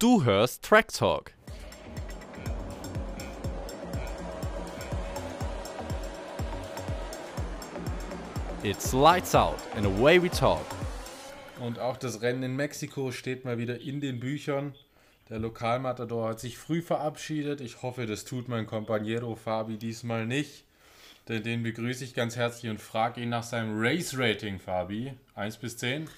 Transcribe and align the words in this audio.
Du 0.00 0.24
hörst 0.24 0.64
Track 0.64 0.88
Talk. 0.92 1.30
It's 8.64 8.92
lights 8.92 9.36
out 9.36 9.54
and 9.76 9.86
away 9.86 10.20
we 10.20 10.28
talk. 10.28 10.66
Und 11.60 11.78
auch 11.78 11.96
das 11.96 12.22
Rennen 12.22 12.42
in 12.42 12.56
Mexiko 12.56 13.12
steht 13.12 13.44
mal 13.44 13.56
wieder 13.56 13.80
in 13.80 14.00
den 14.00 14.18
Büchern. 14.18 14.74
Der 15.28 15.38
Lokalmatador 15.38 16.30
hat 16.30 16.40
sich 16.40 16.58
früh 16.58 16.82
verabschiedet. 16.82 17.60
Ich 17.60 17.82
hoffe, 17.82 18.06
das 18.06 18.24
tut 18.24 18.48
mein 18.48 18.66
Companiero 18.66 19.36
Fabi 19.36 19.78
diesmal 19.78 20.26
nicht. 20.26 20.64
Denn 21.28 21.44
den 21.44 21.62
begrüße 21.62 22.02
ich 22.02 22.14
ganz 22.14 22.34
herzlich 22.34 22.68
und 22.68 22.80
frage 22.80 23.20
ihn 23.20 23.28
nach 23.28 23.44
seinem 23.44 23.80
Race-Rating, 23.80 24.58
Fabi. 24.58 25.14
1 25.36 25.56
bis 25.58 25.76
10? 25.76 26.08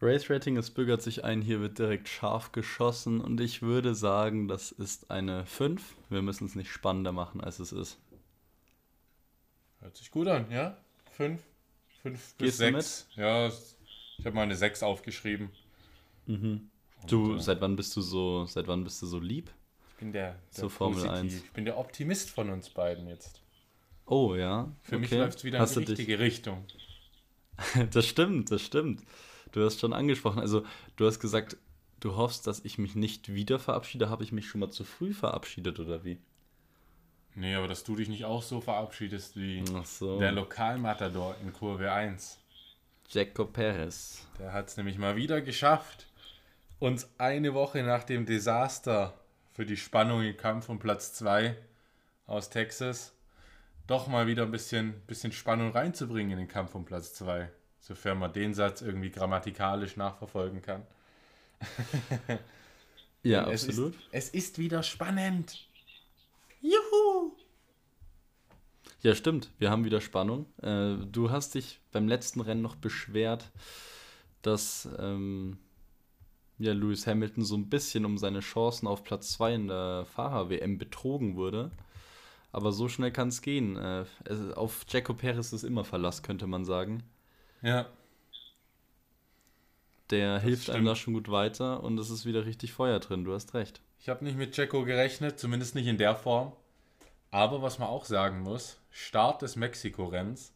Race 0.00 0.30
Rating, 0.30 0.56
es 0.56 0.70
bürgert 0.70 1.02
sich 1.02 1.24
ein, 1.24 1.42
hier 1.42 1.60
wird 1.60 1.78
direkt 1.78 2.08
scharf 2.08 2.52
geschossen 2.52 3.20
und 3.20 3.40
ich 3.40 3.62
würde 3.62 3.96
sagen, 3.96 4.46
das 4.46 4.70
ist 4.70 5.10
eine 5.10 5.44
5. 5.44 5.96
Wir 6.08 6.22
müssen 6.22 6.46
es 6.46 6.54
nicht 6.54 6.70
spannender 6.70 7.10
machen, 7.10 7.40
als 7.40 7.58
es 7.58 7.72
ist. 7.72 7.98
Hört 9.80 9.96
sich 9.96 10.10
gut 10.10 10.28
an, 10.28 10.50
ja? 10.50 10.76
5? 11.12 11.42
5 12.02 12.34
bis 12.34 12.58
Gehst 12.58 12.60
du 12.60 12.72
6? 12.72 13.08
Ja, 13.16 13.48
ich 13.48 14.24
habe 14.24 14.36
mal 14.36 14.42
eine 14.42 14.54
6 14.54 14.84
aufgeschrieben. 14.84 15.50
Du, 17.06 17.36
äh, 17.36 17.40
seit 17.40 17.60
wann 17.60 17.74
bist 17.74 17.96
du 17.96 18.00
so, 18.00 18.46
seit 18.46 18.68
wann 18.68 18.84
bist 18.84 19.02
du 19.02 19.06
so 19.06 19.18
lieb? 19.18 19.50
Ich 19.90 19.96
bin 19.96 20.12
der, 20.12 20.32
der 20.32 20.50
Zur 20.50 20.70
Formel 20.70 21.02
Positiv. 21.02 21.18
1. 21.18 21.34
Ich 21.34 21.50
bin 21.52 21.64
der 21.64 21.76
Optimist 21.76 22.30
von 22.30 22.50
uns 22.50 22.70
beiden 22.70 23.08
jetzt. 23.08 23.40
Oh 24.06 24.36
ja. 24.36 24.70
Für 24.82 24.98
mich 24.98 25.10
okay. 25.10 25.20
läuft 25.20 25.38
es 25.38 25.44
wieder 25.44 25.58
in 25.58 25.66
die 25.66 25.78
richtige 25.78 26.18
Richtung. 26.20 26.64
dich, 26.68 27.88
Das 27.90 28.06
stimmt, 28.06 28.50
das 28.52 28.62
stimmt. 28.62 29.02
Du 29.52 29.64
hast 29.64 29.80
schon 29.80 29.92
angesprochen, 29.92 30.40
also 30.40 30.64
du 30.96 31.06
hast 31.06 31.20
gesagt, 31.20 31.56
du 32.00 32.16
hoffst, 32.16 32.46
dass 32.46 32.64
ich 32.64 32.78
mich 32.78 32.94
nicht 32.94 33.32
wieder 33.32 33.58
verabschiede. 33.58 34.10
Habe 34.10 34.24
ich 34.24 34.32
mich 34.32 34.48
schon 34.48 34.60
mal 34.60 34.70
zu 34.70 34.84
früh 34.84 35.12
verabschiedet 35.12 35.80
oder 35.80 36.04
wie? 36.04 36.18
Nee, 37.34 37.54
aber 37.54 37.68
dass 37.68 37.84
du 37.84 37.96
dich 37.96 38.08
nicht 38.08 38.24
auch 38.24 38.42
so 38.42 38.60
verabschiedest 38.60 39.36
wie 39.36 39.62
so. 39.84 40.18
der 40.18 40.32
Lokalmatador 40.32 41.36
in 41.42 41.52
Kurve 41.52 41.92
1. 41.92 42.38
Jaco 43.10 43.46
Perez. 43.46 44.26
Der 44.38 44.52
hat 44.52 44.68
es 44.68 44.76
nämlich 44.76 44.98
mal 44.98 45.16
wieder 45.16 45.40
geschafft, 45.40 46.06
uns 46.78 47.08
eine 47.16 47.54
Woche 47.54 47.82
nach 47.82 48.04
dem 48.04 48.26
Desaster 48.26 49.14
für 49.52 49.64
die 49.64 49.76
Spannung 49.76 50.22
im 50.22 50.36
Kampf 50.36 50.68
um 50.68 50.78
Platz 50.78 51.14
2 51.14 51.56
aus 52.26 52.50
Texas 52.50 53.12
doch 53.88 54.06
mal 54.06 54.26
wieder 54.26 54.44
ein 54.44 54.50
bisschen, 54.50 55.00
bisschen 55.06 55.32
Spannung 55.32 55.72
reinzubringen 55.72 56.32
in 56.32 56.38
den 56.38 56.48
Kampf 56.48 56.74
um 56.74 56.84
Platz 56.84 57.14
2. 57.14 57.50
Sofern 57.80 58.18
man 58.18 58.32
den 58.32 58.54
Satz 58.54 58.82
irgendwie 58.82 59.10
grammatikalisch 59.10 59.96
nachverfolgen 59.96 60.62
kann. 60.62 60.86
Ja, 63.22 63.50
Es 63.50 63.68
absolut. 63.68 63.94
Ist, 63.94 64.02
es 64.12 64.28
ist 64.30 64.58
wieder 64.58 64.82
spannend. 64.82 65.66
Juhu! 66.60 67.32
Ja, 69.02 69.14
stimmt. 69.14 69.50
Wir 69.58 69.70
haben 69.70 69.84
wieder 69.84 70.00
Spannung. 70.00 70.46
Äh, 70.62 70.96
du 71.10 71.30
hast 71.30 71.54
dich 71.54 71.80
beim 71.92 72.08
letzten 72.08 72.40
Rennen 72.40 72.62
noch 72.62 72.76
beschwert, 72.76 73.50
dass 74.42 74.88
ähm, 74.98 75.58
ja, 76.58 76.72
Lewis 76.72 77.06
Hamilton 77.06 77.44
so 77.44 77.56
ein 77.56 77.68
bisschen 77.68 78.04
um 78.04 78.18
seine 78.18 78.40
Chancen 78.40 78.88
auf 78.88 79.04
Platz 79.04 79.32
2 79.34 79.54
in 79.54 79.68
der 79.68 80.04
Fahrer-WM 80.06 80.78
betrogen 80.78 81.36
wurde. 81.36 81.70
Aber 82.50 82.72
so 82.72 82.88
schnell 82.88 83.12
kann 83.12 83.28
es 83.28 83.42
gehen. 83.42 83.76
Äh, 83.76 84.04
es, 84.24 84.52
auf 84.52 84.84
Jaco 84.88 85.14
Perez 85.14 85.52
ist 85.52 85.64
immer 85.64 85.84
Verlass, 85.84 86.22
könnte 86.22 86.46
man 86.46 86.64
sagen. 86.64 87.02
Ja, 87.62 87.86
Der 90.10 90.38
hilft 90.40 90.70
einem 90.70 90.84
da 90.86 90.96
schon 90.96 91.14
gut 91.14 91.30
weiter 91.30 91.82
und 91.82 91.98
es 91.98 92.10
ist 92.10 92.24
wieder 92.24 92.46
richtig 92.46 92.72
Feuer 92.72 92.98
drin. 93.00 93.24
Du 93.24 93.34
hast 93.34 93.54
recht. 93.54 93.80
ich 94.00 94.08
habe 94.08 94.24
nicht 94.24 94.36
mit 94.38 94.52
Checo 94.54 94.84
gerechnet, 94.84 95.38
zumindest 95.38 95.74
nicht 95.74 95.86
in 95.86 95.98
der 95.98 96.16
Form. 96.16 96.52
Aber 97.30 97.60
was 97.62 97.78
man 97.78 97.88
auch 97.88 98.04
sagen 98.06 98.40
muss, 98.40 98.78
Start 98.90 99.42
des 99.42 99.56
Mexiko-Renns. 99.56 100.52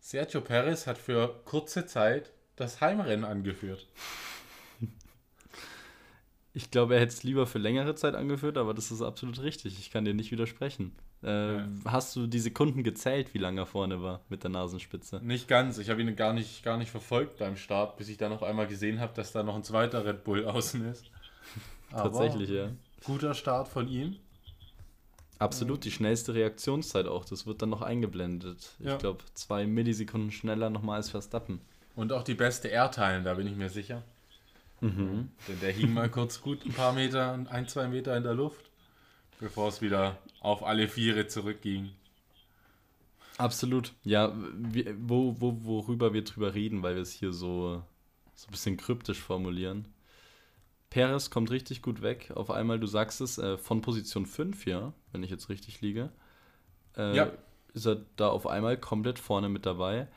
Sergio 0.00 0.40
Perez 0.40 0.86
hat 0.86 0.98
für 0.98 1.40
kurze 1.44 1.86
Zeit 1.86 2.32
das 2.56 2.80
Heimrennen 2.80 3.24
angeführt. 3.24 3.86
Ich 6.52 6.70
glaube, 6.70 6.94
er 6.94 7.00
hätte 7.00 7.12
es 7.12 7.24
lieber 7.24 7.46
für 7.46 7.58
längere 7.58 7.94
Zeit 7.96 8.14
angeführt, 8.14 8.58
aber 8.58 8.74
das 8.74 8.90
ist 8.92 9.02
absolut 9.02 9.42
richtig. 9.42 9.78
Ich 9.78 9.90
kann 9.90 10.04
dir 10.04 10.14
nicht 10.14 10.30
widersprechen. 10.30 10.94
Äh, 11.24 11.56
Ja. 11.56 11.68
Hast 11.86 12.14
du 12.16 12.26
die 12.26 12.38
Sekunden 12.38 12.82
gezählt, 12.82 13.32
wie 13.34 13.38
lange 13.38 13.62
er 13.62 13.66
vorne 13.66 14.02
war 14.02 14.20
mit 14.28 14.42
der 14.42 14.50
Nasenspitze? 14.50 15.20
Nicht 15.22 15.48
ganz, 15.48 15.78
ich 15.78 15.88
habe 15.90 16.02
ihn 16.02 16.14
gar 16.16 16.32
nicht, 16.32 16.62
gar 16.62 16.76
nicht 16.76 16.90
verfolgt 16.90 17.38
beim 17.38 17.56
Start, 17.56 17.96
bis 17.96 18.08
ich 18.08 18.16
dann 18.18 18.32
auf 18.32 18.42
einmal 18.42 18.66
gesehen 18.66 19.00
habe, 19.00 19.14
dass 19.14 19.32
da 19.32 19.42
noch 19.42 19.54
ein 19.56 19.64
zweiter 19.64 20.04
Red 20.04 20.24
Bull 20.24 20.44
außen 20.46 20.84
ist. 20.90 21.04
Aber 21.90 22.10
Tatsächlich, 22.10 22.50
ja. 22.50 22.70
Guter 23.04 23.34
Start 23.34 23.68
von 23.68 23.88
ihm. 23.88 24.16
Absolut, 25.38 25.84
die 25.84 25.90
schnellste 25.90 26.34
Reaktionszeit 26.34 27.06
auch. 27.06 27.24
Das 27.24 27.46
wird 27.46 27.60
dann 27.60 27.70
noch 27.70 27.82
eingeblendet. 27.82 28.70
Ja. 28.78 28.92
Ich 28.94 28.98
glaube, 28.98 29.24
zwei 29.34 29.66
Millisekunden 29.66 30.30
schneller 30.30 30.70
nochmal 30.70 30.96
als 30.96 31.10
Verstappen. 31.10 31.60
Und 31.96 32.12
auch 32.12 32.22
die 32.22 32.34
beste 32.34 32.68
Airtime, 32.68 33.22
da 33.22 33.34
bin 33.34 33.46
ich 33.46 33.56
mir 33.56 33.68
sicher. 33.68 34.02
Mhm. 34.80 35.30
Denn 35.48 35.60
der 35.60 35.72
hing 35.72 35.92
mal 35.92 36.08
kurz 36.08 36.40
gut 36.40 36.64
ein 36.64 36.72
paar 36.72 36.92
Meter, 36.92 37.38
ein, 37.50 37.68
zwei 37.68 37.88
Meter 37.88 38.16
in 38.16 38.22
der 38.22 38.34
Luft, 38.34 38.70
bevor 39.44 39.68
es 39.68 39.82
wieder 39.82 40.16
auf 40.40 40.64
alle 40.64 40.88
Viere 40.88 41.26
zurückging. 41.26 41.90
Absolut. 43.36 43.92
Ja, 44.02 44.32
wir, 44.54 44.96
wo, 44.98 45.36
wo, 45.38 45.58
worüber 45.64 46.14
wir 46.14 46.24
drüber 46.24 46.54
reden, 46.54 46.82
weil 46.82 46.94
wir 46.94 47.02
es 47.02 47.12
hier 47.12 47.32
so, 47.34 47.82
so 48.34 48.48
ein 48.48 48.52
bisschen 48.52 48.78
kryptisch 48.78 49.20
formulieren. 49.20 49.86
Perez 50.88 51.28
kommt 51.28 51.50
richtig 51.50 51.82
gut 51.82 52.00
weg. 52.00 52.32
Auf 52.34 52.50
einmal, 52.50 52.80
du 52.80 52.86
sagst 52.86 53.20
es, 53.20 53.36
äh, 53.36 53.58
von 53.58 53.82
Position 53.82 54.24
5, 54.24 54.64
ja, 54.66 54.94
wenn 55.12 55.22
ich 55.22 55.30
jetzt 55.30 55.50
richtig 55.50 55.82
liege, 55.82 56.10
äh, 56.96 57.14
Ja. 57.14 57.30
ist 57.74 57.86
er 57.86 58.00
da 58.16 58.28
auf 58.28 58.46
einmal 58.46 58.78
komplett 58.78 59.18
vorne 59.18 59.50
mit 59.50 59.66
dabei. 59.66 60.08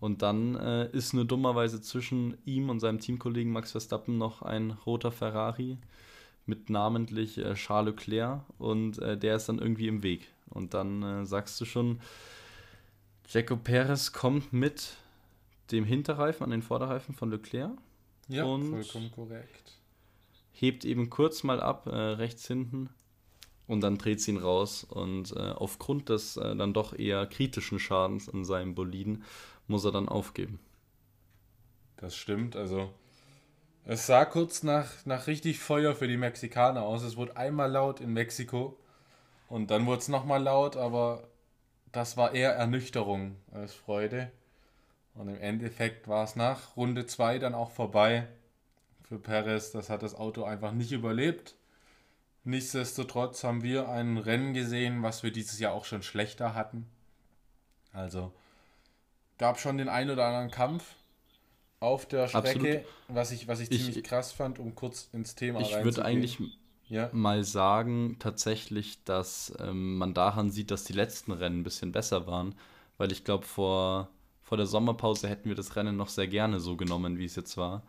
Und 0.00 0.20
dann 0.20 0.54
äh, 0.56 0.90
ist 0.90 1.14
nur 1.14 1.24
dummerweise 1.24 1.80
zwischen 1.80 2.36
ihm 2.44 2.68
und 2.68 2.80
seinem 2.80 3.00
Teamkollegen 3.00 3.52
Max 3.52 3.70
Verstappen 3.72 4.18
noch 4.18 4.42
ein 4.42 4.72
roter 4.84 5.12
Ferrari 5.12 5.78
mit 6.46 6.70
namentlich 6.70 7.38
äh, 7.38 7.54
Charles 7.54 7.94
Leclerc 7.96 8.40
und 8.58 8.98
äh, 9.00 9.18
der 9.18 9.36
ist 9.36 9.48
dann 9.48 9.58
irgendwie 9.58 9.88
im 9.88 10.02
Weg. 10.02 10.28
Und 10.48 10.74
dann 10.74 11.02
äh, 11.02 11.26
sagst 11.26 11.60
du 11.60 11.64
schon, 11.64 12.00
Jaco 13.28 13.56
Perez 13.56 14.12
kommt 14.12 14.52
mit 14.52 14.96
dem 15.72 15.84
Hinterreifen 15.84 16.44
an 16.44 16.50
den 16.50 16.62
Vorderreifen 16.62 17.14
von 17.14 17.30
Leclerc, 17.30 17.72
Ja, 18.28 18.44
Und- 18.44 18.70
vollkommen 18.70 19.10
korrekt. 19.10 19.72
hebt 20.52 20.84
eben 20.84 21.10
kurz 21.10 21.42
mal 21.42 21.60
ab, 21.60 21.86
äh, 21.86 21.90
rechts 21.96 22.46
hinten, 22.46 22.88
und 23.66 23.80
dann 23.80 23.98
dreht 23.98 24.20
sie 24.20 24.30
ihn 24.30 24.36
raus. 24.36 24.84
Und 24.84 25.32
äh, 25.32 25.50
aufgrund 25.50 26.08
des 26.08 26.36
äh, 26.36 26.54
dann 26.54 26.72
doch 26.72 26.96
eher 26.96 27.26
kritischen 27.26 27.80
Schadens 27.80 28.28
an 28.28 28.44
seinem 28.44 28.76
Boliden 28.76 29.24
muss 29.66 29.84
er 29.84 29.90
dann 29.90 30.08
aufgeben. 30.08 30.60
Das 31.96 32.14
stimmt, 32.14 32.54
also 32.54 32.92
es 33.86 34.06
sah 34.06 34.24
kurz 34.24 34.64
nach, 34.64 34.88
nach 35.04 35.28
richtig 35.28 35.60
Feuer 35.60 35.94
für 35.94 36.08
die 36.08 36.16
Mexikaner 36.16 36.82
aus. 36.82 37.02
Es 37.02 37.16
wurde 37.16 37.36
einmal 37.36 37.70
laut 37.70 38.00
in 38.00 38.12
Mexiko 38.12 38.76
und 39.48 39.70
dann 39.70 39.86
wurde 39.86 40.00
es 40.00 40.08
nochmal 40.08 40.42
laut, 40.42 40.76
aber 40.76 41.28
das 41.92 42.16
war 42.16 42.34
eher 42.34 42.52
Ernüchterung 42.52 43.36
als 43.52 43.72
Freude. 43.74 44.30
Und 45.14 45.28
im 45.28 45.40
Endeffekt 45.40 46.08
war 46.08 46.24
es 46.24 46.34
nach 46.34 46.76
Runde 46.76 47.06
2 47.06 47.38
dann 47.38 47.54
auch 47.54 47.70
vorbei 47.70 48.26
für 49.04 49.18
Perez. 49.18 49.70
Das 49.70 49.88
hat 49.88 50.02
das 50.02 50.16
Auto 50.16 50.42
einfach 50.42 50.72
nicht 50.72 50.90
überlebt. 50.92 51.54
Nichtsdestotrotz 52.44 53.44
haben 53.44 53.62
wir 53.62 53.88
ein 53.88 54.18
Rennen 54.18 54.52
gesehen, 54.52 55.02
was 55.02 55.22
wir 55.22 55.30
dieses 55.30 55.58
Jahr 55.60 55.72
auch 55.72 55.84
schon 55.84 56.02
schlechter 56.02 56.54
hatten. 56.54 56.86
Also 57.92 58.32
gab 59.38 59.58
schon 59.58 59.78
den 59.78 59.88
ein 59.88 60.10
oder 60.10 60.26
anderen 60.26 60.50
Kampf 60.50 60.84
auf 61.80 62.06
der 62.06 62.28
Strecke, 62.28 62.82
Absolut. 62.82 62.86
was 63.08 63.30
ich, 63.32 63.48
was 63.48 63.60
ich 63.60 63.70
Ich- 63.70 63.76
ziemlich 63.76 64.02
krass 64.04 64.32
fand, 64.32 64.58
um 64.58 64.74
kurz 64.74 65.08
ins 65.12 65.34
Thema 65.34 65.60
Ich 65.62 65.82
würde 65.82 66.04
eigentlich 66.04 66.38
Ja, 66.88 67.12
mal 67.12 67.44
sagen, 67.44 68.16
tatsächlich, 68.18 69.02
dass 69.04 69.52
ähm, 69.60 69.96
man 69.98 70.14
daran 70.14 70.50
sieht, 70.50 70.70
dass 70.70 70.84
die 70.84 70.92
letzten 70.92 71.32
Rennen 71.32 71.60
ein 71.60 71.64
bisschen 71.64 71.92
besser 71.92 72.26
waren, 72.26 72.54
weil 72.98 73.12
ich 73.12 73.24
glaube, 73.24 73.46
vor, 73.46 74.08
vor 74.42 74.56
der 74.58 74.66
Sommerpause 74.66 75.28
hätten 75.28 75.48
wir 75.48 75.56
das 75.56 75.76
Rennen 75.76 75.96
noch 75.96 76.08
sehr 76.08 76.28
gerne 76.28 76.60
so 76.60 76.76
genommen, 76.76 77.18
wie 77.18 77.24
es 77.26 77.36
jetzt 77.36 77.56
war. 77.56 77.82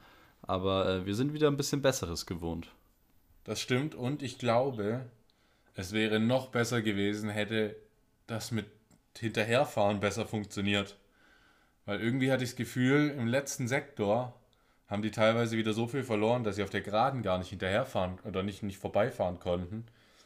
Aber 0.43 0.87
äh, 0.89 1.05
wir 1.05 1.15
sind 1.15 1.33
wieder 1.33 1.47
ein 1.49 1.57
bisschen 1.57 1.81
Besseres 1.81 2.25
gewohnt. 2.25 2.69
das 3.43 3.59
stimmt. 3.61 3.95
Und 3.95 4.21
ich 4.21 4.37
glaube, 4.37 5.05
es 5.75 5.93
wäre 5.93 6.19
noch 6.19 6.49
besser 6.49 6.81
gewesen, 6.83 7.29
hätte 7.29 7.75
das 8.27 8.51
mit 8.51 8.67
Hinterherfahren 9.17 9.99
besser 10.01 10.27
funktioniert. 10.27 10.97
Weil 11.87 11.99
irgendwie 12.01 12.31
hatte 12.31 12.43
ich 12.43 12.51
das 12.51 12.57
Gefühl, 12.57 13.09
im 13.17 13.25
letzten 13.27 13.67
Sektor 13.67 14.35
haben 14.87 15.01
die 15.01 15.09
teilweise 15.11 15.57
wieder 15.57 15.73
so 15.73 15.87
viel 15.87 16.03
verloren, 16.03 16.43
dass 16.43 16.57
sie 16.57 16.63
auf 16.63 16.69
der 16.69 16.81
Geraden 16.81 17.23
gar 17.23 17.39
nicht 17.39 17.49
hinterherfahren 17.49 18.19
oder 18.25 18.43
nicht, 18.43 18.61
nicht 18.61 18.77
vorbeifahren 18.77 19.39
konnten. 19.39 19.85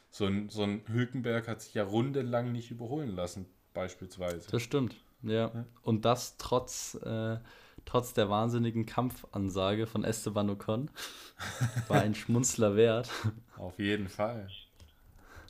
So 0.10 0.26
ein, 0.26 0.50
so 0.50 0.64
ein 0.64 0.82
Hülkenberg 0.92 1.48
hat 1.48 1.62
sich 1.62 1.74
ja 1.76 1.84
rundenlang 1.84 2.52
nicht 2.52 2.70
überholen 2.72 3.16
lassen, 3.16 3.46
beispielsweise. 3.74 4.50
Das 4.52 4.62
stimmt, 4.62 4.96
ja. 5.22 5.52
Ja. 5.54 5.66
Und 5.84 6.04
das 6.04 6.36
trotz, 6.38 6.96
äh, 6.96 7.38
trotz 7.86 8.14
der 8.14 8.30
wahnsinnigen 8.30 8.86
Kampfansage 8.86 9.88
von 9.88 10.04
Esteban 10.04 10.50
Ocon. 10.50 10.90
War 11.88 12.02
ein 12.02 12.14
Schmunzler 12.16 12.76
wert. 12.76 13.10
Auf 13.58 13.80
jeden 13.80 14.10
Fall. 14.10 14.48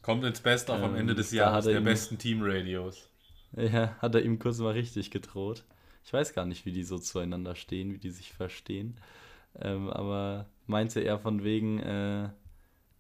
Kommt 0.04 0.24
ins 0.26 0.42
Beste 0.42 0.74
am 0.74 0.84
Ähm, 0.84 0.96
Ende 0.96 1.16
des 1.16 1.30
da 1.32 1.36
Jahres 1.38 1.66
er 1.68 1.72
der 1.74 1.82
ihm- 1.82 1.86
besten 1.86 2.18
Teamradios. 2.18 3.10
Ja, 3.56 3.96
hat 4.02 4.14
er 4.16 4.22
ihm 4.24 4.40
kurz 4.40 4.60
mal 4.60 4.72
richtig 4.74 5.10
gedroht. 5.12 5.64
Ich 6.04 6.14
weiß 6.14 6.34
gar 6.34 6.46
nicht, 6.46 6.66
wie 6.66 6.72
die 6.72 6.84
so 6.84 6.98
zueinander 6.98 7.56
stehen, 7.56 7.94
wie 7.94 8.00
die 8.00 8.10
sich 8.10 8.34
verstehen. 8.34 8.98
Ähm, 9.60 9.90
aber 9.90 10.48
meinte 10.68 11.02
er 11.02 11.20
von 11.20 11.44
wegen, 11.44 11.80
äh, 11.80 12.30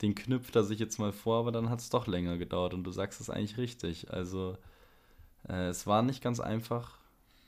den 0.01 0.15
knüpft 0.15 0.55
er 0.55 0.63
sich 0.63 0.79
jetzt 0.79 0.99
mal 0.99 1.11
vor, 1.11 1.39
aber 1.39 1.51
dann 1.51 1.69
hat 1.69 1.79
es 1.79 1.89
doch 1.89 2.07
länger 2.07 2.37
gedauert 2.37 2.73
und 2.73 2.83
du 2.83 2.91
sagst 2.91 3.21
es 3.21 3.29
eigentlich 3.29 3.57
richtig. 3.57 4.11
Also 4.11 4.57
äh, 5.47 5.67
es 5.67 5.87
war 5.87 6.01
nicht 6.01 6.23
ganz 6.23 6.39
einfach 6.39 6.97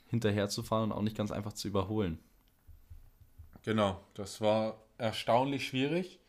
hinterherzufahren 0.08 0.90
und 0.90 0.96
auch 0.96 1.02
nicht 1.02 1.16
ganz 1.16 1.32
einfach 1.32 1.52
zu 1.52 1.68
überholen. 1.68 2.18
Genau, 3.64 4.00
das 4.14 4.40
war 4.40 4.78
erstaunlich 4.98 5.66
schwierig. 5.66 6.20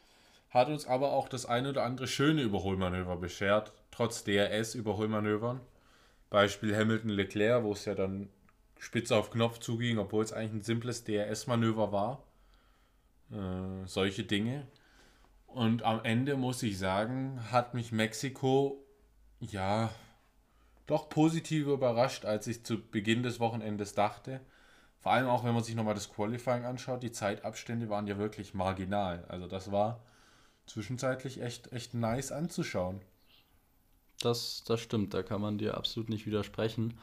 Hat 0.49 0.69
uns 0.69 0.87
aber 0.87 1.11
auch 1.11 1.27
das 1.27 1.45
ein 1.45 1.67
oder 1.67 1.83
andere 1.83 2.07
schöne 2.07 2.41
Überholmanöver 2.41 3.17
beschert, 3.17 3.73
trotz 3.91 4.23
DRS-Überholmanövern. 4.23 5.59
Beispiel 6.29 6.75
Hamilton 6.75 7.09
Leclerc, 7.09 7.63
wo 7.63 7.73
es 7.73 7.85
ja 7.85 7.93
dann 7.93 8.29
spitz 8.85 9.11
auf 9.11 9.31
Knopf 9.31 9.57
zuging, 9.57 9.97
obwohl 9.97 10.23
es 10.23 10.31
eigentlich 10.31 10.53
ein 10.53 10.61
simples 10.61 11.03
DRS-Manöver 11.03 11.91
war. 11.91 12.23
Äh, 13.31 13.87
solche 13.87 14.23
Dinge. 14.23 14.67
Und 15.47 15.81
am 15.81 16.03
Ende 16.03 16.37
muss 16.37 16.61
ich 16.61 16.77
sagen, 16.77 17.51
hat 17.51 17.73
mich 17.73 17.91
Mexiko 17.91 18.85
ja 19.39 19.89
doch 20.85 21.09
positiv 21.09 21.65
überrascht, 21.65 22.25
als 22.25 22.45
ich 22.45 22.63
zu 22.63 22.79
Beginn 22.79 23.23
des 23.23 23.39
Wochenendes 23.39 23.95
dachte. 23.95 24.39
Vor 24.99 25.13
allem 25.13 25.29
auch, 25.29 25.43
wenn 25.43 25.55
man 25.55 25.63
sich 25.63 25.73
nochmal 25.73 25.95
das 25.95 26.11
Qualifying 26.13 26.65
anschaut, 26.65 27.01
die 27.01 27.11
Zeitabstände 27.11 27.89
waren 27.89 28.05
ja 28.05 28.19
wirklich 28.19 28.53
marginal. 28.53 29.25
Also 29.29 29.47
das 29.47 29.71
war 29.71 30.03
zwischenzeitlich 30.67 31.41
echt, 31.41 31.71
echt 31.71 31.95
nice 31.95 32.31
anzuschauen. 32.31 33.01
Das, 34.21 34.63
das 34.67 34.79
stimmt, 34.79 35.15
da 35.15 35.23
kann 35.23 35.41
man 35.41 35.57
dir 35.57 35.75
absolut 35.75 36.09
nicht 36.09 36.27
widersprechen. 36.27 36.99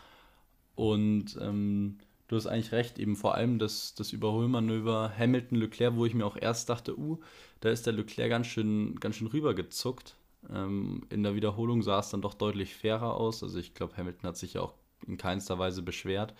Und 0.74 1.38
ähm, 1.40 1.98
du 2.28 2.36
hast 2.36 2.46
eigentlich 2.46 2.72
recht, 2.72 2.98
eben 2.98 3.16
vor 3.16 3.34
allem 3.34 3.58
das, 3.58 3.94
das 3.94 4.12
Überholmanöver 4.12 5.12
Hamilton-Leclerc, 5.16 5.96
wo 5.96 6.06
ich 6.06 6.14
mir 6.14 6.26
auch 6.26 6.36
erst 6.36 6.68
dachte, 6.68 6.98
uh, 6.98 7.18
da 7.60 7.70
ist 7.70 7.86
der 7.86 7.92
Leclerc 7.92 8.30
ganz 8.30 8.46
schön, 8.46 8.96
ganz 9.00 9.16
schön 9.16 9.28
rübergezuckt. 9.28 10.16
Ähm, 10.50 11.02
in 11.10 11.22
der 11.22 11.34
Wiederholung 11.34 11.82
sah 11.82 12.00
es 12.00 12.10
dann 12.10 12.22
doch 12.22 12.34
deutlich 12.34 12.74
fairer 12.74 13.14
aus. 13.14 13.42
Also 13.42 13.58
ich 13.58 13.74
glaube, 13.74 13.96
Hamilton 13.96 14.28
hat 14.28 14.36
sich 14.36 14.54
ja 14.54 14.62
auch 14.62 14.74
in 15.06 15.16
keinster 15.16 15.58
Weise 15.58 15.82
beschwert. 15.82 16.34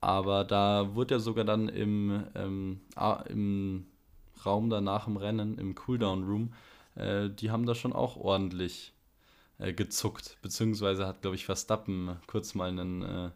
Aber 0.00 0.44
da 0.44 0.94
wurde 0.94 1.16
er 1.16 1.20
sogar 1.20 1.44
dann 1.44 1.68
im, 1.68 2.24
ähm, 2.34 2.80
im 3.28 3.86
Raum 4.44 4.70
danach 4.70 5.06
im 5.06 5.16
Rennen, 5.16 5.58
im 5.58 5.74
Cooldown-Room, 5.74 6.52
äh, 6.94 7.28
die 7.28 7.50
haben 7.50 7.66
da 7.66 7.74
schon 7.74 7.92
auch 7.92 8.16
ordentlich 8.16 8.94
äh, 9.58 9.72
gezuckt. 9.72 10.38
Beziehungsweise 10.42 11.06
hat, 11.06 11.22
glaube 11.22 11.36
ich, 11.36 11.44
Verstappen 11.44 12.16
kurz 12.26 12.54
mal 12.54 12.70
einen, 12.70 13.02
äh, 13.02 13.30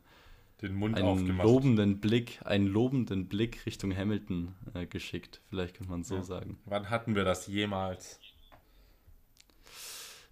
Den 0.64 0.76
Mund 0.76 0.96
einen 0.96 1.06
aufgemacht. 1.06 1.44
lobenden 1.44 2.00
Blick, 2.00 2.40
einen 2.44 2.66
lobenden 2.66 3.28
Blick 3.28 3.66
Richtung 3.66 3.94
Hamilton 3.94 4.54
äh, 4.72 4.86
geschickt. 4.86 5.40
Vielleicht 5.50 5.76
könnte 5.76 5.90
man 5.90 6.04
so 6.04 6.16
Ja. 6.16 6.22
sagen. 6.22 6.58
Wann 6.64 6.88
hatten 6.88 7.14
wir 7.14 7.24
das 7.24 7.46
jemals? 7.46 8.18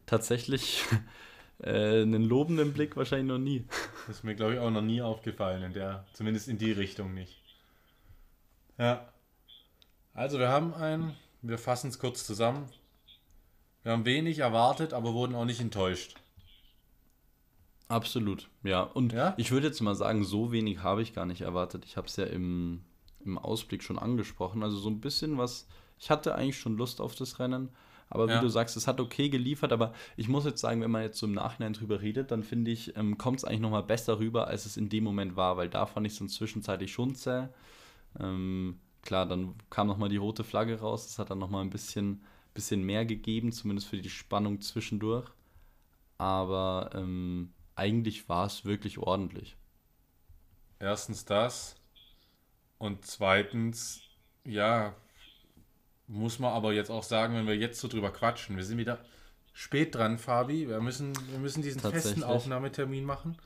Tatsächlich 0.07 0.85
äh, 1.63 2.03
einen 2.03 2.23
lobenden 2.25 2.73
Blick 2.73 2.97
wahrscheinlich 2.97 3.29
noch 3.29 3.39
nie. 3.39 3.67
Das 4.09 4.17
ist 4.17 4.25
mir, 4.25 4.35
glaube 4.35 4.55
ich, 4.55 4.59
auch 4.59 4.71
noch 4.71 4.83
nie 4.83 5.01
aufgefallen, 5.01 5.63
in 5.63 5.75
der, 5.75 6.05
zumindest 6.13 6.49
in 6.49 6.59
die 6.59 6.73
Richtung 6.73 7.15
nicht. 7.15 7.41
Ja. 8.79 9.09
Also 10.13 10.41
wir 10.41 10.49
haben 10.49 10.75
ein, 10.75 11.15
wir 11.41 11.57
fassen 11.57 11.89
es 11.91 12.01
kurz 12.01 12.27
zusammen. 12.27 12.69
Wir 13.85 13.93
haben 13.93 14.05
wenig 14.05 14.41
erwartet, 14.41 14.93
aber 14.93 15.13
wurden 15.15 15.37
auch 15.37 15.45
nicht 15.45 15.61
enttäuscht. 15.61 16.17
Absolut, 17.93 18.49
ja. 18.63 18.83
Und 18.83 19.13
Ja? 19.13 19.35
ich 19.37 19.51
würde 19.51 19.67
jetzt 19.69 19.81
mal 19.81 19.95
sagen, 19.95 20.25
so 20.25 20.51
wenig 20.53 20.83
habe 20.83 21.03
ich 21.03 21.13
gar 21.15 21.27
nicht 21.27 21.43
erwartet. 21.43 21.85
Ich 21.85 21.97
habe 21.97 22.07
es 22.07 22.17
ja 22.17 22.25
im, 22.25 22.83
im 23.25 23.39
Ausblick 23.39 23.83
schon 23.83 23.99
angesprochen. 23.99 24.63
Also 24.63 24.77
so 24.79 24.89
ein 24.89 25.01
bisschen 25.01 25.39
was. 25.39 25.67
Ich 25.99 26.11
hatte 26.11 26.35
eigentlich 26.35 26.59
schon 26.59 26.77
Lust 26.77 27.01
auf 27.01 27.15
das 27.15 27.39
Rennen. 27.39 27.69
Aber 28.09 28.29
wie 28.29 28.33
Ja. 28.33 28.41
du 28.41 28.49
sagst, 28.49 28.77
es 28.77 28.87
hat 28.87 29.01
okay 29.01 29.29
geliefert. 29.29 29.73
Aber 29.73 29.93
ich 30.17 30.29
muss 30.29 30.45
jetzt 30.45 30.61
sagen, 30.61 30.81
wenn 30.83 30.91
man 30.91 31.03
jetzt 31.03 31.19
so 31.19 31.27
im 31.27 31.33
Nachhinein 31.33 31.73
drüber 31.73 32.01
redet, 32.03 32.31
dann 32.31 32.43
finde 32.43 32.71
ich, 32.71 32.97
ähm, 32.97 33.17
kommt 33.19 33.39
es 33.39 33.45
eigentlich 33.45 33.61
nochmal 33.61 33.83
besser 33.85 34.19
rüber, 34.19 34.49
als 34.49 34.67
es 34.67 34.77
in 34.77 34.89
dem 34.89 35.05
Moment 35.05 35.37
war. 35.37 35.57
Weil 35.57 35.69
da 35.69 35.87
fand 35.87 36.07
ich 36.07 36.13
es 36.15 36.19
dann 36.19 36.29
zwischenzeitlich 36.29 36.93
schon 36.93 37.15
zäh. 37.15 37.49
Ähm, 38.21 38.79
klar, 39.03 39.27
dann 39.27 39.55
kam 39.71 39.87
nochmal 39.87 40.09
die 40.11 40.17
rote 40.19 40.45
Flagge 40.45 40.79
raus. 40.81 41.07
Das 41.07 41.19
hat 41.19 41.31
dann 41.31 41.39
nochmal 41.39 41.63
ein 41.65 41.71
bisschen, 41.71 42.23
bisschen 42.55 42.83
mehr 42.83 43.07
gegeben, 43.07 43.53
zumindest 43.53 43.89
für 43.89 43.97
die 43.99 44.11
Spannung 44.11 44.61
zwischendurch. 44.61 45.29
Aber 46.19 46.91
ähm, 46.95 47.51
eigentlich 47.83 48.29
war 48.29 48.47
es 48.47 48.65
wirklich 48.65 48.99
ordentlich. 48.99 49.57
Erstens 50.79 51.25
das. 51.25 51.75
Und 52.79 53.05
zweitens, 53.05 54.03
ja, 54.45 54.95
muss 56.07 56.39
man 56.39 56.53
aber 56.53 56.73
jetzt 56.73 56.91
auch 56.91 57.03
sagen, 57.03 57.35
wenn 57.35 57.47
wir 57.47 57.57
jetzt 57.57 57.81
so 57.81 57.89
drüber 57.89 58.13
quatschen, 58.13 58.57
wir 58.57 58.65
sind 58.65 58.79
wieder 58.79 58.99
spät 59.53 59.95
dran, 59.97 60.19
Fabi. 60.19 60.69
Wir 60.69 60.81
müssen, 60.81 61.13
wir 61.31 61.41
müssen 61.41 61.63
diesen 61.63 61.81
festen. 61.81 62.23
Aufnahmetermin 62.23 63.05
machen. 63.05 63.37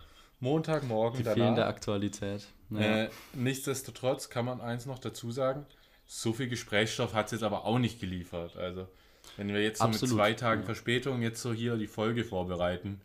Montagmorgen 0.41 1.19
Die 1.19 1.25
danach. 1.25 1.37
fehlende 1.37 1.67
Aktualität. 1.67 2.47
Ja. 2.71 2.81
Äh, 2.81 3.11
nichtsdestotrotz 3.33 4.29
kann 4.29 4.45
man 4.45 4.61
eins 4.61 4.85
noch 4.85 4.99
dazu 4.99 5.31
sagen, 5.33 5.65
so 6.07 6.35
viel 6.35 6.49
Gesprächsstoff 6.49 7.15
hat 7.15 7.27
es 7.27 7.33
jetzt 7.33 7.43
aber 7.43 7.65
auch 7.65 7.79
nicht 7.79 8.01
geliefert. 8.01 8.57
Also, 8.57 8.87
wenn 9.39 9.49
wir 9.49 9.63
jetzt 9.63 9.81
so 9.81 9.89
mit 9.89 9.99
zwei 9.99 10.35
Tagen 10.35 10.61
ja. 10.61 10.67
Verspätung 10.67 11.23
jetzt 11.23 11.41
so 11.41 11.55
hier 11.55 11.77
die 11.77 11.87
Folge 11.87 12.23
vorbereiten, 12.23 13.01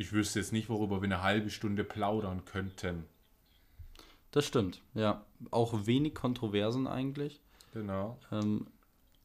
ich 0.00 0.12
wüsste 0.12 0.38
jetzt 0.38 0.52
nicht, 0.52 0.70
worüber 0.70 1.02
wir 1.02 1.06
eine 1.06 1.22
halbe 1.22 1.50
Stunde 1.50 1.84
plaudern 1.84 2.44
könnten. 2.46 3.04
Das 4.30 4.46
stimmt, 4.46 4.80
ja. 4.94 5.24
Auch 5.50 5.86
wenig 5.86 6.14
Kontroversen 6.14 6.86
eigentlich. 6.86 7.40
Genau. 7.74 8.18
Ähm, 8.32 8.66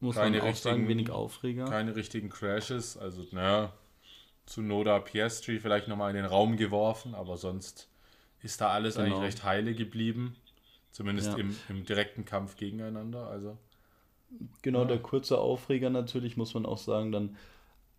muss 0.00 0.16
Keine 0.16 0.38
man 0.38 0.48
auch 0.48 0.54
sagen, 0.54 0.86
wenig 0.88 1.10
Aufreger. 1.10 1.64
Keine 1.64 1.96
richtigen 1.96 2.28
Crashes. 2.28 2.96
Also, 2.98 3.24
naja, 3.30 3.72
zu 4.44 4.60
Noda 4.60 4.98
Piastri 4.98 5.58
vielleicht 5.60 5.88
nochmal 5.88 6.10
in 6.10 6.16
den 6.16 6.26
Raum 6.26 6.56
geworfen, 6.56 7.14
aber 7.14 7.36
sonst 7.38 7.88
ist 8.42 8.60
da 8.60 8.68
alles 8.68 8.96
Genau. 8.96 9.06
eigentlich 9.06 9.22
recht 9.22 9.44
heile 9.44 9.74
geblieben. 9.74 10.36
Zumindest 10.90 11.32
Ja. 11.32 11.36
im, 11.38 11.56
im 11.68 11.84
direkten 11.84 12.24
Kampf 12.24 12.56
gegeneinander. 12.56 13.28
Also, 13.28 13.56
Genau, 14.62 14.80
Ja. 14.80 14.86
der 14.86 14.98
kurze 14.98 15.38
Aufreger 15.38 15.88
natürlich, 15.88 16.36
muss 16.36 16.52
man 16.52 16.66
auch 16.66 16.78
sagen, 16.78 17.12
dann 17.12 17.36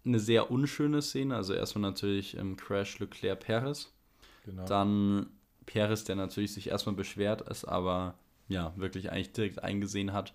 eine 0.07 0.19
sehr 0.19 0.51
unschöne 0.51 1.01
Szene. 1.01 1.35
Also 1.35 1.53
erstmal 1.53 1.83
natürlich 1.83 2.35
im 2.35 2.57
Crash 2.57 2.99
Leclerc 2.99 3.41
Perez. 3.41 3.91
genau. 4.45 4.65
Dann 4.65 5.27
Perez, 5.65 6.03
der 6.05 6.15
natürlich 6.15 6.53
sich 6.53 6.69
erstmal 6.69 6.95
beschwert 6.95 7.41
ist, 7.41 7.65
aber 7.65 8.15
ja, 8.47 8.73
wirklich 8.77 9.11
eigentlich 9.11 9.33
direkt 9.33 9.63
eingesehen 9.63 10.13
hat, 10.13 10.33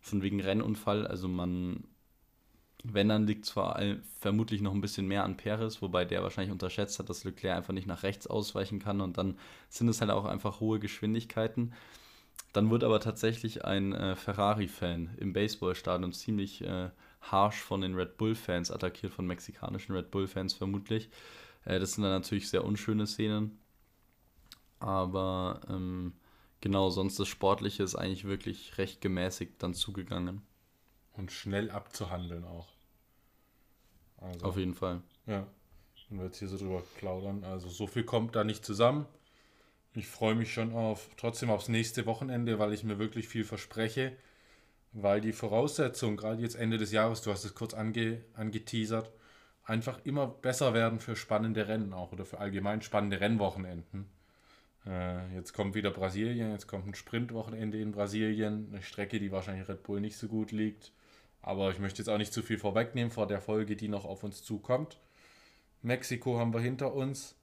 von 0.00 0.22
wegen 0.22 0.40
Rennunfall. 0.40 1.06
Also 1.06 1.28
man, 1.28 1.84
wenn, 2.82 3.08
dann 3.08 3.26
liegt 3.26 3.56
allem 3.56 4.02
vermutlich 4.18 4.62
noch 4.62 4.72
ein 4.72 4.80
bisschen 4.80 5.06
mehr 5.06 5.24
an 5.24 5.36
Perez, 5.36 5.82
wobei 5.82 6.04
der 6.04 6.22
wahrscheinlich 6.22 6.52
unterschätzt 6.52 6.98
hat, 6.98 7.10
dass 7.10 7.24
Leclerc 7.24 7.56
einfach 7.56 7.74
nicht 7.74 7.86
nach 7.86 8.02
rechts 8.02 8.26
ausweichen 8.26 8.78
kann 8.78 9.00
und 9.00 9.18
dann 9.18 9.38
sind 9.68 9.88
es 9.88 10.00
halt 10.00 10.10
auch 10.10 10.24
einfach 10.24 10.60
hohe 10.60 10.80
Geschwindigkeiten. 10.80 11.74
Dann 12.52 12.70
wird 12.70 12.82
aber 12.82 12.98
tatsächlich 13.00 13.64
ein 13.64 13.92
äh, 13.92 14.16
Ferrari-Fan 14.16 15.10
im 15.18 15.32
Baseballstadion 15.32 16.12
ziemlich 16.12 16.64
äh, 16.64 16.90
harsh 17.20 17.60
von 17.60 17.80
den 17.80 17.94
Red 17.94 18.16
Bull-Fans 18.16 18.70
attackiert, 18.70 19.12
von 19.12 19.26
mexikanischen 19.26 19.94
Red 19.94 20.10
Bull-Fans 20.10 20.54
vermutlich. 20.54 21.10
Äh, 21.64 21.78
das 21.78 21.92
sind 21.92 22.02
dann 22.02 22.12
natürlich 22.12 22.48
sehr 22.48 22.64
unschöne 22.64 23.06
Szenen. 23.06 23.58
Aber 24.78 25.60
ähm, 25.68 26.14
genau, 26.60 26.90
sonst 26.90 27.18
das 27.18 27.28
Sportliche 27.28 27.82
ist 27.82 27.94
eigentlich 27.94 28.24
wirklich 28.24 28.78
recht 28.78 29.00
gemäßigt 29.00 29.62
dann 29.62 29.74
zugegangen. 29.74 30.42
Und 31.12 31.32
schnell 31.32 31.70
abzuhandeln 31.70 32.44
auch. 32.44 32.68
Also, 34.16 34.46
Auf 34.46 34.56
jeden 34.56 34.74
Fall. 34.74 35.02
ja, 35.26 35.46
wenn 36.08 36.18
wir 36.18 36.26
jetzt 36.26 36.38
hier 36.38 36.48
so 36.48 36.58
drüber 36.58 36.82
plaudern. 36.98 37.44
Also 37.44 37.68
so 37.68 37.86
viel 37.86 38.04
kommt 38.04 38.34
da 38.36 38.44
nicht 38.44 38.64
zusammen. 38.64 39.06
Ich 39.94 40.06
freue 40.06 40.34
mich 40.34 40.52
schon 40.52 40.72
auf 40.72 41.08
trotzdem 41.16 41.50
aufs 41.50 41.68
nächste 41.68 42.06
Wochenende, 42.06 42.58
weil 42.58 42.72
ich 42.72 42.84
mir 42.84 42.98
wirklich 42.98 43.28
viel 43.28 43.44
verspreche. 43.44 44.16
Weil 44.92 45.20
die 45.20 45.32
Voraussetzungen, 45.32 46.16
gerade 46.16 46.42
jetzt 46.42 46.56
Ende 46.56 46.78
des 46.78 46.92
Jahres, 46.92 47.22
du 47.22 47.30
hast 47.30 47.44
es 47.44 47.54
kurz 47.54 47.74
ange, 47.74 48.24
angeteasert, 48.34 49.12
einfach 49.64 50.00
immer 50.04 50.26
besser 50.26 50.74
werden 50.74 50.98
für 50.98 51.14
spannende 51.14 51.68
Rennen 51.68 51.92
auch 51.92 52.12
oder 52.12 52.24
für 52.24 52.38
allgemein 52.38 52.82
spannende 52.82 53.20
Rennwochenenden. 53.20 54.10
Äh, 54.86 55.34
jetzt 55.34 55.52
kommt 55.52 55.74
wieder 55.74 55.90
Brasilien, 55.90 56.50
jetzt 56.50 56.66
kommt 56.66 56.86
ein 56.86 56.94
Sprintwochenende 56.94 57.80
in 57.80 57.92
Brasilien, 57.92 58.68
eine 58.72 58.82
Strecke, 58.82 59.20
die 59.20 59.30
wahrscheinlich 59.30 59.68
Red 59.68 59.82
Bull 59.84 60.00
nicht 60.00 60.16
so 60.16 60.26
gut 60.26 60.50
liegt. 60.50 60.92
Aber 61.42 61.70
ich 61.70 61.78
möchte 61.78 62.02
jetzt 62.02 62.08
auch 62.08 62.18
nicht 62.18 62.32
zu 62.32 62.42
viel 62.42 62.58
vorwegnehmen 62.58 63.10
vor 63.10 63.26
der 63.26 63.40
Folge, 63.40 63.76
die 63.76 63.88
noch 63.88 64.04
auf 64.04 64.24
uns 64.24 64.42
zukommt. 64.42 64.98
Mexiko 65.82 66.38
haben 66.38 66.52
wir 66.52 66.60
hinter 66.60 66.94
uns. 66.94 67.36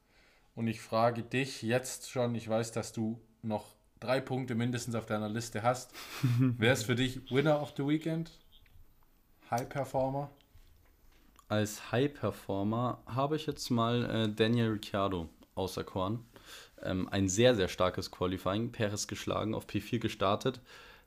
Und 0.53 0.67
ich 0.67 0.81
frage 0.81 1.23
dich 1.23 1.61
jetzt 1.61 2.09
schon, 2.09 2.35
ich 2.35 2.49
weiß, 2.49 2.71
dass 2.71 2.91
du 2.91 3.19
noch 3.41 3.76
drei 3.99 4.19
Punkte 4.21 4.55
mindestens 4.55 4.95
auf 4.95 5.05
deiner 5.05 5.29
Liste 5.29 5.63
hast, 5.63 5.93
wer 6.39 6.73
ist 6.73 6.83
für 6.83 6.95
dich 6.95 7.31
Winner 7.31 7.61
of 7.61 7.73
the 7.77 7.85
Weekend? 7.85 8.31
High 9.49 9.69
Performer? 9.69 10.29
Als 11.49 11.91
High 11.91 12.13
Performer 12.13 13.01
habe 13.05 13.37
ich 13.37 13.45
jetzt 13.45 13.69
mal 13.69 14.03
äh, 14.03 14.29
Daniel 14.29 14.71
Ricciardo 14.71 15.29
auserkoren. 15.55 16.19
Ähm, 16.81 17.07
ein 17.09 17.29
sehr, 17.29 17.55
sehr 17.55 17.69
starkes 17.69 18.11
Qualifying. 18.11 18.71
Perez 18.71 19.07
geschlagen, 19.07 19.55
auf 19.55 19.65
P4 19.65 19.99
gestartet. 19.99 20.59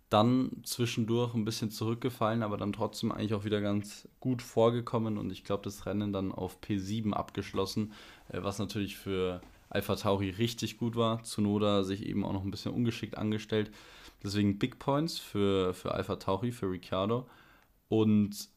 Dann 0.09 0.63
zwischendurch 0.65 1.35
ein 1.35 1.45
bisschen 1.45 1.71
zurückgefallen, 1.71 2.43
aber 2.43 2.57
dann 2.57 2.73
trotzdem 2.73 3.13
eigentlich 3.13 3.35
auch 3.35 3.45
wieder 3.45 3.61
ganz 3.61 4.09
gut 4.19 4.43
vorgekommen. 4.43 5.19
Und 5.19 5.31
ich 5.31 5.45
glaube, 5.45 5.63
das 5.63 5.87
Rennen 5.87 6.13
dann 6.13 6.33
auf 6.33 6.59
P7 6.61 7.13
abgeschlossen, 7.13 7.93
äh, 8.31 8.43
was 8.43 8.59
natürlich 8.59 8.97
für 8.97 9.41
Alpha 9.71 9.97
Tauri 9.97 10.31
richtig 10.31 10.77
gut 10.77 10.97
war. 10.97 11.23
Zunoda 11.23 11.83
sich 11.85 12.05
eben 12.05 12.25
auch 12.25 12.33
noch 12.33 12.45
ein 12.45 12.51
bisschen 12.51 12.75
ungeschickt 12.75 13.17
angestellt. 13.17 13.71
Deswegen 14.23 14.59
Big 14.59 14.79
Points 14.79 15.19
für, 15.19 15.73
für 15.73 15.95
Alpha 15.95 16.17
Tauri, 16.17 16.53
für 16.53 16.71
Ricciardo. 16.71 17.27
Und 17.89 18.49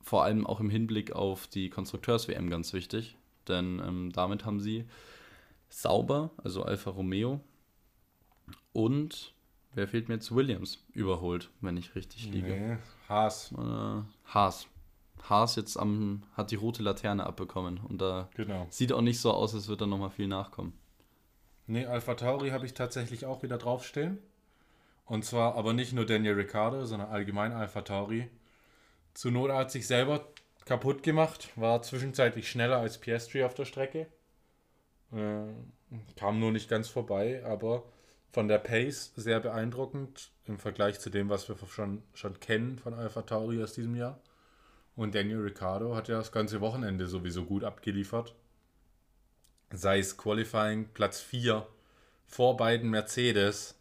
vor 0.00 0.24
allem 0.24 0.46
auch 0.46 0.60
im 0.60 0.70
Hinblick 0.70 1.12
auf 1.12 1.46
die 1.46 1.68
Konstrukteurs-WM 1.68 2.48
ganz 2.48 2.72
wichtig. 2.72 3.16
Denn 3.48 3.82
ähm, 3.86 4.10
damit 4.12 4.46
haben 4.46 4.60
sie 4.60 4.86
sauber, 5.68 6.30
also 6.42 6.62
Alfa 6.62 6.90
Romeo 6.90 7.40
und 8.72 9.34
wer 9.74 9.88
fehlt 9.88 10.08
mir 10.08 10.14
jetzt? 10.14 10.34
Williams 10.34 10.84
überholt, 10.92 11.50
wenn 11.60 11.76
ich 11.76 11.94
richtig 11.94 12.30
liege. 12.30 12.48
Nee, 12.48 12.76
Haas. 13.08 13.52
Äh, 13.52 14.02
Haas. 14.26 14.66
Haas 15.28 15.56
jetzt 15.56 15.76
am, 15.78 16.22
hat 16.34 16.50
die 16.50 16.56
rote 16.56 16.82
Laterne 16.82 17.24
abbekommen 17.26 17.78
und 17.78 18.00
da 18.00 18.28
Genau. 18.34 18.66
sieht 18.70 18.92
auch 18.92 19.00
nicht 19.00 19.20
so 19.20 19.32
aus, 19.32 19.54
als 19.54 19.68
würde 19.68 19.84
da 19.84 19.86
nochmal 19.86 20.10
viel 20.10 20.28
nachkommen. 20.28 20.72
Nee, 21.66 21.86
Alpha 21.86 22.14
Tauri 22.14 22.50
habe 22.50 22.66
ich 22.66 22.74
tatsächlich 22.74 23.24
auch 23.24 23.42
wieder 23.42 23.56
draufstehen. 23.58 24.18
Und 25.06 25.24
zwar 25.24 25.54
aber 25.54 25.72
nicht 25.72 25.92
nur 25.92 26.06
Daniel 26.06 26.34
Ricciardo, 26.34 26.84
sondern 26.86 27.08
allgemein 27.10 27.52
Alpha 27.52 27.82
Tauri. 27.82 28.28
Tsunoda 29.14 29.56
hat 29.56 29.70
sich 29.70 29.86
selber 29.86 30.26
kaputt 30.64 31.02
gemacht, 31.02 31.50
war 31.56 31.82
zwischenzeitlich 31.82 32.48
schneller 32.50 32.78
als 32.78 32.98
Piastri 32.98 33.44
auf 33.44 33.54
der 33.54 33.64
Strecke. 33.66 34.06
Äh, 35.12 35.44
kam 36.16 36.40
nur 36.40 36.52
nicht 36.52 36.68
ganz 36.68 36.88
vorbei, 36.88 37.42
aber 37.44 37.84
von 38.32 38.48
der 38.48 38.58
Pace 38.58 39.12
sehr 39.14 39.40
beeindruckend 39.40 40.30
im 40.46 40.58
Vergleich 40.58 40.98
zu 41.00 41.10
dem, 41.10 41.28
was 41.28 41.48
wir 41.48 41.56
schon, 41.68 42.02
schon 42.14 42.40
kennen 42.40 42.78
von 42.78 42.94
Alpha 42.94 43.22
Tauri 43.22 43.62
aus 43.62 43.74
diesem 43.74 43.94
Jahr. 43.94 44.18
Und 44.96 45.14
Daniel 45.14 45.40
Ricciardo 45.40 45.96
hat 45.96 46.08
ja 46.08 46.18
das 46.18 46.30
ganze 46.30 46.60
Wochenende 46.60 47.06
sowieso 47.06 47.44
gut 47.44 47.64
abgeliefert. 47.64 48.34
Sei 49.72 49.98
es 49.98 50.16
Qualifying 50.16 50.88
Platz 50.94 51.20
4 51.20 51.66
vor 52.26 52.56
beiden 52.56 52.90
Mercedes 52.90 53.76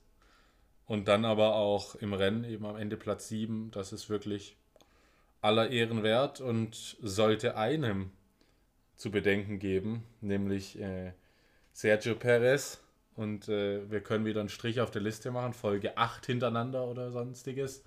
und 0.86 1.08
dann 1.08 1.26
aber 1.26 1.56
auch 1.56 1.96
im 1.96 2.14
Rennen 2.14 2.44
eben 2.44 2.66
am 2.66 2.78
Ende 2.78 2.98
Platz 2.98 3.28
7. 3.28 3.70
Das 3.72 3.94
ist 3.94 4.10
wirklich 4.10 4.58
aller 5.42 5.70
Ehren 5.70 6.04
wert 6.04 6.42
und 6.42 6.98
sollte 7.02 7.58
einem 7.58 8.12
zu 8.96 9.12
bedenken 9.12 9.60
geben, 9.60 10.04
nämlich 10.22 10.80
äh, 10.80 11.14
Sergio 11.74 12.16
Perez. 12.16 12.80
Und 13.16 13.48
äh, 13.48 13.90
wir 13.92 14.02
können 14.02 14.26
wieder 14.26 14.40
einen 14.40 14.50
Strich 14.50 14.82
auf 14.82 14.90
der 14.90 15.02
Liste 15.02 15.30
machen, 15.30 15.54
Folge 15.54 15.98
8 15.98 16.26
hintereinander 16.26 16.88
oder 16.88 17.12
sonstiges, 17.12 17.84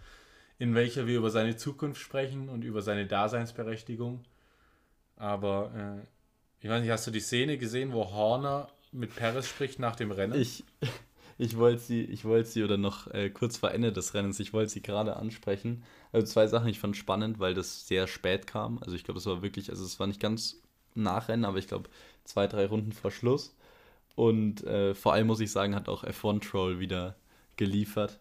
in 0.58 0.74
welcher 0.74 1.06
wir 1.06 1.18
über 1.18 1.30
seine 1.30 1.56
Zukunft 1.56 2.00
sprechen 2.00 2.48
und 2.48 2.62
über 2.62 2.82
seine 2.82 3.06
Daseinsberechtigung. 3.06 4.24
Aber 5.16 6.00
äh, 6.02 6.06
ich 6.60 6.70
weiß 6.70 6.82
nicht, 6.82 6.90
hast 6.90 7.06
du 7.06 7.10
die 7.10 7.20
Szene 7.20 7.58
gesehen, 7.58 7.92
wo 7.92 8.10
Horner 8.10 8.68
mit 8.92 9.14
Perez 9.14 9.48
spricht 9.48 9.78
nach 9.78 9.96
dem 9.96 10.10
Rennen? 10.10 10.40
Ich, 10.40 10.64
ich 11.38 11.56
wollte 11.56 11.82
sie, 11.82 12.02
ich 12.02 12.24
wollte 12.24 12.48
sie 12.48 12.64
oder 12.64 12.76
noch 12.76 13.08
äh, 13.08 13.30
kurz 13.30 13.58
vor 13.58 13.70
Ende 13.72 13.92
des 13.92 14.14
Rennens, 14.14 14.40
ich 14.40 14.52
wollte 14.52 14.72
sie 14.72 14.82
gerade 14.82 15.16
ansprechen. 15.16 15.84
Also 16.12 16.26
zwei 16.26 16.46
Sachen, 16.46 16.68
ich 16.68 16.78
fand 16.78 16.96
spannend, 16.96 17.38
weil 17.38 17.54
das 17.54 17.86
sehr 17.86 18.06
spät 18.06 18.46
kam. 18.46 18.78
Also 18.78 18.94
ich 18.94 19.04
glaube, 19.04 19.18
es 19.18 19.26
war 19.26 19.42
wirklich, 19.42 19.70
also 19.70 19.84
es 19.84 20.00
war 20.00 20.06
nicht 20.06 20.20
ganz 20.20 20.62
Nachrennen, 20.94 21.44
aber 21.44 21.58
ich 21.58 21.68
glaube 21.68 21.90
zwei, 22.24 22.46
drei 22.46 22.66
Runden 22.66 22.92
vor 22.92 23.10
Schluss. 23.10 23.54
Und 24.14 24.64
äh, 24.64 24.94
vor 24.94 25.12
allem 25.12 25.26
muss 25.26 25.40
ich 25.40 25.50
sagen, 25.50 25.74
hat 25.74 25.90
auch 25.90 26.04
F1 26.04 26.48
Troll 26.48 26.80
wieder 26.80 27.16
geliefert. 27.56 28.18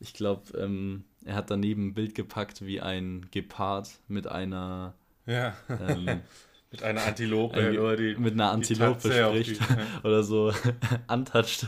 Ich 0.00 0.12
glaube, 0.12 0.58
ähm, 0.58 1.04
er 1.28 1.34
hat 1.34 1.50
daneben 1.50 1.88
ein 1.88 1.94
Bild 1.94 2.14
gepackt 2.14 2.64
wie 2.64 2.80
ein 2.80 3.26
Gepard 3.30 3.88
mit 4.08 4.26
einer 4.26 4.94
ja. 5.26 5.54
ähm, 5.68 6.22
mit 6.70 6.82
einer 6.82 7.02
Antilope 7.04 7.56
ein, 7.60 7.78
oder 7.78 7.96
die, 7.96 8.14
mit 8.16 8.32
einer 8.32 8.50
Antilope 8.50 9.00
spricht 9.12 9.60
die- 9.60 9.64
ja. 9.64 9.86
oder 10.04 10.22
so 10.22 10.52
untouched 11.08 11.66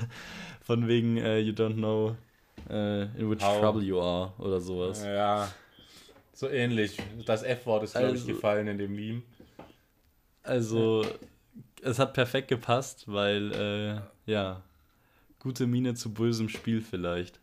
von 0.63 0.89
wegen 0.89 1.19
äh, 1.19 1.39
you 1.41 1.53
don't 1.53 1.75
know 1.75 2.17
äh, 2.71 3.03
in 3.19 3.31
which 3.31 3.43
How. 3.43 3.61
trouble 3.61 3.83
you 3.83 4.01
are 4.01 4.33
oder 4.39 4.61
sowas. 4.61 5.05
Ja, 5.05 5.51
so 6.33 6.49
ähnlich. 6.49 6.99
Das 7.27 7.43
F-Wort 7.43 7.83
ist, 7.85 7.93
glaube 7.93 8.07
ich, 8.09 8.13
Also- 8.23 8.27
gefallen 8.27 8.67
in 8.69 8.79
dem 8.79 8.95
Meme. 8.95 9.23
Also 10.43 11.05
es 11.83 11.99
hat 11.99 12.15
perfekt 12.15 12.49
gepasst, 12.49 13.05
weil 13.07 13.53
äh, 13.53 14.31
ja 14.31 14.63
gute 15.39 15.67
Miene 15.67 15.95
zu 15.95 16.13
bösem 16.15 16.49
Spiel 16.49 16.81
vielleicht. 16.81 17.41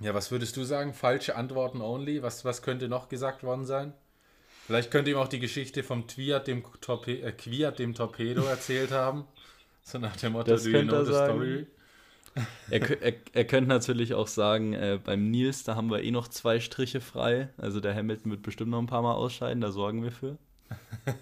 Ja, 0.00 0.14
was 0.14 0.30
würdest 0.30 0.56
du 0.56 0.64
sagen? 0.64 0.94
Falsche 0.94 1.36
Antworten 1.36 1.80
only? 1.80 2.22
Was, 2.22 2.44
was 2.44 2.62
könnte 2.62 2.88
noch 2.88 3.08
gesagt 3.08 3.42
worden 3.42 3.66
sein? 3.66 3.92
Vielleicht 4.66 4.90
könnte 4.90 5.10
ihm 5.10 5.16
auch 5.16 5.28
die 5.28 5.40
Geschichte 5.40 5.82
vom 5.82 6.06
Twiat, 6.06 6.46
dem, 6.46 6.62
Torpe 6.80 7.22
äh, 7.22 7.32
Quiat, 7.32 7.78
dem 7.78 7.94
Torpedo 7.94 8.44
erzählt 8.44 8.90
haben. 8.92 9.24
So 9.82 9.96
nach 9.98 10.16
dem 10.16 10.32
Motto, 10.32 10.50
Das 10.50 10.64
do 10.64 10.68
you 10.68 10.74
könnte 10.76 10.92
know 10.92 10.98
er 11.00 11.06
the 11.06 11.12
sagen. 11.12 11.32
story? 11.32 11.66
Er, 12.70 13.02
er, 13.02 13.14
er 13.32 13.44
könnte 13.46 13.68
natürlich 13.70 14.12
auch 14.12 14.26
sagen, 14.28 14.74
äh, 14.74 15.00
beim 15.02 15.30
Nils, 15.30 15.64
da 15.64 15.76
haben 15.76 15.90
wir 15.90 16.02
eh 16.02 16.10
noch 16.10 16.28
zwei 16.28 16.60
Striche 16.60 17.00
frei. 17.00 17.48
Also 17.56 17.80
der 17.80 17.94
Hamilton 17.94 18.30
wird 18.30 18.42
bestimmt 18.42 18.70
noch 18.70 18.78
ein 18.78 18.86
paar 18.86 19.00
Mal 19.00 19.14
ausscheiden, 19.14 19.62
da 19.62 19.72
sorgen 19.72 20.02
wir 20.04 20.12
für. 20.12 20.36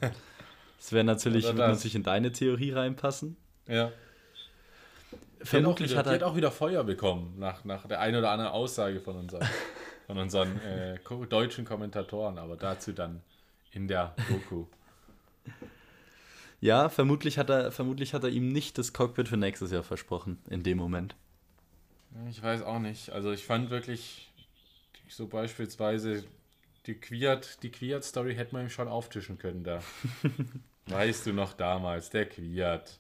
Das 0.79 0.93
wäre 0.93 1.05
natürlich, 1.05 1.45
würde 1.57 1.75
sich 1.75 1.95
in 1.95 2.03
deine 2.03 2.33
Theorie 2.33 2.71
reinpassen. 2.73 3.37
Ja. 3.67 3.93
Vermutlich 5.47 5.97
hat, 5.97 6.07
hat 6.07 6.07
auch 6.07 6.11
wieder, 6.11 6.11
die 6.11 6.15
hat 6.15 6.23
er. 6.23 6.29
auch 6.29 6.37
wieder 6.37 6.51
Feuer 6.51 6.85
bekommen, 6.85 7.35
nach, 7.39 7.65
nach 7.65 7.87
der 7.87 8.01
einen 8.01 8.17
oder 8.17 8.31
anderen 8.31 8.53
Aussage 8.53 9.01
von 9.01 9.17
unseren, 9.17 9.47
von 10.07 10.19
unseren 10.19 10.61
äh, 10.61 10.99
deutschen 11.29 11.65
Kommentatoren, 11.65 12.39
aber 12.39 12.57
dazu 12.57 12.93
dann 12.93 13.23
in 13.73 13.89
der 13.89 14.15
Doku. 14.29 14.67
Ja, 16.61 16.89
vermutlich 16.89 17.39
hat, 17.39 17.51
er, 17.51 17.71
vermutlich 17.71 18.15
hat 18.15 18.25
er 18.25 18.31
ihm 18.31 18.49
nicht 18.49 18.79
das 18.79 18.93
Cockpit 18.93 19.29
für 19.29 19.37
nächstes 19.37 19.71
Jahr 19.71 19.83
versprochen, 19.83 20.39
in 20.49 20.63
dem 20.63 20.79
Moment. 20.79 21.15
Ich 22.31 22.43
weiß 22.43 22.63
auch 22.63 22.79
nicht. 22.79 23.11
Also 23.11 23.31
ich 23.33 23.45
fand 23.45 23.71
wirklich 23.71 24.33
so 25.09 25.27
beispielsweise 25.27 26.25
die 26.87 26.95
Quiert, 26.95 27.63
die 27.63 27.71
Quiert-Story 27.71 28.35
hätte 28.35 28.55
man 28.55 28.67
ihm 28.67 28.71
schon 28.71 28.89
auftischen 28.89 29.39
können 29.39 29.65
da. 29.65 29.81
weißt 30.87 31.27
du 31.27 31.33
noch 31.33 31.53
damals, 31.53 32.11
der 32.11 32.27
Quiert. 32.27 32.99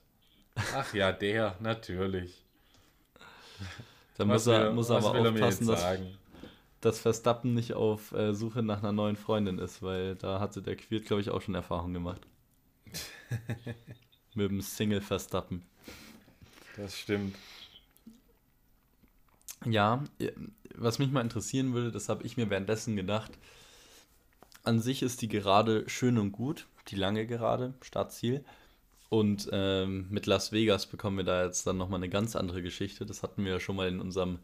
Ach 0.56 0.92
ja, 0.94 1.12
der, 1.12 1.56
natürlich. 1.60 2.44
Da 4.16 4.26
Was 4.26 4.44
muss 4.44 4.46
er, 4.46 4.64
will- 4.68 4.72
muss 4.74 4.90
er 4.90 4.96
aber 4.96 5.14
er 5.14 5.30
aufpassen, 5.32 5.66
dass, 5.66 5.80
sagen? 5.80 6.18
dass 6.80 7.00
Verstappen 7.00 7.54
nicht 7.54 7.74
auf 7.74 8.12
äh, 8.12 8.34
Suche 8.34 8.62
nach 8.62 8.78
einer 8.78 8.92
neuen 8.92 9.16
Freundin 9.16 9.58
ist, 9.58 9.82
weil 9.82 10.16
da 10.16 10.40
hatte 10.40 10.62
der 10.62 10.76
Quirt, 10.76 11.04
glaube 11.06 11.20
ich, 11.22 11.30
auch 11.30 11.42
schon 11.42 11.54
Erfahrung 11.54 11.92
gemacht. 11.92 12.22
Mit 14.34 14.50
dem 14.50 14.60
Single 14.60 15.00
Verstappen. 15.00 15.62
Das 16.76 16.96
stimmt. 16.98 17.36
Ja, 19.66 20.04
äh, 20.18 20.32
was 20.74 20.98
mich 20.98 21.10
mal 21.10 21.20
interessieren 21.22 21.72
würde, 21.74 21.90
das 21.92 22.08
habe 22.08 22.24
ich 22.24 22.36
mir 22.36 22.48
währenddessen 22.50 22.96
gedacht. 22.96 23.32
An 24.64 24.80
sich 24.80 25.02
ist 25.02 25.22
die 25.22 25.28
Gerade 25.28 25.88
schön 25.88 26.18
und 26.18 26.30
gut, 26.32 26.66
die 26.88 26.96
lange 26.96 27.26
Gerade, 27.26 27.72
Startziel. 27.80 28.44
Und 29.08 29.48
ähm, 29.52 30.06
mit 30.10 30.26
Las 30.26 30.50
Vegas 30.52 30.86
bekommen 30.86 31.18
wir 31.18 31.24
da 31.24 31.44
jetzt 31.44 31.66
dann 31.66 31.76
nochmal 31.76 31.98
eine 31.98 32.08
ganz 32.08 32.34
andere 32.34 32.62
Geschichte. 32.62 33.06
Das 33.06 33.22
hatten 33.22 33.44
wir 33.44 33.52
ja 33.52 33.60
schon 33.60 33.76
mal 33.76 33.88
in 33.88 34.00
unserem 34.00 34.40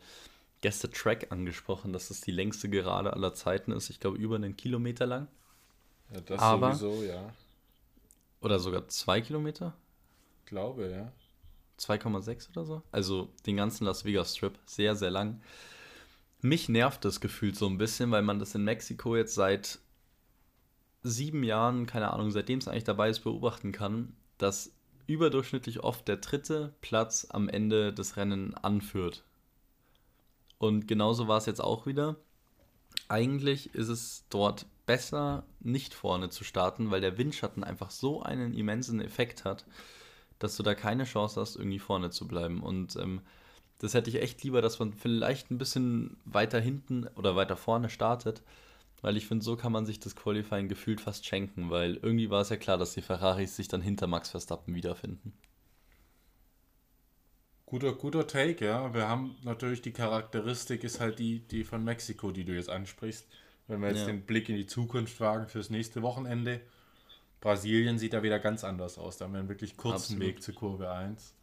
Gäste-Track 0.61 1.33
angesprochen, 1.33 1.93
dass 1.93 2.11
es 2.11 2.21
die 2.21 2.31
längste 2.31 2.69
Gerade 2.69 3.13
aller 3.13 3.35
Zeiten 3.35 3.73
ist. 3.73 3.91
Ich 3.91 3.99
glaube, 3.99 4.19
über 4.19 4.37
einen 4.37 4.57
Kilometer 4.57 5.07
lang. 5.07 5.29
Ja, 6.13 6.21
das 6.21 6.41
Aber- 6.41 6.75
sowieso, 6.75 7.03
ja. 7.03 7.35
Oder 8.41 8.59
sogar 8.59 8.87
zwei 8.89 9.21
Kilometer. 9.21 9.75
Glaube, 10.47 10.91
ja. 10.91 11.13
2,6 11.79 12.51
oder 12.51 12.65
so. 12.65 12.83
Also 12.93 13.31
den 13.47 13.57
ganzen 13.57 13.85
Las 13.85 14.05
Vegas 14.05 14.37
Strip. 14.37 14.59
Sehr, 14.67 14.95
sehr 14.95 15.11
lang. 15.11 15.41
Mich 16.41 16.69
nervt 16.69 17.05
das 17.05 17.21
Gefühl 17.21 17.55
so 17.55 17.67
ein 17.67 17.79
bisschen, 17.79 18.11
weil 18.11 18.23
man 18.23 18.39
das 18.39 18.55
in 18.55 18.65
Mexiko 18.65 19.17
jetzt 19.17 19.35
seit 19.35 19.79
sieben 21.03 21.43
Jahren, 21.43 21.87
keine 21.87 22.13
Ahnung, 22.13 22.31
seitdem 22.31 22.59
es 22.59 22.69
eigentlich 22.69 22.85
dabei 22.85 23.09
ist, 23.11 23.21
beobachten 23.21 23.73
kann, 23.73 24.15
dass 24.43 24.73
überdurchschnittlich 25.07 25.81
oft 25.81 26.07
der 26.09 26.17
dritte 26.17 26.75
Platz 26.81 27.27
am 27.31 27.49
Ende 27.49 27.93
des 27.93 28.17
Rennen 28.17 28.55
anführt. 28.55 29.25
Und 30.59 30.87
genauso 30.87 31.29
war 31.29 31.39
es 31.39 31.47
jetzt 31.47 31.61
auch 31.61 31.87
wieder. 31.87 32.17
Eigentlich 33.09 33.75
ist 33.75 33.89
es 33.89 34.25
dort 34.31 34.67
besser, 34.87 35.45
nicht 35.61 35.95
vorne 35.95 36.31
zu 36.31 36.45
starten, 36.45 36.91
weil 36.91 37.01
der 37.01 37.19
Windschatten 37.19 37.65
einfach 37.65 37.91
so 37.91 38.23
einen 38.23 38.55
immensen 38.55 39.01
Effekt 39.01 39.45
hat, 39.45 39.65
dass 40.39 40.57
du 40.57 40.63
da 40.63 40.75
keine 40.75 41.05
Chance 41.05 41.41
hast, 41.41 41.57
irgendwie 41.57 41.79
vorne 41.79 42.11
zu 42.11 42.27
bleiben. 42.27 42.63
Und 42.63 42.97
ähm, 42.97 43.23
Das 43.79 43.95
hätte 43.95 44.11
ich 44.11 44.23
echt 44.23 44.43
lieber, 44.45 44.63
dass 44.63 44.79
man 44.79 44.93
vielleicht 44.93 45.51
ein 45.51 45.59
bisschen 45.59 46.17
weiter 46.25 46.61
hinten 46.61 47.09
oder 47.17 47.35
weiter 47.35 47.57
vorne 47.57 47.91
startet, 47.91 48.43
weil 49.03 49.17
ich 49.17 49.27
finde, 49.27 49.45
so 49.45 49.57
kann 49.57 49.73
man 49.73 49.85
sich 49.85 50.01
das 50.01 50.17
Qualifying 50.17 50.69
gefühlt 50.69 51.01
fast 51.01 51.27
schenken, 51.27 51.71
weil 51.71 51.97
irgendwie 51.97 52.31
war 52.31 52.41
es 52.41 52.49
ja 52.49 52.57
klar, 52.57 52.79
dass 52.79 52.95
die 52.95 53.03
Ferraris 53.03 53.57
sich 53.57 53.69
dann 53.69 53.83
hinter 53.83 54.07
Max 54.07 54.31
Verstappen 54.31 54.75
wiederfinden. 54.75 55.33
Guter, 57.67 57.95
guter 57.95 58.27
Take, 58.27 58.65
ja. 58.65 58.95
Wir 58.95 59.09
haben 59.09 59.35
natürlich 59.43 59.83
die 59.83 59.93
Charakteristik, 59.93 60.85
ist 60.85 61.01
halt 61.01 61.19
die, 61.19 61.41
die 61.41 61.65
von 61.65 61.83
Mexiko, 61.83 62.31
die 62.31 62.45
du 62.45 62.55
jetzt 62.55 62.71
ansprichst. 62.71 63.27
Wenn 63.67 63.81
wir 63.81 63.89
jetzt 63.89 64.01
ja. 64.01 64.07
den 64.07 64.23
Blick 64.23 64.49
in 64.49 64.57
die 64.57 64.67
Zukunft 64.67 65.19
wagen 65.21 65.49
fürs 65.49 65.71
nächste 65.71 66.03
Wochenende, 66.03 66.61
Brasilien 67.41 67.99
sieht 67.99 68.13
da 68.13 68.23
wieder 68.23 68.39
ganz 68.39 68.63
anders 68.63 68.99
aus. 68.99 69.17
Da 69.17 69.25
haben 69.25 69.33
wir 69.33 69.41
einen 69.41 69.49
wirklich 69.49 69.77
kurzen 69.77 70.15
Absolut. 70.15 70.23
Weg 70.23 70.43
zur 70.43 70.55
Kurve 70.55 70.91
1. 70.93 71.35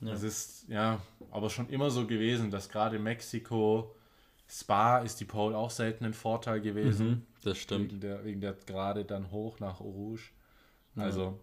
Ja. 0.00 0.12
Es 0.12 0.22
ist 0.22 0.66
ja 0.68 1.00
aber 1.30 1.50
schon 1.50 1.68
immer 1.68 1.90
so 1.90 2.06
gewesen, 2.06 2.50
dass 2.50 2.68
gerade 2.68 2.98
Mexiko, 2.98 3.94
Spa 4.48 4.98
ist 4.98 5.20
die 5.20 5.24
Pole 5.24 5.56
auch 5.56 5.70
selten 5.70 6.04
ein 6.04 6.14
Vorteil 6.14 6.60
gewesen. 6.60 7.08
Mhm, 7.08 7.26
das 7.42 7.58
stimmt. 7.58 7.90
Wegen 7.90 8.00
der, 8.00 8.24
wegen 8.24 8.40
der 8.40 8.52
gerade 8.52 9.04
dann 9.04 9.30
hoch 9.30 9.58
nach 9.58 9.80
Rouge. 9.80 10.30
Also, 10.94 11.22
ja. 11.22 11.34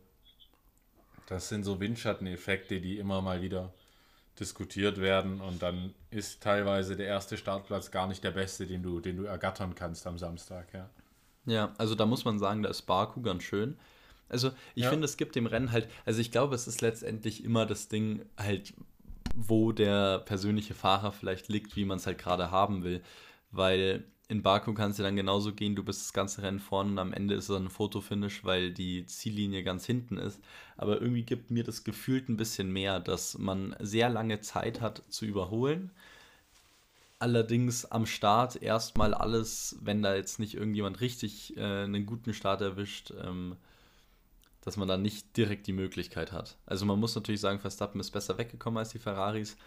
das 1.27 1.49
sind 1.49 1.63
so 1.63 1.79
Windschatteneffekte, 1.79 2.81
die 2.81 2.97
immer 2.97 3.21
mal 3.21 3.41
wieder 3.41 3.73
diskutiert 4.39 4.99
werden 4.99 5.41
und 5.41 5.61
dann 5.61 5.93
ist 6.09 6.41
teilweise 6.41 6.95
der 6.95 7.05
erste 7.05 7.37
Startplatz 7.37 7.91
gar 7.91 8.07
nicht 8.07 8.23
der 8.23 8.31
beste, 8.31 8.65
den 8.65 8.81
du, 8.81 8.99
den 8.99 9.17
du 9.17 9.25
ergattern 9.25 9.75
kannst 9.75 10.07
am 10.07 10.17
Samstag, 10.17 10.73
ja. 10.73 10.89
Ja, 11.45 11.73
also 11.77 11.93
da 11.93 12.05
muss 12.05 12.25
man 12.25 12.39
sagen, 12.39 12.63
da 12.63 12.69
ist 12.69 12.83
Baku 12.83 13.21
ganz 13.21 13.43
schön. 13.43 13.77
Also 14.29 14.51
ich 14.75 14.83
ja. 14.83 14.89
finde, 14.89 15.05
es 15.05 15.17
gibt 15.17 15.35
dem 15.35 15.45
Rennen 15.45 15.71
halt, 15.71 15.89
also 16.05 16.21
ich 16.21 16.31
glaube, 16.31 16.55
es 16.55 16.67
ist 16.67 16.81
letztendlich 16.81 17.43
immer 17.43 17.65
das 17.65 17.89
Ding 17.89 18.25
halt, 18.37 18.73
wo 19.47 19.71
der 19.71 20.19
persönliche 20.19 20.73
Fahrer 20.73 21.11
vielleicht 21.11 21.47
liegt, 21.49 21.75
wie 21.75 21.85
man 21.85 21.97
es 21.97 22.07
halt 22.07 22.17
gerade 22.17 22.51
haben 22.51 22.83
will. 22.83 23.01
Weil 23.51 24.05
in 24.29 24.41
Baku 24.41 24.73
kann 24.73 24.91
es 24.91 24.97
ja 24.97 25.03
dann 25.03 25.15
genauso 25.15 25.53
gehen, 25.53 25.75
du 25.75 25.83
bist 25.83 26.01
das 26.01 26.13
ganze 26.13 26.41
Rennen 26.41 26.59
vorne 26.59 26.91
und 26.91 26.99
am 26.99 27.13
Ende 27.13 27.35
ist 27.35 27.49
es 27.49 27.55
ein 27.55 27.69
Fotofinish, 27.69 28.43
weil 28.43 28.71
die 28.71 29.05
Ziellinie 29.05 29.63
ganz 29.63 29.85
hinten 29.85 30.17
ist. 30.17 30.41
Aber 30.77 31.01
irgendwie 31.01 31.23
gibt 31.23 31.51
mir 31.51 31.63
das 31.63 31.83
gefühlt 31.83 32.29
ein 32.29 32.37
bisschen 32.37 32.71
mehr, 32.71 32.99
dass 32.99 33.37
man 33.37 33.75
sehr 33.79 34.09
lange 34.09 34.41
Zeit 34.41 34.81
hat 34.81 35.03
zu 35.09 35.25
überholen. 35.25 35.91
Allerdings 37.19 37.85
am 37.85 38.05
Start 38.05 38.61
erstmal 38.61 39.13
alles, 39.13 39.77
wenn 39.81 40.01
da 40.01 40.15
jetzt 40.15 40.39
nicht 40.39 40.55
irgendjemand 40.55 40.99
richtig 40.99 41.55
äh, 41.57 41.83
einen 41.83 42.05
guten 42.05 42.33
Start 42.33 42.61
erwischt, 42.61 43.13
ähm, 43.23 43.55
dass 44.63 44.77
man 44.77 44.87
da 44.87 44.97
nicht 44.97 45.35
direkt 45.35 45.67
die 45.67 45.73
Möglichkeit 45.73 46.31
hat. 46.31 46.57
Also 46.65 46.85
man 46.85 46.99
muss 46.99 47.15
natürlich 47.15 47.41
sagen, 47.41 47.59
Verstappen 47.59 47.99
ist 47.99 48.11
besser 48.11 48.37
weggekommen 48.37 48.77
als 48.77 48.89
die 48.89 48.99
Ferraris, 48.99 49.57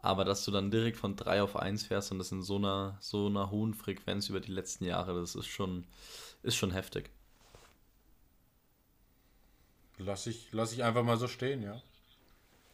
aber 0.00 0.24
dass 0.24 0.44
du 0.44 0.52
dann 0.52 0.70
direkt 0.70 0.96
von 0.96 1.16
3 1.16 1.42
auf 1.42 1.56
1 1.56 1.86
fährst 1.86 2.12
und 2.12 2.18
das 2.18 2.30
in 2.30 2.42
so 2.42 2.56
einer, 2.56 2.96
so 3.00 3.26
einer 3.26 3.50
hohen 3.50 3.74
Frequenz 3.74 4.28
über 4.28 4.40
die 4.40 4.52
letzten 4.52 4.84
Jahre, 4.84 5.18
das 5.18 5.34
ist 5.34 5.48
schon, 5.48 5.84
ist 6.42 6.56
schon 6.56 6.70
heftig. 6.70 7.10
Lass 9.98 10.26
ich, 10.26 10.48
lass 10.52 10.72
ich 10.72 10.84
einfach 10.84 11.02
mal 11.02 11.16
so 11.16 11.26
stehen, 11.26 11.62
ja. 11.62 11.80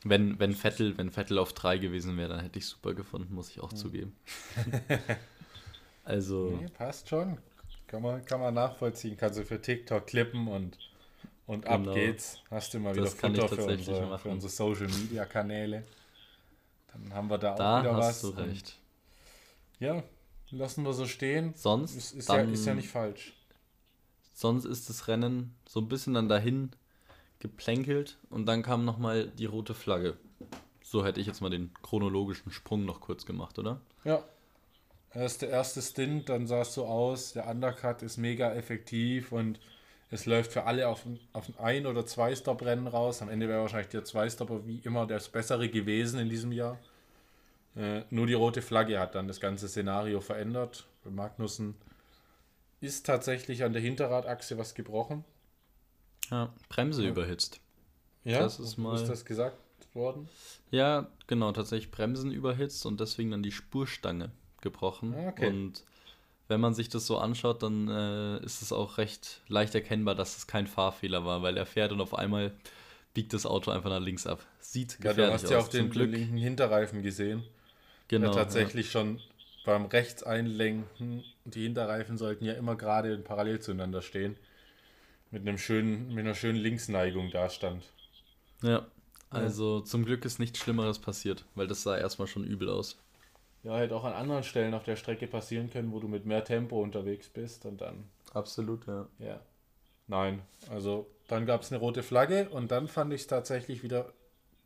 Wenn, 0.03 0.39
wenn, 0.39 0.55
Vettel, 0.55 0.99
wenn 0.99 1.11
Vettel 1.11 1.39
auf 1.39 1.53
3 1.53 1.79
gewesen 1.79 2.17
wäre, 2.17 2.31
dann 2.31 2.41
hätte 2.41 2.59
ich 2.59 2.67
super 2.67 2.95
gefunden, 2.95 3.35
muss 3.35 3.51
ich 3.51 3.61
auch 3.61 3.73
ja. 3.73 3.79
zugeben. 3.79 4.17
also. 6.05 6.59
Nee, 6.61 6.69
passt 6.69 7.09
schon. 7.09 7.39
Kann 7.87 8.03
man, 8.03 8.25
kann 8.25 8.41
man 8.41 8.55
nachvollziehen. 8.55 9.17
Kannst 9.17 9.39
du 9.39 9.45
für 9.45 9.61
TikTok 9.61 10.07
klippen 10.07 10.49
und, 10.49 10.79
und 11.51 11.65
genau. 11.65 11.91
ab 11.91 11.95
geht's. 11.95 12.39
Hast 12.49 12.73
du 12.73 12.79
mal 12.79 12.95
wieder 12.95 13.07
Futter 13.07 13.49
für 13.49 13.65
unsere, 13.65 14.19
für 14.21 14.29
unsere 14.29 14.51
Social 14.51 14.87
Media 14.87 15.25
Kanäle. 15.25 15.83
Dann 16.93 17.13
haben 17.13 17.29
wir 17.29 17.39
da, 17.39 17.57
da 17.57 17.79
auch 17.79 17.83
wieder 17.83 17.97
was. 17.97 18.21
Du 18.21 18.29
recht. 18.29 18.79
Ja, 19.81 20.05
lassen 20.51 20.85
wir 20.85 20.93
so 20.93 21.07
stehen. 21.07 21.55
Sonst 21.57 21.97
ist, 21.97 22.13
ist, 22.13 22.29
ja, 22.29 22.37
ist 22.37 22.67
ja 22.67 22.75
nicht 22.75 22.89
falsch. 22.89 23.35
Sonst 24.33 24.65
ist 24.65 24.89
das 24.89 25.09
Rennen 25.09 25.57
so 25.67 25.81
ein 25.81 25.89
bisschen 25.89 26.15
dann 26.15 26.29
dahin 26.29 26.71
geplänkelt 27.41 28.17
und 28.31 28.47
dann 28.47 28.63
kam 28.63 28.85
nochmal 28.85 29.27
die 29.27 29.47
rote 29.47 29.75
Flagge. 29.75 30.17
So 30.85 31.05
hätte 31.05 31.21
ich 31.21 31.27
jetzt 31.27 31.41
mal 31.41 31.51
den 31.51 31.73
chronologischen 31.83 32.53
Sprung 32.53 32.85
noch 32.85 33.01
kurz 33.01 33.27
gemacht, 33.27 33.59
oder? 33.59 33.81
Ja. 34.05 34.23
Erst 35.13 35.43
der 35.43 35.49
erste 35.49 35.83
Stint, 35.83 36.29
dann 36.29 36.47
sah 36.47 36.61
es 36.61 36.75
so 36.75 36.87
aus, 36.87 37.33
der 37.33 37.49
Undercut 37.49 38.03
ist 38.03 38.19
mega 38.19 38.53
effektiv 38.55 39.33
und 39.33 39.59
es 40.11 40.27
läuft 40.27 40.53
für 40.53 40.65
alle 40.65 40.89
auf 40.89 41.07
ein, 41.07 41.21
auf 41.33 41.49
ein 41.61 41.87
oder 41.87 42.05
zwei 42.05 42.35
Stop-Rennen 42.35 42.89
raus. 42.89 43.23
Am 43.23 43.29
Ende 43.29 43.49
wäre 43.49 43.63
wahrscheinlich 43.63 43.91
der 43.91 44.05
Zwei-Stopper 44.05 44.67
wie 44.67 44.79
immer 44.79 45.07
das 45.07 45.29
bessere 45.29 45.69
gewesen 45.69 46.19
in 46.19 46.29
diesem 46.29 46.51
Jahr. 46.51 46.79
Äh, 47.77 48.03
nur 48.11 48.27
die 48.27 48.35
rote 48.35 48.61
Flagge 48.61 48.99
hat 48.99 49.15
dann 49.15 49.29
das 49.29 49.41
ganze 49.41 49.69
Szenario 49.69 50.21
verändert. 50.21 50.87
Bei 51.05 51.11
Magnussen 51.11 51.77
ist 52.81 53.07
tatsächlich 53.07 53.63
an 53.63 53.73
der 53.73 53.83
Hinterradachse 53.83 54.59
was 54.59 54.75
gebrochen. 54.75 55.25
Ja, 56.31 56.53
Bremse 56.69 57.05
ja. 57.05 57.11
überhitzt. 57.11 57.61
Ja, 58.25 58.41
das 58.41 58.59
ist, 58.59 58.77
mal... 58.79 58.97
ist 58.97 59.09
das 59.09 59.25
gesagt 59.25 59.57
worden? 59.95 60.29
Ja, 60.71 61.09
genau, 61.27 61.53
tatsächlich 61.53 61.91
Bremsen 61.91 62.33
überhitzt 62.33 62.85
und 62.85 63.01
deswegen 63.01 63.31
dann 63.31 63.43
die 63.43 63.53
Spurstange 63.53 64.31
gebrochen. 64.61 65.15
Ah, 65.15 65.29
okay. 65.29 65.49
Und 65.49 65.85
wenn 66.51 66.61
man 66.61 66.75
sich 66.75 66.89
das 66.89 67.07
so 67.07 67.17
anschaut, 67.17 67.63
dann 67.63 67.89
äh, 67.89 68.45
ist 68.45 68.61
es 68.61 68.73
auch 68.73 68.99
recht 68.99 69.41
leicht 69.47 69.75
erkennbar, 69.77 70.17
dass 70.17 70.37
es 70.37 70.49
kein 70.49 70.67
Fahrfehler 70.67 71.25
war, 71.25 71.43
weil 71.43 71.57
er 71.57 71.65
fährt 71.65 71.93
und 71.93 72.01
auf 72.01 72.13
einmal 72.13 72.53
biegt 73.15 73.33
das 73.33 73.47
Auto 73.47 73.71
einfach 73.71 73.89
nach 73.89 74.01
links 74.01 74.27
ab. 74.27 74.45
Sieht 74.59 74.97
gefährlich 74.97 75.09
aus. 75.09 75.19
Ja, 75.19 75.27
du 75.27 75.33
hast 75.33 75.51
ja 75.51 75.59
auch 75.61 75.69
den, 75.69 75.91
den, 75.93 76.11
linken 76.11 76.37
Hinterreifen 76.37 77.03
gesehen. 77.03 77.45
Genau. 78.09 78.33
Der 78.33 78.43
tatsächlich 78.43 78.87
ja. 78.87 78.93
schon 78.93 79.21
beim 79.65 79.87
Rechtseinlenken, 79.87 81.23
die 81.45 81.63
Hinterreifen 81.63 82.19
sollten 82.19 82.45
ja 82.45 82.55
immer 82.55 82.75
gerade 82.75 83.17
parallel 83.19 83.61
zueinander 83.61 84.03
stehen, 84.03 84.37
mit 85.31 85.43
einem 85.43 85.57
schönen, 85.57 86.09
mit 86.09 86.25
einer 86.25 86.35
schönen 86.35 86.59
Linksneigung 86.59 87.31
da 87.31 87.49
stand. 87.49 87.85
Ja, 88.63 88.89
also 89.31 89.79
ja. 89.79 89.85
zum 89.85 90.05
Glück 90.05 90.25
ist 90.25 90.41
nichts 90.41 90.59
Schlimmeres 90.59 90.99
passiert, 90.99 91.45
weil 91.55 91.69
das 91.69 91.85
sah 91.85 91.97
erstmal 91.97 92.27
schon 92.27 92.43
übel 92.43 92.69
aus 92.69 92.99
ja, 93.63 93.79
hätte 93.79 93.95
auch 93.95 94.05
an 94.05 94.13
anderen 94.13 94.43
Stellen 94.43 94.75
auf 94.75 94.85
der 94.85 94.97
Strecke 94.97 95.27
passieren 95.27 95.71
können, 95.71 95.93
wo 95.93 96.01
du 96.01 96.09
mit 96.09 96.25
mehr 96.25 96.45
Tempo 96.45 96.81
unterwegs 96.83 97.29
bist 97.29 97.67
und 97.67 97.81
dann. 97.81 98.05
Absolut, 98.33 98.87
ja. 98.87 99.07
Ja. 99.19 99.41
Nein, 100.07 100.43
also 100.71 101.07
dann 101.29 101.47
gab 101.47 101.63
es 101.63 101.71
eine 101.71 101.81
rote 101.81 102.03
Flagge 102.03 102.49
und 102.49 102.71
dann 102.73 102.89
fand 102.89 103.13
ich 103.13 103.23
es 103.23 103.27
tatsächlich 103.27 103.83
wieder 103.83 104.13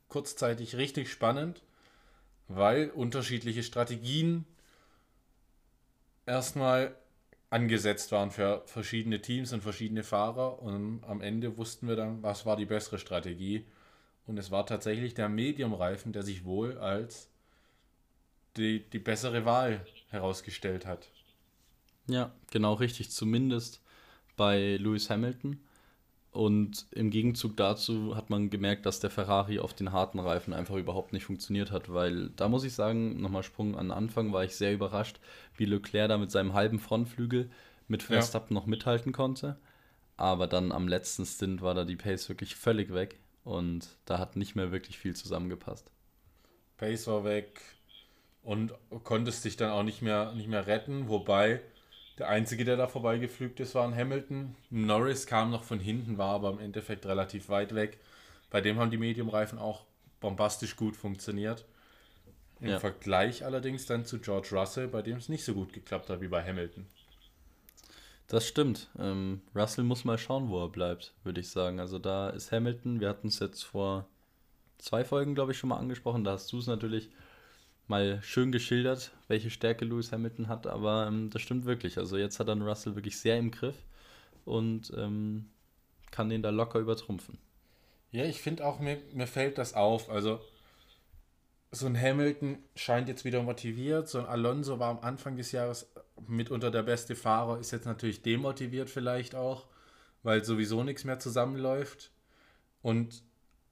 kurzzeitig 0.09 0.76
richtig 0.76 1.11
spannend, 1.11 1.62
weil 2.48 2.90
unterschiedliche 2.90 3.62
Strategien 3.62 4.46
erstmal 6.24 6.94
angesetzt 7.50 8.11
waren 8.12 8.30
für 8.30 8.62
verschiedene 8.66 9.20
Teams 9.20 9.52
und 9.52 9.62
verschiedene 9.62 10.02
Fahrer 10.02 10.62
und 10.62 11.04
am 11.04 11.20
Ende 11.20 11.57
wussten 11.57 11.88
wir 11.88 11.96
dann, 11.96 12.22
was 12.22 12.46
war 12.46 12.57
die 12.57 12.66
bessere 12.66 12.98
Strategie. 12.98 13.66
Und 14.26 14.38
es 14.38 14.50
war 14.50 14.64
tatsächlich 14.64 15.14
der 15.14 15.28
Medium-Reifen, 15.28 16.12
der 16.12 16.22
sich 16.22 16.44
wohl 16.44 16.78
als 16.78 17.28
die, 18.56 18.80
die 18.80 18.98
bessere 18.98 19.44
Wahl 19.44 19.84
herausgestellt 20.08 20.86
hat. 20.86 21.08
Ja, 22.06 22.32
genau 22.50 22.74
richtig, 22.74 23.10
zumindest 23.10 23.80
bei 24.36 24.76
Lewis 24.76 25.10
Hamilton. 25.10 25.60
Und 26.30 26.86
im 26.90 27.10
Gegenzug 27.10 27.56
dazu 27.56 28.16
hat 28.16 28.28
man 28.28 28.50
gemerkt, 28.50 28.86
dass 28.86 28.98
der 28.98 29.10
Ferrari 29.10 29.60
auf 29.60 29.72
den 29.72 29.92
harten 29.92 30.18
Reifen 30.18 30.52
einfach 30.52 30.74
überhaupt 30.74 31.12
nicht 31.12 31.24
funktioniert 31.24 31.70
hat, 31.70 31.92
weil 31.92 32.30
da 32.30 32.48
muss 32.48 32.64
ich 32.64 32.74
sagen, 32.74 33.20
nochmal 33.20 33.44
Sprung 33.44 33.76
an 33.76 33.92
Anfang, 33.92 34.32
war 34.32 34.42
ich 34.42 34.56
sehr 34.56 34.74
überrascht, 34.74 35.20
wie 35.56 35.64
Leclerc 35.64 36.08
da 36.08 36.18
mit 36.18 36.32
seinem 36.32 36.52
halben 36.52 36.80
Frontflügel 36.80 37.50
mit 37.86 38.02
Verstappen 38.02 38.54
ja. 38.56 38.60
noch 38.60 38.66
mithalten 38.66 39.12
konnte. 39.12 39.56
Aber 40.16 40.48
dann 40.48 40.72
am 40.72 40.88
letzten 40.88 41.24
Stint 41.24 41.62
war 41.62 41.74
da 41.74 41.84
die 41.84 41.96
Pace 41.96 42.28
wirklich 42.28 42.56
völlig 42.56 42.92
weg 42.92 43.20
und 43.44 43.86
da 44.04 44.18
hat 44.18 44.34
nicht 44.34 44.56
mehr 44.56 44.72
wirklich 44.72 44.98
viel 44.98 45.14
zusammengepasst. 45.14 45.88
Pace 46.76 47.06
war 47.06 47.24
weg, 47.24 47.60
und 48.44 48.72
konntest 49.02 49.44
dich 49.44 49.57
dann 49.57 49.70
auch 49.70 49.83
nicht 49.83 50.02
mehr, 50.02 50.33
nicht 50.35 50.48
mehr 50.48 50.66
retten, 50.66 51.09
wobei 51.09 51.61
der 52.18 52.28
Einzige, 52.28 52.64
der 52.64 52.76
da 52.76 52.87
vorbeigeflügt 52.87 53.59
ist, 53.59 53.74
war 53.74 53.87
ein 53.87 53.96
Hamilton. 53.96 54.54
Norris 54.70 55.26
kam 55.26 55.50
noch 55.50 55.64
von 55.64 55.80
hinten, 55.80 56.16
war 56.16 56.35
aber 56.35 56.50
im 56.50 56.61
Endeffekt 56.61 57.07
relativ 57.07 57.48
weit 57.48 57.74
weg. 57.74 57.98
Bei 58.50 58.61
dem 58.61 58.78
haben 58.78 58.90
die 58.90 58.98
Medium-Reifen 58.98 59.59
auch 59.59 59.85
bombastisch 60.20 60.76
gut 60.76 60.96
funktioniert. 60.96 61.64
Im 62.61 62.68
ja. 62.68 62.78
Vergleich 62.78 63.44
allerdings 63.44 63.87
dann 63.87 64.04
zu 64.04 64.20
George 64.20 64.50
Russell, 64.52 64.87
bei 64.87 65.02
dem 65.02 65.16
es 65.16 65.28
nicht 65.28 65.44
so 65.44 65.54
gut 65.54 65.72
geklappt 65.72 66.09
hat 66.09 66.20
wie 66.20 66.28
bei 66.28 66.44
Hamilton. 66.44 66.87
Das 68.28 68.46
stimmt. 68.46 68.88
Ähm, 68.98 69.42
Russell 69.54 69.85
muss 69.85 70.04
mal 70.04 70.16
schauen, 70.16 70.48
wo 70.48 70.62
er 70.62 70.68
bleibt, 70.68 71.14
würde 71.24 71.40
ich 71.40 71.50
sagen. 71.50 71.80
Also 71.80 71.98
da 71.98 72.30
ist 72.30 72.52
Hamilton, 72.52 73.00
wir 73.00 73.09
hatten 73.09 73.28
es 73.28 73.40
jetzt 73.40 73.62
vor 73.62 74.07
zwei 74.78 75.04
Folgen, 75.04 75.35
glaube 75.35 75.52
ich, 75.52 75.59
schon 75.59 75.68
mal 75.68 75.78
angesprochen. 75.78 76.24
Da 76.24 76.33
hast 76.33 76.52
du 76.52 76.59
es 76.59 76.66
natürlich 76.66 77.11
mal 77.87 78.20
schön 78.23 78.53
geschildert, 78.53 79.12
welche 79.29 79.51
Stärke 79.51 79.85
Lewis 79.85 80.12
Hamilton 80.12 80.49
hat, 80.49 80.66
aber 80.66 81.07
ähm, 81.07 81.31
das 81.31 81.42
stimmt 81.42 81.64
wirklich. 81.64 81.99
Also 81.99 82.16
jetzt 82.16 82.40
hat 82.40 82.49
dann 82.49 82.62
Russell 82.62 82.94
wirklich 82.94 83.18
sehr 83.18 83.38
im 83.38 83.51
Griff 83.51 83.77
und 84.44 84.92
ähm, 84.97 85.51
kann 86.11 86.29
den 86.29 86.42
da 86.42 86.51
locker 86.51 86.79
übertrumpfen. 86.79 87.38
Ja, 88.11 88.25
ich 88.25 88.40
finde 88.40 88.64
auch, 88.64 88.79
mir, 88.79 88.99
mir 89.12 89.27
fällt 89.27 89.59
das 89.59 89.75
auf. 89.75 90.09
Also 90.09 90.40
so 91.73 91.87
ein 91.87 92.01
Hamilton 92.01 92.59
scheint 92.77 93.09
jetzt 93.09 93.25
wieder 93.25 93.42
motiviert, 93.42 94.09
so 94.09 94.18
ein 94.18 94.27
Alonso 94.27 94.79
war 94.79 94.90
am 94.90 95.01
Anfang 95.01 95.37
des 95.37 95.53
Jahres 95.53 95.92
mitunter 96.29 96.70
der 96.70 96.85
beste 96.85 97.16
Fahrer, 97.16 97.59
ist 97.59 97.73
jetzt 97.73 97.87
natürlich 97.87 98.23
demotiviert 98.23 98.88
vielleicht 98.88 99.35
auch, 99.35 99.66
weil 100.23 100.44
sowieso 100.44 100.85
nichts 100.85 101.05
mehr 101.05 101.18
zusammenläuft. 101.18 102.12
Und 102.83 103.25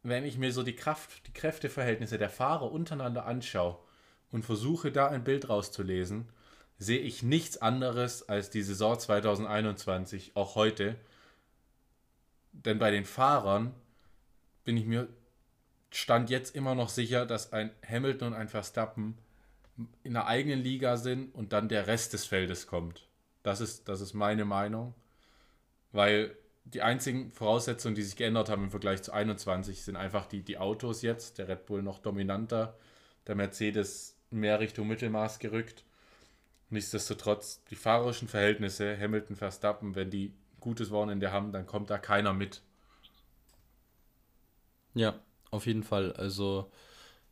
wenn 0.03 0.25
ich 0.25 0.37
mir 0.37 0.53
so 0.53 0.65
die 0.65 0.75
Kraft, 0.75 1.27
die 1.29 1.33
Kräfteverhältnisse 1.33 2.19
der 2.19 2.31
Fahrer 2.31 2.73
untereinander 2.73 3.25
anschaue 3.25 3.79
und 4.33 4.45
versuche 4.45 4.91
da 4.91 5.09
ein 5.09 5.25
Bild 5.25 5.49
rauszulesen, 5.49 6.29
sehe 6.79 6.99
ich 6.99 7.23
nichts 7.23 7.59
anderes 7.59 8.29
als 8.29 8.51
die 8.51 8.63
Saison 8.63 8.99
2021, 8.99 10.33
auch 10.35 10.57
heute. 10.57 10.97
Denn 12.53 12.79
bei 12.79 12.91
den 12.91 13.05
Fahrern 13.05 13.73
bin 14.65 14.77
ich 14.77 14.87
mir 14.87 15.09
stand 15.93 16.31
jetzt 16.31 16.57
immer 16.57 16.75
noch 16.75 16.89
sicher, 16.89 17.27
dass 17.27 17.53
ein 17.53 17.71
Hamilton 17.89 18.29
und 18.29 18.35
ein 18.35 18.49
Verstappen 18.49 19.19
in 20.03 20.15
der 20.15 20.27
eigenen 20.27 20.61
Liga 20.61 20.97
sind 20.97 21.35
und 21.35 21.53
dann 21.53 21.69
der 21.69 21.87
Rest 21.87 22.13
des 22.13 22.25
Feldes 22.25 22.67
kommt. 22.67 23.07
Das 23.43 23.61
ist, 23.61 23.89
das 23.89 24.01
ist 24.01 24.15
meine 24.15 24.45
Meinung. 24.45 24.95
Weil 25.93 26.35
die 26.65 26.83
einzigen 26.83 27.33
Voraussetzungen, 27.33 27.95
die 27.95 28.03
sich 28.03 28.17
geändert 28.17 28.49
haben 28.49 28.65
im 28.65 28.71
Vergleich 28.71 29.03
zu 29.03 29.13
21, 29.13 29.83
sind 29.83 29.97
einfach 29.97 30.27
die, 30.27 30.43
die 30.43 30.59
Autos 30.59 31.03
jetzt. 31.03 31.39
Der 31.39 31.49
Red 31.49 31.67
Bull 31.67 31.83
noch 31.83 31.99
dominanter, 31.99 32.79
der 33.27 33.35
Mercedes 33.35 34.17
mehr 34.33 34.61
Richtung 34.61 34.89
Mittelmaß 34.89 35.39
gerückt. 35.39 35.85
Nichtsdestotrotz, 36.71 37.63
die 37.71 37.77
fahrerischen 37.77 38.29
Verhältnisse, 38.29 38.99
Hamilton, 38.99 39.37
Verstappen, 39.37 39.95
wenn 39.95 40.11
die 40.11 40.33
gutes 40.61 40.91
Wochenende 40.91 41.33
haben, 41.33 41.53
dann 41.53 41.67
kommt 41.67 41.91
da 41.91 41.99
keiner 41.99 42.33
mit. 42.33 42.63
Ja, 44.95 45.19
auf 45.51 45.67
jeden 45.67 45.83
Fall. 45.83 46.13
Also 46.15 46.71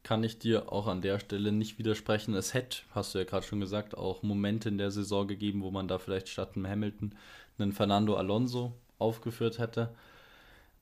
kann 0.02 0.24
ich 0.24 0.38
dir 0.38 0.72
auch 0.72 0.86
an 0.86 1.02
der 1.02 1.18
Stelle 1.18 1.52
nicht 1.52 1.78
widersprechen. 1.78 2.34
Es 2.34 2.54
hätte, 2.54 2.78
hast 2.90 3.14
du 3.14 3.18
ja 3.18 3.24
gerade 3.24 3.46
schon 3.46 3.60
gesagt, 3.60 3.96
auch 3.96 4.22
Momente 4.22 4.68
in 4.68 4.78
der 4.78 4.90
Saison 4.90 5.26
gegeben, 5.28 5.62
wo 5.62 5.70
man 5.70 5.88
da 5.88 5.98
vielleicht 5.98 6.28
statt 6.28 6.52
einem 6.56 6.66
Hamilton 6.66 7.14
einen 7.58 7.72
Fernando 7.72 8.16
Alonso 8.16 8.72
aufgeführt 8.98 9.58
hätte. 9.58 9.94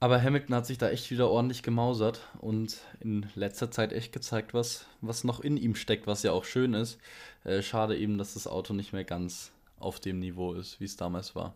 Aber 0.01 0.23
Hamilton 0.23 0.55
hat 0.55 0.67
sich 0.67 0.79
da 0.79 0.91
echt 0.91 1.11
wieder 1.11 1.29
ordentlich 1.29 1.65
gemausert 1.65 2.21
und 2.39 2.79
in 3.01 3.27
letzter 3.35 3.71
Zeit 3.71 3.93
echt 3.93 4.13
gezeigt, 4.13 4.55
was, 4.55 4.87
was 5.01 5.25
noch 5.25 5.41
in 5.41 5.57
ihm 5.57 5.75
steckt, 5.75 6.07
was 6.07 6.23
ja 6.23 6.31
auch 6.31 6.45
schön 6.45 6.75
ist. 6.75 7.01
Äh, 7.43 7.63
schade 7.63 7.97
eben, 7.97 8.17
dass 8.17 8.35
das 8.35 8.47
Auto 8.47 8.75
nicht 8.75 8.93
mehr 8.93 9.05
ganz 9.05 9.51
auf 9.79 9.99
dem 9.99 10.21
Niveau 10.21 10.55
ist, 10.55 10.79
wie 10.81 10.85
es 10.85 10.97
damals 10.97 11.35
war. 11.35 11.55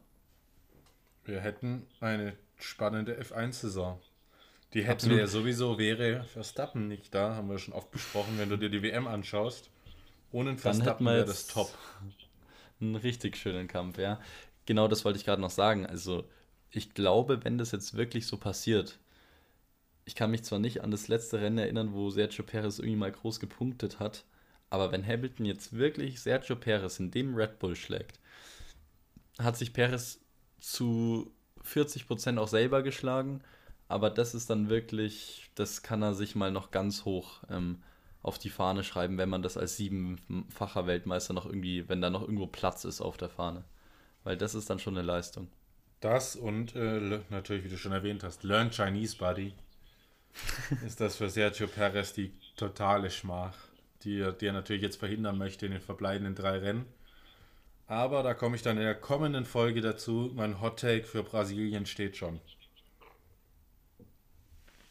Wir 1.25 1.41
hätten 1.41 1.87
eine 2.01 2.37
spannende 2.57 3.21
F1-Saison. 3.21 4.01
Die 4.75 4.83
hätten 4.83 4.93
Absolut. 4.93 5.17
wir 5.17 5.23
ja 5.23 5.29
sowieso, 5.29 5.79
wäre 5.79 6.25
Verstappen 6.25 6.89
nicht 6.89 7.15
da, 7.15 7.37
haben 7.37 7.49
wir 7.49 7.59
schon 7.59 7.75
oft 7.75 7.91
besprochen, 7.93 8.39
wenn 8.39 8.49
du 8.49 8.57
dir 8.57 8.71
die 8.71 8.83
WM 8.83 9.07
anschaust. 9.07 9.71
Ohne 10.33 10.57
Verstappen 10.57 11.07
wäre 11.07 11.25
das 11.25 11.47
top. 11.47 11.71
Einen 12.81 12.97
richtig 12.97 13.37
schönen 13.37 13.69
Kampf, 13.69 13.99
ja. 13.99 14.19
Genau 14.67 14.89
das 14.89 15.05
wollte 15.05 15.19
ich 15.19 15.25
gerade 15.25 15.43
noch 15.43 15.51
sagen. 15.51 15.87
Also, 15.87 16.25
ich 16.73 16.95
glaube, 16.95 17.45
wenn 17.45 17.59
das 17.59 17.73
jetzt 17.73 17.95
wirklich 17.97 18.27
so 18.27 18.37
passiert, 18.37 18.99
ich 20.05 20.15
kann 20.15 20.31
mich 20.31 20.43
zwar 20.43 20.59
nicht 20.59 20.83
an 20.83 20.91
das 20.91 21.09
letzte 21.09 21.41
Rennen 21.41 21.59
erinnern, 21.59 21.93
wo 21.93 22.11
Sergio 22.11 22.45
Perez 22.45 22.79
irgendwie 22.79 22.97
mal 22.97 23.13
groß 23.13 23.41
gepunktet 23.41 24.01
hat, 24.01 24.25
aber 24.71 24.91
wenn 24.91 25.07
Hamilton 25.07 25.47
jetzt 25.47 25.75
wirklich 25.75 26.21
Sergio 26.21 26.57
Perez 26.57 26.99
in 26.99 27.11
dem 27.11 27.35
Red 27.35 27.59
Bull 27.59 27.77
schlägt, 27.77 28.19
hat 29.39 29.57
sich 29.57 29.73
Perez 29.73 30.21
zu 30.61 31.31
40% 31.65 32.39
auch 32.39 32.49
selber 32.49 32.83
geschlagen 32.83 33.43
aber 33.93 34.09
das 34.09 34.35
ist 34.35 34.49
dann 34.49 34.71
wirklich, 34.71 35.51
das 35.55 35.83
kann 35.83 36.01
er 36.01 36.15
sich 36.15 36.35
mal 36.35 36.51
noch 36.51 36.71
ganz 36.71 37.05
hoch 37.05 37.43
ähm, 37.51 37.83
auf 38.23 38.39
die 38.39 38.49
Fahne 38.49 38.85
schreiben, 38.85 39.19
wenn 39.19 39.29
man 39.29 39.43
das 39.43 39.59
als 39.59 39.77
siebenfacher 39.77 40.87
Weltmeister 40.87 41.35
noch 41.35 41.45
irgendwie, 41.45 41.87
wenn 41.91 42.01
da 42.01 42.09
noch 42.09 42.23
irgendwo 42.23 42.47
Platz 42.47 42.87
ist 42.87 43.03
auf 43.03 43.19
der 43.19 43.29
Fahne. 43.29 43.65
Weil 44.25 44.39
das 44.39 44.55
ist 44.55 44.71
dann 44.71 44.79
schon 44.79 44.97
eine 44.97 45.07
Leistung. 45.07 45.49
Das 46.03 46.35
und 46.35 46.75
äh, 46.75 47.21
natürlich, 47.31 47.65
wie 47.65 47.69
du 47.69 47.79
schon 47.79 47.93
erwähnt 47.93 48.25
hast, 48.25 48.43
Learn 48.43 48.71
Chinese 48.71 49.17
Buddy. 49.17 49.55
ist 50.87 51.01
das 51.01 51.15
für 51.15 51.31
Sergio 51.31 51.69
Perez 51.69 52.13
die 52.13 52.33
totale 52.57 53.09
Schmach, 53.09 53.57
die, 54.03 54.29
die 54.41 54.47
er 54.47 54.53
natürlich 54.53 54.83
jetzt 54.83 54.97
verhindern 54.97 55.39
möchte 55.39 55.65
in 55.65 55.73
den 55.73 55.81
verbleibenden 55.81 56.35
drei 56.35 56.59
Rennen. 56.59 56.87
Aber 57.87 58.25
da 58.25 58.35
komme 58.35 58.57
ich 58.57 58.63
dann 58.63 58.79
in 58.79 58.83
der 58.83 58.97
kommenden 58.97 59.45
Folge 59.45 59.81
dazu. 59.81 60.33
Mein 60.35 60.61
Hot 60.61 60.81
Take 60.81 61.05
für 61.05 61.23
Brasilien 61.23 61.87
steht 61.87 62.17
schon. 62.17 62.41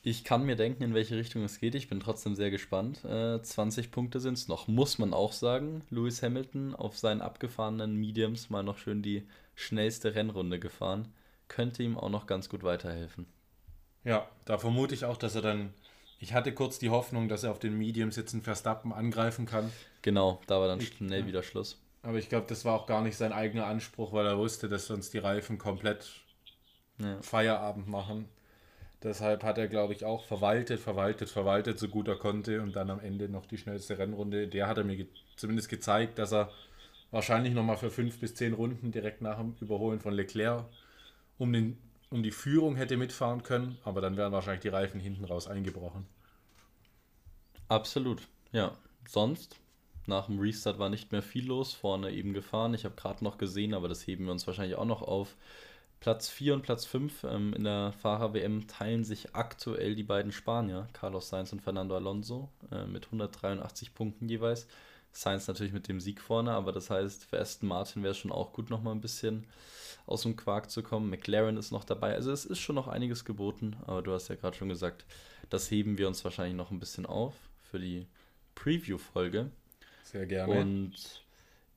Ich 0.01 0.23
kann 0.23 0.45
mir 0.45 0.55
denken, 0.55 0.83
in 0.83 0.93
welche 0.93 1.17
Richtung 1.17 1.43
es 1.43 1.59
geht. 1.59 1.75
Ich 1.75 1.89
bin 1.89 1.99
trotzdem 1.99 2.35
sehr 2.35 2.51
gespannt. 2.51 3.03
Äh, 3.03 3.41
20 3.41 3.91
Punkte 3.91 4.21
sind 4.21 4.35
es 4.35 4.47
noch, 4.47 4.69
muss 4.69 4.97
man 4.97 5.13
auch 5.13 5.33
sagen. 5.33 5.83
Lewis 5.89 6.23
Hamilton 6.23 6.73
auf 6.73 6.97
seinen 6.97 7.21
abgefahrenen 7.21 7.97
Mediums 7.97 8.49
mal 8.49 8.63
noch 8.63 8.77
schön 8.77 9.01
die 9.01 9.27
schnellste 9.61 10.15
Rennrunde 10.15 10.59
gefahren. 10.59 11.13
Könnte 11.47 11.83
ihm 11.83 11.97
auch 11.97 12.09
noch 12.09 12.27
ganz 12.27 12.49
gut 12.49 12.63
weiterhelfen. 12.63 13.25
Ja, 14.03 14.27
da 14.45 14.57
vermute 14.57 14.95
ich 14.95 15.05
auch, 15.05 15.17
dass 15.17 15.35
er 15.35 15.41
dann. 15.41 15.73
Ich 16.19 16.33
hatte 16.33 16.53
kurz 16.53 16.79
die 16.79 16.89
Hoffnung, 16.89 17.29
dass 17.29 17.43
er 17.43 17.51
auf 17.51 17.59
den 17.59 17.77
Mediums 17.77 18.15
jetzt 18.15 18.33
einen 18.33 18.43
Verstappen 18.43 18.93
angreifen 18.93 19.45
kann. 19.45 19.71
Genau, 20.01 20.39
da 20.47 20.59
war 20.59 20.67
dann 20.67 20.79
ich, 20.79 20.89
schnell 20.89 21.21
ja. 21.21 21.27
wieder 21.27 21.43
Schluss. 21.43 21.81
Aber 22.03 22.17
ich 22.17 22.29
glaube, 22.29 22.45
das 22.47 22.63
war 22.63 22.73
auch 22.75 22.87
gar 22.87 23.01
nicht 23.01 23.17
sein 23.17 23.31
eigener 23.31 23.65
Anspruch, 23.65 24.13
weil 24.13 24.25
er 24.25 24.37
wusste, 24.37 24.69
dass 24.69 24.87
sonst 24.87 25.13
die 25.13 25.19
Reifen 25.19 25.57
komplett 25.57 26.21
ja. 26.99 27.21
Feierabend 27.21 27.87
machen. 27.87 28.27
Deshalb 29.03 29.43
hat 29.43 29.57
er, 29.57 29.67
glaube 29.67 29.93
ich, 29.93 30.05
auch 30.05 30.23
verwaltet, 30.23 30.79
verwaltet, 30.79 31.29
verwaltet, 31.29 31.79
so 31.79 31.87
gut 31.87 32.07
er 32.07 32.17
konnte 32.17 32.61
und 32.61 32.75
dann 32.75 32.91
am 32.91 32.99
Ende 32.99 33.29
noch 33.29 33.47
die 33.47 33.57
schnellste 33.57 33.97
Rennrunde. 33.97 34.47
Der 34.47 34.67
hat 34.67 34.77
er 34.77 34.83
mir 34.83 34.95
ge 34.95 35.07
zumindest 35.35 35.69
gezeigt, 35.69 36.19
dass 36.19 36.31
er 36.31 36.51
wahrscheinlich 37.11 37.53
nochmal 37.53 37.77
für 37.77 37.91
fünf 37.91 38.19
bis 38.19 38.35
zehn 38.35 38.53
Runden 38.53 38.91
direkt 38.91 39.21
nach 39.21 39.37
dem 39.37 39.55
Überholen 39.59 39.99
von 39.99 40.13
Leclerc 40.13 40.65
um, 41.37 41.53
den, 41.53 41.77
um 42.09 42.23
die 42.23 42.31
Führung 42.31 42.75
hätte 42.75 42.97
mitfahren 42.97 43.43
können, 43.43 43.77
aber 43.83 44.01
dann 44.01 44.17
wären 44.17 44.31
wahrscheinlich 44.31 44.61
die 44.61 44.69
Reifen 44.69 44.99
hinten 44.99 45.25
raus 45.25 45.47
eingebrochen. 45.47 46.05
Absolut, 47.67 48.27
ja. 48.51 48.77
Sonst, 49.07 49.59
nach 50.07 50.27
dem 50.27 50.39
Restart 50.39 50.79
war 50.79 50.89
nicht 50.89 51.11
mehr 51.11 51.21
viel 51.21 51.47
los, 51.47 51.73
vorne 51.73 52.11
eben 52.11 52.33
gefahren. 52.33 52.73
Ich 52.73 52.85
habe 52.85 52.95
gerade 52.95 53.23
noch 53.23 53.37
gesehen, 53.37 53.73
aber 53.73 53.87
das 53.87 54.05
heben 54.05 54.25
wir 54.25 54.31
uns 54.31 54.47
wahrscheinlich 54.47 54.77
auch 54.77 54.85
noch 54.85 55.01
auf. 55.01 55.35
Platz 55.99 56.29
4 56.29 56.55
und 56.55 56.61
Platz 56.63 56.85
5 56.85 57.23
ähm, 57.25 57.53
in 57.53 57.63
der 57.63 57.93
Fahrer-WM 57.93 58.67
teilen 58.67 59.03
sich 59.03 59.35
aktuell 59.35 59.95
die 59.95 60.03
beiden 60.03 60.31
Spanier, 60.31 60.87
Carlos 60.93 61.29
Sainz 61.29 61.53
und 61.53 61.61
Fernando 61.61 61.95
Alonso, 61.95 62.49
äh, 62.71 62.85
mit 62.85 63.05
183 63.05 63.93
Punkten 63.93 64.27
jeweils. 64.27 64.67
Sainz 65.11 65.47
natürlich 65.47 65.73
mit 65.73 65.87
dem 65.87 65.99
Sieg 65.99 66.21
vorne, 66.21 66.51
aber 66.51 66.71
das 66.71 66.89
heißt, 66.89 67.25
für 67.25 67.39
Aston 67.39 67.67
Martin 67.67 68.03
wäre 68.03 68.11
es 68.11 68.17
schon 68.17 68.31
auch 68.31 68.53
gut, 68.53 68.69
nochmal 68.69 68.95
ein 68.95 69.01
bisschen 69.01 69.45
aus 70.05 70.23
dem 70.23 70.35
Quark 70.35 70.71
zu 70.71 70.83
kommen. 70.83 71.09
McLaren 71.09 71.57
ist 71.57 71.71
noch 71.71 71.83
dabei. 71.83 72.13
Also 72.15 72.31
es 72.31 72.45
ist 72.45 72.59
schon 72.59 72.75
noch 72.75 72.87
einiges 72.87 73.25
geboten, 73.25 73.75
aber 73.85 74.01
du 74.01 74.13
hast 74.13 74.29
ja 74.29 74.35
gerade 74.35 74.57
schon 74.57 74.69
gesagt, 74.69 75.05
das 75.49 75.69
heben 75.69 75.97
wir 75.97 76.07
uns 76.07 76.23
wahrscheinlich 76.23 76.55
noch 76.55 76.71
ein 76.71 76.79
bisschen 76.79 77.05
auf 77.05 77.33
für 77.69 77.79
die 77.79 78.07
Preview-Folge. 78.55 79.51
Sehr 80.03 80.25
gerne. 80.25 80.59
Und 80.59 81.23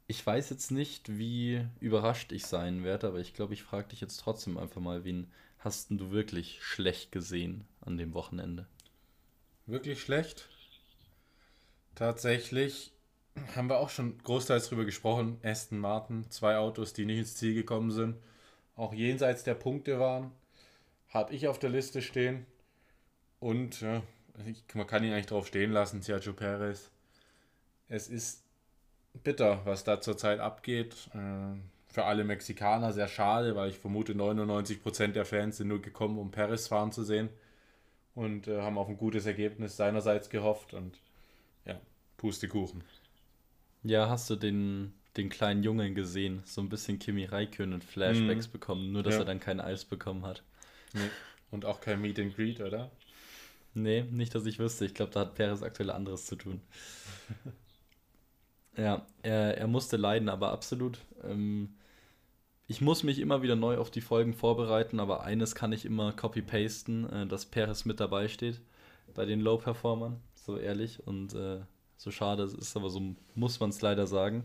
ich 0.07 0.25
weiß 0.25 0.51
jetzt 0.51 0.71
nicht, 0.71 1.19
wie 1.19 1.67
überrascht 1.81 2.33
ich 2.33 2.47
sein 2.47 2.85
werde, 2.85 3.09
aber 3.09 3.19
ich 3.19 3.35
glaube, 3.35 3.55
ich 3.55 3.63
frage 3.63 3.89
dich 3.89 4.01
jetzt 4.01 4.19
trotzdem 4.19 4.59
einfach 4.59 4.81
mal, 4.81 5.05
wen 5.05 5.31
hast 5.59 5.91
du 5.91 6.11
wirklich 6.11 6.63
schlecht 6.63 7.11
gesehen 7.11 7.65
an 7.81 7.97
dem 7.97 8.15
Wochenende? 8.15 8.67
Wirklich 9.67 10.01
schlecht? 10.01 10.49
Tatsächlich 11.95 12.94
haben 13.57 13.69
wir 13.69 13.79
auch 13.79 13.91
schon 13.91 14.19
großteils 14.19 14.69
drüber 14.69 14.85
gesprochen. 14.85 15.39
Aston 15.43 15.79
Martin, 15.79 16.31
zwei 16.31 16.57
Autos, 16.57 16.93
die 16.93 17.05
nicht 17.05 17.19
ins 17.19 17.37
Ziel 17.37 17.55
gekommen 17.55 17.91
sind, 17.91 18.17
auch 18.77 18.93
jenseits 18.93 19.45
der 19.45 19.55
Punkte 19.55 19.99
waren, 20.01 20.33
habe 21.09 21.33
ich 21.35 21.49
auf 21.49 21.59
der 21.59 21.71
Liste 21.71 22.03
stehen. 22.03 22.47
Und 23.41 23.81
ja, 23.81 24.03
ich, 24.47 24.63
man 24.75 24.87
kann 24.87 25.05
ihn 25.05 25.13
eigentlich 25.13 25.27
drauf 25.27 25.47
stehen 25.47 25.73
lassen, 25.73 26.03
Sergio 26.03 26.33
Perez. 26.33 26.91
Es 27.89 28.09
ist 28.09 28.43
bitter, 29.23 29.61
was 29.65 29.85
da 29.85 30.01
zurzeit 30.01 30.41
abgeht. 30.41 31.09
Äh, 31.15 31.59
für 31.89 32.05
alle 32.05 32.25
Mexikaner 32.25 32.93
sehr 32.93 33.07
schade, 33.07 33.55
weil 33.55 33.71
ich 33.71 33.79
vermute, 33.79 34.15
99% 34.15 35.13
der 35.13 35.25
Fans 35.25 35.59
sind 35.59 35.69
nur 35.69 35.81
gekommen, 35.81 36.19
um 36.19 36.33
Perez 36.33 36.67
fahren 36.67 36.91
zu 36.91 37.05
sehen 37.05 37.29
und 38.17 38.49
äh, 38.49 38.63
haben 38.63 38.79
auf 38.79 38.89
ein 38.89 38.97
gutes 38.97 39.27
Ergebnis 39.27 39.77
seinerseits 39.77 40.29
gehofft 40.29 40.75
und 40.75 40.99
ja, 41.65 41.81
Pustekuchen. 42.17 42.83
Ja, 43.85 44.09
hast 44.09 44.29
du 44.31 44.37
den, 44.37 44.93
den 45.17 45.29
kleinen 45.29 45.63
Jungen 45.63 45.95
gesehen? 45.95 46.43
So 46.45 46.61
ein 46.61 46.69
bisschen 46.69 46.99
Kimi 46.99 47.25
Räikkönen 47.25 47.75
und 47.75 47.85
Flashbacks 47.85 48.49
mm. 48.49 48.53
bekommen, 48.53 48.93
nur 48.93 49.03
dass 49.03 49.15
ja. 49.15 49.21
er 49.21 49.27
dann 49.27 49.41
kein 49.41 49.61
Eis 49.61 49.85
bekommen 49.85 50.25
hat. 50.25 50.43
Nee. 50.95 51.11
Und 51.51 51.65
auch 51.65 51.81
kein 51.81 52.01
Meet 52.01 52.19
and 52.19 52.35
Greet, 52.35 52.61
oder? 52.61 52.91
Nee, 53.75 54.03
nicht, 54.11 54.35
dass 54.35 54.47
ich 54.47 54.59
wüsste. 54.59 54.85
Ich 54.87 54.95
glaube, 54.95 55.13
da 55.13 55.21
hat 55.21 55.35
Perez 55.35 55.63
aktuell 55.63 55.91
anderes 55.91 56.27
zu 56.27 56.37
tun. 56.37 56.61
Ja, 58.77 59.07
er, 59.23 59.57
er 59.57 59.67
musste 59.69 59.97
leiden, 59.97 60.29
aber 60.29 60.51
absolut. 60.51 60.99
Ähm, 61.23 61.75
ich 62.67 62.81
muss 62.81 63.03
mich 63.03 63.21
immer 63.21 63.43
wieder 63.43 63.57
neu 63.57 63.79
auf 63.79 63.91
die 63.91 64.01
Folgen 64.01 64.35
vorbereiten, 64.35 64.99
aber 64.99 65.23
eines 65.23 65.55
kann 65.55 65.73
ich 65.73 65.85
immer 65.85 66.13
copy-pasten, 66.13 67.09
äh, 67.09 67.27
dass 67.27 67.47
Perez 67.47 67.85
mit 67.85 68.01
dabei 68.01 68.27
steht 68.27 68.61
bei 69.15 69.27
den 69.27 69.41
Low-Performern. 69.41 70.21
so 70.35 70.59
ehrlich 70.59 71.07
und 71.07 71.35
äh, 71.35 71.61
so 71.97 72.11
schade 72.11 72.43
es 72.43 72.55
ist, 72.55 72.77
aber 72.77 72.91
so 72.91 73.01
muss 73.35 73.61
man 73.61 73.71
es 73.71 73.81
leider 73.81 74.07
sagen. 74.07 74.45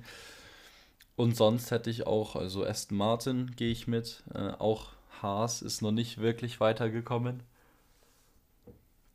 Und 1.16 1.36
sonst 1.36 1.72
hätte 1.72 1.90
ich 1.90 2.08
auch, 2.08 2.36
also 2.36 2.66
Aston 2.66 2.98
Martin 2.98 3.52
gehe 3.56 3.72
ich 3.72 3.88
mit, 3.88 4.24
äh, 4.34 4.52
auch 4.52 4.92
Haas 5.22 5.62
ist 5.62 5.82
noch 5.82 5.92
nicht 5.92 6.20
wirklich 6.20 6.60
weitergekommen. 6.60 7.44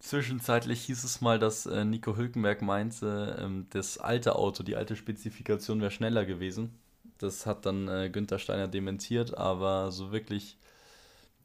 Zwischenzeitlich 0.00 0.82
hieß 0.82 1.02
es 1.02 1.22
mal, 1.22 1.38
dass 1.38 1.64
äh, 1.64 1.84
Nico 1.84 2.16
Hülkenberg 2.16 2.60
meinte, 2.60 3.38
ähm, 3.40 3.66
das 3.70 3.96
alte 3.96 4.36
Auto, 4.36 4.62
die 4.62 4.76
alte 4.76 4.96
Spezifikation 4.96 5.80
wäre 5.80 5.90
schneller 5.90 6.26
gewesen. 6.26 6.74
Das 7.16 7.46
hat 7.46 7.64
dann 7.64 7.88
äh, 7.88 8.10
Günther 8.10 8.38
Steiner 8.38 8.68
dementiert, 8.68 9.38
aber 9.38 9.90
so 9.92 10.12
wirklich 10.12 10.58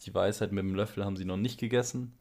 die 0.06 0.14
Weisheit 0.14 0.52
mit 0.52 0.64
dem 0.64 0.76
Löffel 0.76 1.06
haben 1.06 1.16
sie 1.16 1.26
noch 1.26 1.38
nicht 1.38 1.60
gegessen. 1.60 2.14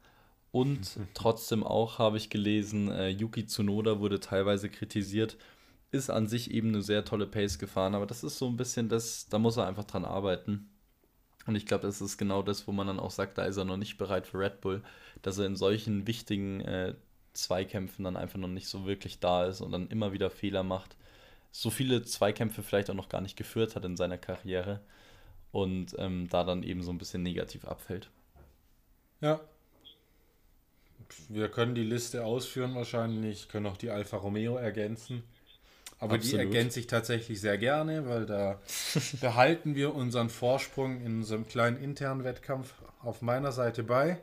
Und 0.51 0.99
trotzdem 1.15 1.63
auch 1.65 1.99
habe 1.99 2.17
ich 2.17 2.31
gelesen, 2.31 2.91
äh, 2.91 3.09
Yuki 3.09 3.47
Tsunoda 3.47 4.01
wurde 4.01 4.21
teilweise 4.21 4.69
kritisiert, 4.69 5.37
ist 5.91 6.11
an 6.11 6.27
sich 6.27 6.51
eben 6.51 6.69
eine 6.69 6.83
sehr 6.83 7.05
tolle 7.05 7.27
Pace 7.27 7.59
gefahren, 7.59 7.95
aber 7.95 8.07
das 8.07 8.23
ist 8.25 8.39
so 8.39 8.47
ein 8.47 8.57
bisschen 8.57 8.89
das, 8.89 9.29
da 9.29 9.39
muss 9.39 9.57
er 9.57 9.67
einfach 9.67 9.85
dran 9.85 10.05
arbeiten. 10.05 10.71
Und 11.47 11.55
ich 11.55 11.65
glaube, 11.65 11.87
das 11.87 12.03
ist 12.03 12.19
genau 12.19 12.43
das, 12.43 12.67
wo 12.67 12.73
man 12.73 12.87
dann 12.87 13.01
auch 13.01 13.11
sagt, 13.11 13.39
da 13.39 13.47
ist 13.47 13.57
er 13.57 13.65
noch 13.65 13.79
nicht 13.79 13.97
bereit 13.97 14.27
für 14.27 14.39
Red 14.39 14.61
Bull, 14.61 14.83
dass 15.23 15.39
er 15.39 15.47
in 15.47 15.57
solchen 15.57 16.07
wichtigen 16.07 16.61
äh, 16.61 16.95
Zweikämpfen 17.33 18.05
dann 18.05 18.19
einfach 18.19 18.39
noch 18.39 18.49
nicht 18.49 18.69
so 18.69 18.87
wirklich 18.87 19.19
da 19.21 19.47
ist 19.47 19.63
und 19.63 19.73
dann 19.73 19.89
immer 19.89 20.13
wieder 20.13 20.29
Fehler 20.29 20.63
macht. 20.63 20.97
So 21.51 21.71
viele 21.71 22.03
Zweikämpfe 22.03 22.63
vielleicht 22.63 22.91
auch 22.91 22.95
noch 22.95 23.09
gar 23.09 23.23
nicht 23.23 23.37
geführt 23.37 23.77
hat 23.77 23.85
in 23.87 23.97
seiner 23.97 24.19
Karriere 24.19 24.81
und 25.51 25.95
ähm, 25.99 26.29
da 26.29 26.45
dann 26.45 26.63
eben 26.63 26.83
so 26.83 26.91
ein 26.91 26.99
bisschen 26.99 27.23
negativ 27.23 27.65
abfällt. 27.65 28.11
Ja. 29.23 29.41
Wir 31.29 31.49
können 31.49 31.75
die 31.75 31.85
Liste 31.85 32.25
ausführen 32.25 32.75
wahrscheinlich, 32.75 33.49
können 33.49 33.67
auch 33.67 33.77
die 33.77 33.91
Alfa 33.91 34.17
Romeo 34.17 34.57
ergänzen. 34.57 35.23
Aber 36.01 36.15
Absolut. 36.15 36.33
die 36.33 36.39
ergänze 36.39 36.81
ich 36.81 36.87
tatsächlich 36.87 37.41
sehr 37.41 37.59
gerne, 37.59 38.07
weil 38.09 38.25
da 38.25 38.61
behalten 39.21 39.75
wir 39.75 39.95
unseren 39.95 40.31
Vorsprung 40.31 41.01
in 41.01 41.19
unserem 41.19 41.47
kleinen 41.49 41.77
internen 41.83 42.25
Wettkampf 42.25 42.75
auf 43.03 43.21
meiner 43.21 43.53
Seite 43.53 43.83
bei. 43.83 44.21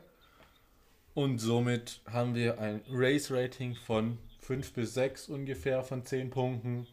Und 1.14 1.38
somit 1.38 2.00
haben 2.10 2.34
wir 2.34 2.58
ein 2.60 2.82
Race-Rating 2.90 3.74
von 3.74 4.18
5 4.40 4.72
bis 4.72 4.94
6 4.94 5.28
ungefähr 5.28 5.82
von 5.82 6.04
10 6.04 6.30
Punkten. 6.30 6.86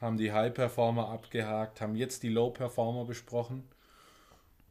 Haben 0.00 0.16
die 0.16 0.32
High-Performer 0.32 1.08
abgehakt, 1.08 1.80
haben 1.80 1.96
jetzt 1.96 2.22
die 2.22 2.28
Low-Performer 2.28 3.04
besprochen 3.04 3.64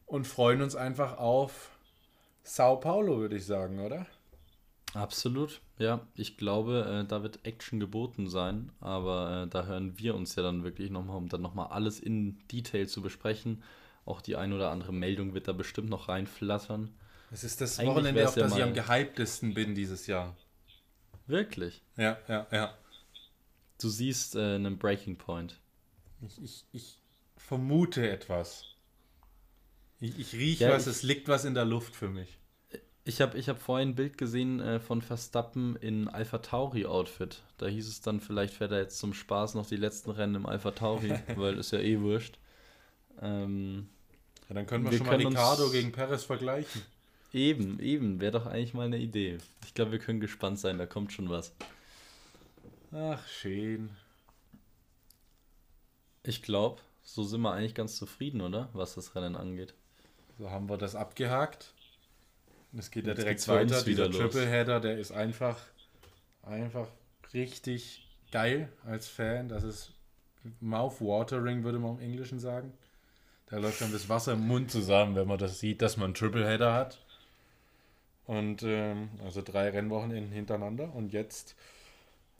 und 0.05 0.25
freuen 0.25 0.61
uns 0.61 0.75
einfach 0.75 1.17
auf 1.17 1.71
Sao 2.43 2.77
Paulo, 2.77 3.17
würde 3.17 3.35
ich 3.35 3.45
sagen, 3.45 3.79
oder? 3.79 4.07
Absolut, 4.97 5.61
ja. 5.77 6.01
Ich 6.15 6.37
glaube, 6.37 7.03
äh, 7.03 7.07
da 7.07 7.21
wird 7.21 7.45
Action 7.45 7.79
geboten 7.79 8.27
sein, 8.27 8.71
aber 8.79 9.43
äh, 9.43 9.47
da 9.47 9.65
hören 9.67 9.99
wir 9.99 10.15
uns 10.15 10.35
ja 10.35 10.41
dann 10.41 10.63
wirklich 10.63 10.89
nochmal, 10.89 11.17
um 11.17 11.29
dann 11.29 11.41
nochmal 11.41 11.67
alles 11.67 11.99
in 11.99 12.39
Detail 12.51 12.87
zu 12.87 13.03
besprechen. 13.03 13.63
Auch 14.05 14.21
die 14.21 14.35
ein 14.35 14.53
oder 14.53 14.71
andere 14.71 14.93
Meldung 14.93 15.35
wird 15.35 15.47
da 15.47 15.53
bestimmt 15.53 15.89
noch 15.89 16.09
reinflattern. 16.09 16.89
Es 17.29 17.43
ist 17.43 17.61
das 17.61 17.77
Eigentlich 17.77 17.89
Wochenende, 17.89 18.27
auf 18.27 18.33
das 18.33 18.51
ja 18.53 18.57
ich 18.57 18.63
am 18.63 18.73
gehyptesten 18.73 19.53
bin 19.53 19.75
dieses 19.75 20.07
Jahr. 20.07 20.35
Wirklich? 21.27 21.83
Ja, 21.95 22.17
ja, 22.27 22.47
ja. 22.51 22.73
Du 23.79 23.89
siehst 23.89 24.35
äh, 24.35 24.55
einen 24.55 24.79
Breaking 24.79 25.17
Point. 25.17 25.59
Ich, 26.25 26.41
ich, 26.41 26.65
ich 26.71 26.99
vermute 27.35 28.09
etwas. 28.09 28.63
Ich, 29.99 30.17
ich 30.17 30.33
rieche 30.33 30.63
ja, 30.65 30.71
was, 30.71 30.87
ich, 30.87 30.93
es 30.93 31.03
liegt 31.03 31.27
was 31.27 31.45
in 31.45 31.53
der 31.53 31.65
Luft 31.65 31.95
für 31.95 32.09
mich. 32.09 32.39
Ich 33.07 33.21
habe 33.21 33.37
ich 33.37 33.47
hab 33.47 33.57
vorhin 33.57 33.89
ein 33.89 33.95
Bild 33.95 34.17
gesehen 34.17 34.59
äh, 34.59 34.81
von 34.81 35.01
Verstappen 35.01 35.77
in 35.77 36.09
Alpha 36.09 36.39
Tauri 36.39 36.85
Outfit. 36.85 37.41
Da 37.57 37.65
hieß 37.65 37.87
es 37.87 38.01
dann, 38.01 38.19
vielleicht 38.19 38.53
fährt 38.53 38.73
er 38.73 38.79
jetzt 38.79 38.99
zum 38.99 39.13
Spaß 39.13 39.53
noch 39.53 39.65
die 39.65 39.77
letzten 39.77 40.11
Rennen 40.11 40.35
im 40.35 40.45
Alpha 40.45 40.71
Tauri, 40.71 41.17
weil 41.37 41.57
ist 41.57 41.71
ja 41.71 41.79
eh 41.79 42.01
wurscht. 42.01 42.37
Ähm, 43.21 43.87
ja, 44.49 44.55
dann 44.55 44.65
können 44.65 44.83
wir, 44.83 44.91
wir 44.91 44.97
schon 44.97 45.07
mal 45.07 45.15
Ricardo 45.15 45.69
gegen 45.69 45.93
Perez 45.93 46.25
vergleichen. 46.25 46.81
Eben, 47.31 47.79
eben, 47.79 48.19
wäre 48.19 48.33
doch 48.33 48.45
eigentlich 48.45 48.73
mal 48.73 48.87
eine 48.87 48.97
Idee. 48.97 49.37
Ich 49.65 49.73
glaube, 49.73 49.93
wir 49.93 49.99
können 49.99 50.19
gespannt 50.19 50.59
sein, 50.59 50.77
da 50.77 50.85
kommt 50.85 51.13
schon 51.13 51.29
was. 51.29 51.53
Ach, 52.91 53.25
schön. 53.25 53.89
Ich 56.23 56.41
glaube, 56.41 56.81
so 57.03 57.23
sind 57.23 57.39
wir 57.39 57.53
eigentlich 57.53 57.75
ganz 57.75 57.95
zufrieden, 57.95 58.41
oder? 58.41 58.67
Was 58.73 58.95
das 58.95 59.15
Rennen 59.15 59.37
angeht. 59.37 59.73
So 60.37 60.51
haben 60.51 60.67
wir 60.67 60.77
das 60.77 60.93
abgehakt. 60.93 61.73
Es 62.75 62.91
geht 62.91 63.07
ja 63.07 63.13
direkt 63.13 63.47
weiter. 63.47 63.83
Dieser 63.83 64.09
Tripleheader, 64.09 64.79
der 64.79 64.97
ist 64.97 65.11
einfach, 65.11 65.57
einfach 66.43 66.87
richtig 67.33 68.07
geil 68.31 68.69
als 68.85 69.07
Fan. 69.07 69.49
Das 69.49 69.63
ist 69.63 69.91
mouth-watering, 70.59 71.63
würde 71.63 71.79
man 71.79 71.97
im 71.97 72.03
Englischen 72.03 72.39
sagen. 72.39 72.73
Da 73.49 73.57
läuft 73.57 73.81
dann 73.81 73.93
das 73.93 74.09
Wasser 74.09 74.33
im 74.33 74.47
Mund 74.47 74.71
zusammen, 74.71 75.15
wenn 75.15 75.27
man 75.27 75.37
das 75.37 75.59
sieht, 75.59 75.81
dass 75.81 75.97
man 75.97 76.05
einen 76.05 76.13
Tripleheader 76.15 76.73
hat. 76.73 76.99
Und 78.25 78.61
ähm, 78.63 79.09
also 79.23 79.41
drei 79.41 79.69
Rennwochenenden 79.69 80.33
hintereinander. 80.33 80.93
Und 80.93 81.13
jetzt 81.13 81.55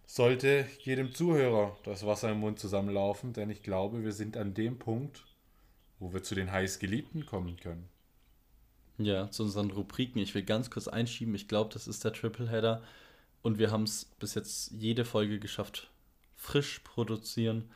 sollte 0.06 0.66
jedem 0.80 1.13
Zuhörer 1.13 1.78
das 1.84 2.06
Wasser 2.06 2.32
im 2.32 2.40
Mund 2.40 2.60
zusammenlaufen, 2.60 3.34
denn 3.34 3.50
ich 3.50 3.63
glaube, 3.63 4.04
wir 4.04 4.12
sind 4.12 4.36
an 4.36 4.54
dem 4.54 4.80
Punkt, 4.80 5.26
wo 6.00 6.12
wir 6.13 6.24
zu 6.24 6.36
den 6.36 6.52
heißgeliebten 6.52 7.26
kommen 7.26 7.58
können. 7.58 7.88
Ja, 8.98 9.30
zu 9.30 9.44
unseren 9.44 9.72
Rubriken. 9.72 10.20
Ich 10.20 10.34
will 10.34 10.44
ganz 10.44 10.72
kurz 10.72 10.88
einschieben. 10.88 11.36
Ich 11.36 11.48
glaube, 11.48 11.74
das 11.74 11.88
ist 11.88 12.04
der 12.04 12.14
Tripleheader. 12.14 12.82
Und 13.44 13.60
wir 13.60 13.72
haben 13.72 13.84
es 13.84 14.06
bis 14.20 14.34
jetzt 14.34 14.72
jede 14.72 15.06
Folge 15.06 15.40
geschafft, 15.40 15.90
frisch 16.36 16.80
produzieren 16.80 17.70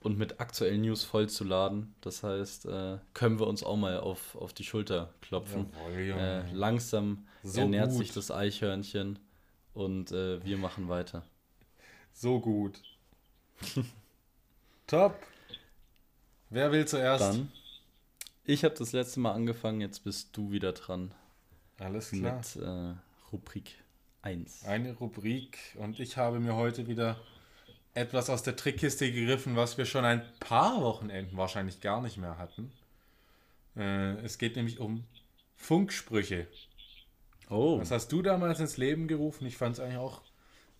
und 0.00 0.18
mit 0.18 0.40
aktuellen 0.40 0.82
News 0.82 1.04
vollzuladen. 1.04 1.94
Das 2.00 2.22
heißt, 2.22 2.66
äh, 2.66 2.98
können 3.14 3.40
wir 3.40 3.46
uns 3.46 3.62
auch 3.62 3.76
mal 3.76 3.98
auf, 3.98 4.36
auf 4.36 4.52
die 4.52 4.64
Schulter 4.64 5.12
klopfen. 5.22 5.70
Jawohl, 5.72 6.20
äh, 6.20 6.52
langsam 6.52 7.26
so 7.42 7.62
ernährt 7.62 7.90
gut. 7.90 7.98
sich 7.98 8.12
das 8.12 8.30
Eichhörnchen 8.30 9.18
und 9.74 10.12
äh, 10.12 10.44
wir 10.44 10.58
machen 10.58 10.88
weiter. 10.88 11.24
So 12.12 12.40
gut. 12.40 12.80
Top. 14.86 15.16
Wer 16.50 16.72
will 16.72 16.86
zuerst? 16.86 17.22
Dann 17.22 17.52
ich 18.48 18.64
habe 18.64 18.74
das 18.74 18.92
letzte 18.92 19.20
Mal 19.20 19.32
angefangen, 19.32 19.82
jetzt 19.82 20.04
bist 20.04 20.34
du 20.36 20.50
wieder 20.50 20.72
dran. 20.72 21.12
Alles 21.78 22.10
klar. 22.10 22.36
Mit 22.36 22.56
äh, 22.56 22.94
Rubrik 23.30 23.74
1. 24.22 24.64
Eine 24.64 24.94
Rubrik 24.94 25.58
und 25.76 26.00
ich 26.00 26.16
habe 26.16 26.40
mir 26.40 26.56
heute 26.56 26.86
wieder 26.86 27.20
etwas 27.92 28.30
aus 28.30 28.42
der 28.42 28.56
Trickkiste 28.56 29.12
gegriffen, 29.12 29.54
was 29.54 29.76
wir 29.76 29.84
schon 29.84 30.06
ein 30.06 30.22
paar 30.40 30.80
Wochenenden 30.80 31.36
wahrscheinlich 31.36 31.82
gar 31.82 32.00
nicht 32.00 32.16
mehr 32.16 32.38
hatten. 32.38 32.72
Äh, 33.76 34.14
es 34.24 34.38
geht 34.38 34.56
nämlich 34.56 34.80
um 34.80 35.04
Funksprüche. 35.56 36.46
Oh. 37.50 37.76
Das 37.78 37.90
hast 37.90 38.10
du 38.12 38.22
damals 38.22 38.60
ins 38.60 38.78
Leben 38.78 39.08
gerufen. 39.08 39.46
Ich 39.46 39.58
fand 39.58 39.74
es 39.74 39.80
eigentlich 39.80 39.98
auch 39.98 40.22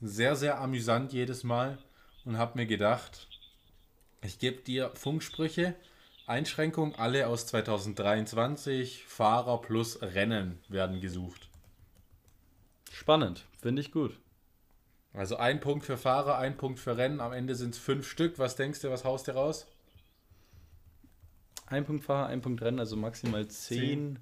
sehr, 0.00 0.36
sehr 0.36 0.58
amüsant 0.58 1.12
jedes 1.12 1.44
Mal 1.44 1.76
und 2.24 2.38
habe 2.38 2.56
mir 2.58 2.66
gedacht, 2.66 3.28
ich 4.22 4.38
gebe 4.38 4.62
dir 4.62 4.90
Funksprüche 4.94 5.74
Einschränkung, 6.28 6.94
alle 6.96 7.26
aus 7.26 7.46
2023, 7.46 9.06
Fahrer 9.06 9.62
plus 9.62 10.02
Rennen 10.02 10.60
werden 10.68 11.00
gesucht. 11.00 11.48
Spannend, 12.92 13.46
finde 13.60 13.80
ich 13.80 13.92
gut. 13.92 14.18
Also 15.14 15.36
ein 15.36 15.60
Punkt 15.60 15.86
für 15.86 15.96
Fahrer, 15.96 16.36
ein 16.36 16.58
Punkt 16.58 16.78
für 16.80 16.98
Rennen, 16.98 17.20
am 17.20 17.32
Ende 17.32 17.54
sind 17.54 17.74
es 17.74 17.80
fünf 17.80 18.06
Stück. 18.06 18.38
Was 18.38 18.56
denkst 18.56 18.80
du, 18.80 18.90
was 18.90 19.04
haust 19.04 19.26
du 19.26 19.34
raus? 19.34 19.66
Ein 21.66 21.86
Punkt 21.86 22.04
Fahrer, 22.04 22.26
ein 22.26 22.42
Punkt 22.42 22.60
Rennen, 22.60 22.78
also 22.78 22.96
maximal 22.96 23.48
zehn. 23.48 23.78
zehn. 23.78 24.18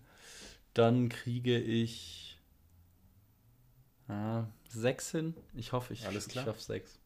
Dann 0.74 1.08
kriege 1.08 1.58
ich 1.58 2.38
ah, 4.08 4.44
sechs 4.68 5.10
hin. 5.10 5.34
Ich 5.54 5.72
hoffe, 5.72 5.92
ich, 5.92 6.06
Alles 6.06 6.28
klar. 6.28 6.44
ich 6.44 6.46
schaffe 6.46 6.62
sechs. 6.62 6.98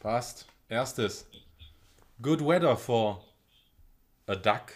Passt. 0.00 0.46
Erstes. 0.70 1.26
Good 2.22 2.40
weather 2.40 2.76
for 2.78 3.22
A 4.26 4.34
duck. 4.36 4.72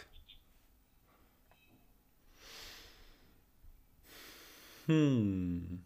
Hm. 4.86 5.84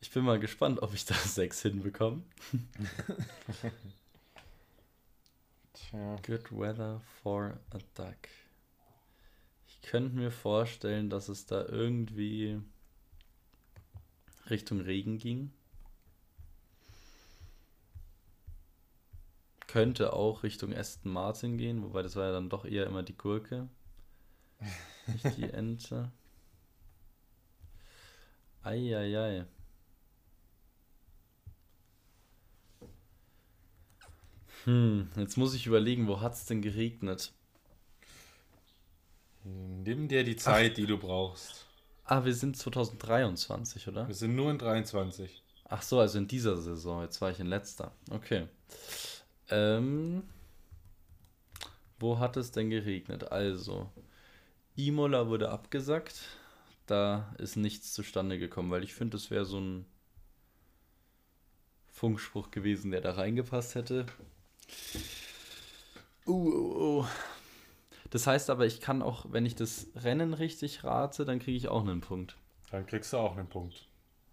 Ich 0.00 0.10
bin 0.10 0.24
mal 0.24 0.38
gespannt, 0.40 0.80
ob 0.82 0.94
ich 0.94 1.04
da 1.04 1.14
sechs 1.26 1.60
hinbekomme. 1.60 2.22
Tja. 5.74 6.16
Good 6.22 6.50
weather 6.50 7.02
for 7.22 7.58
a 7.70 7.78
duck. 7.94 8.28
Ich 9.66 9.82
könnte 9.82 10.16
mir 10.16 10.30
vorstellen, 10.30 11.10
dass 11.10 11.28
es 11.28 11.44
da 11.44 11.66
irgendwie 11.66 12.60
Richtung 14.48 14.80
Regen 14.80 15.18
ging. 15.18 15.52
Könnte 19.68 20.14
auch 20.14 20.42
Richtung 20.42 20.74
Aston 20.74 21.12
Martin 21.12 21.58
gehen, 21.58 21.82
wobei 21.82 22.02
das 22.02 22.16
war 22.16 22.24
ja 22.24 22.32
dann 22.32 22.48
doch 22.48 22.64
eher 22.64 22.86
immer 22.86 23.02
die 23.02 23.16
Gurke, 23.16 23.68
nicht 25.06 25.36
die 25.36 25.42
Ente. 25.52 26.10
Eieiei. 28.62 29.44
Hm, 34.64 35.10
jetzt 35.16 35.36
muss 35.36 35.54
ich 35.54 35.66
überlegen, 35.66 36.08
wo 36.08 36.20
hat 36.20 36.34
es 36.34 36.46
denn 36.46 36.62
geregnet? 36.62 37.32
Nimm 39.44 40.08
dir 40.08 40.24
die 40.24 40.36
Zeit, 40.36 40.76
die 40.78 40.86
du 40.86 40.98
brauchst. 40.98 41.66
Ah, 42.04 42.24
wir 42.24 42.34
sind 42.34 42.56
2023, 42.56 43.88
oder? 43.88 44.08
Wir 44.08 44.14
sind 44.14 44.34
nur 44.34 44.50
in 44.50 44.58
23. 44.58 45.42
Ach 45.68 45.82
so, 45.82 46.00
also 46.00 46.18
in 46.18 46.26
dieser 46.26 46.56
Saison. 46.56 47.02
Jetzt 47.02 47.20
war 47.20 47.30
ich 47.30 47.38
in 47.38 47.46
letzter. 47.46 47.92
Okay. 48.10 48.48
Ähm, 49.50 50.22
wo 51.98 52.18
hat 52.18 52.36
es 52.36 52.52
denn 52.52 52.70
geregnet? 52.70 53.32
Also, 53.32 53.90
Imola 54.76 55.28
wurde 55.28 55.50
abgesagt. 55.50 56.20
Da 56.86 57.34
ist 57.38 57.56
nichts 57.56 57.92
zustande 57.92 58.38
gekommen, 58.38 58.70
weil 58.70 58.84
ich 58.84 58.94
finde, 58.94 59.16
das 59.16 59.30
wäre 59.30 59.44
so 59.44 59.60
ein 59.60 59.84
Funkspruch 61.86 62.50
gewesen, 62.50 62.92
der 62.92 63.00
da 63.00 63.12
reingepasst 63.12 63.74
hätte. 63.74 64.06
Uh, 66.26 66.32
uh, 66.32 67.00
uh. 67.00 67.06
Das 68.10 68.26
heißt 68.26 68.48
aber, 68.50 68.64
ich 68.64 68.80
kann 68.80 69.02
auch, 69.02 69.26
wenn 69.30 69.44
ich 69.44 69.54
das 69.54 69.88
Rennen 69.96 70.32
richtig 70.32 70.84
rate, 70.84 71.24
dann 71.24 71.40
kriege 71.40 71.56
ich 71.56 71.68
auch 71.68 71.82
einen 71.82 72.00
Punkt. 72.00 72.36
Dann 72.70 72.86
kriegst 72.86 73.12
du 73.12 73.18
auch 73.18 73.36
einen 73.36 73.48
Punkt. 73.48 73.88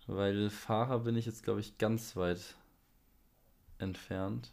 Weil 0.07 0.49
Fahrer 0.49 0.99
bin 0.99 1.15
ich 1.17 1.25
jetzt, 1.25 1.43
glaube 1.43 1.59
ich, 1.59 1.77
ganz 1.77 2.15
weit 2.15 2.55
entfernt. 3.79 4.51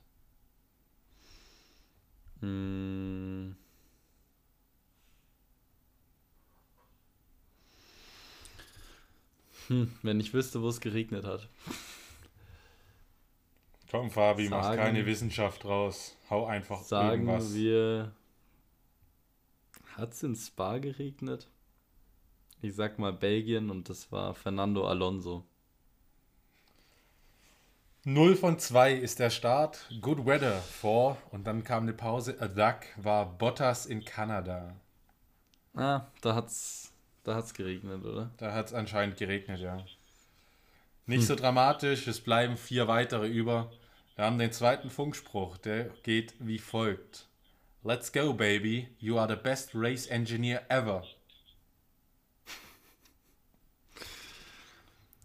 Hm. 2.43 3.55
Hm, 9.69 9.93
wenn 10.03 10.21
ich 10.21 10.35
wüsste, 10.35 10.63
wo 10.63 10.69
es 10.69 10.81
geregnet 10.81 11.25
hat. 11.25 11.49
Komm, 13.91 14.11
Fabi, 14.11 14.49
Sagen- 14.49 14.63
mach 14.63 14.77
keine 14.77 15.05
Wissenschaft 15.07 15.65
raus. 15.65 16.17
Hau 16.31 16.47
einfach 16.47 16.83
Sagen 16.83 17.27
irgendwas. 17.27 17.55
wir. 17.55 18.13
Hat 19.97 20.13
es 20.15 20.23
in 20.23 20.35
Spa 20.35 20.79
geregnet? 20.79 21.49
Ich 22.63 22.75
sag 22.75 22.99
mal 22.99 23.13
Belgien 23.13 23.71
und 23.71 23.89
das 23.91 24.11
war 24.11 24.35
Fernando 24.35 24.87
Alonso. 24.87 25.45
0 28.05 28.35
von 28.35 28.59
2 28.59 28.95
ist 28.95 29.21
der 29.21 29.31
Start. 29.31 29.87
Good 30.01 30.27
weather 30.27 30.61
for. 30.61 31.17
Und 31.31 31.47
dann 31.47 31.63
kam 31.63 31.85
eine 31.85 31.93
Pause. 31.93 32.37
A 32.41 32.49
duck 32.49 32.81
war 32.97 33.27
Bottas 33.39 33.87
in 33.87 34.05
Kanada. 34.05 34.75
Ah, 35.75 36.09
da 36.21 36.35
hat's, 36.35 36.93
da 37.23 37.37
hat's 37.37 37.55
geregnet, 37.55 38.05
oder? 38.05 38.33
Da 38.39 38.53
hat 38.53 38.67
es 38.67 38.75
anscheinend 38.75 39.19
geregnet, 39.19 39.61
ja. 39.61 39.85
Nicht 41.07 41.27
so 41.27 41.37
dramatisch, 41.37 42.09
es 42.09 42.21
bleiben 42.21 42.57
vier 42.57 42.89
weitere 42.89 43.29
über. 43.29 43.71
Wir 44.17 44.25
haben 44.25 44.39
den 44.39 44.53
zweiten 44.53 44.91
Funkspruch, 44.91 45.57
der 45.59 45.85
geht 46.03 46.35
wie 46.41 46.59
folgt. 46.59 47.29
Let's 47.85 48.13
go, 48.13 48.33
baby. 48.33 48.89
You 48.99 49.19
are 49.19 49.29
the 49.29 49.41
best 49.41 49.71
race 49.75 50.09
engineer 50.09 50.63
ever. 50.69 51.05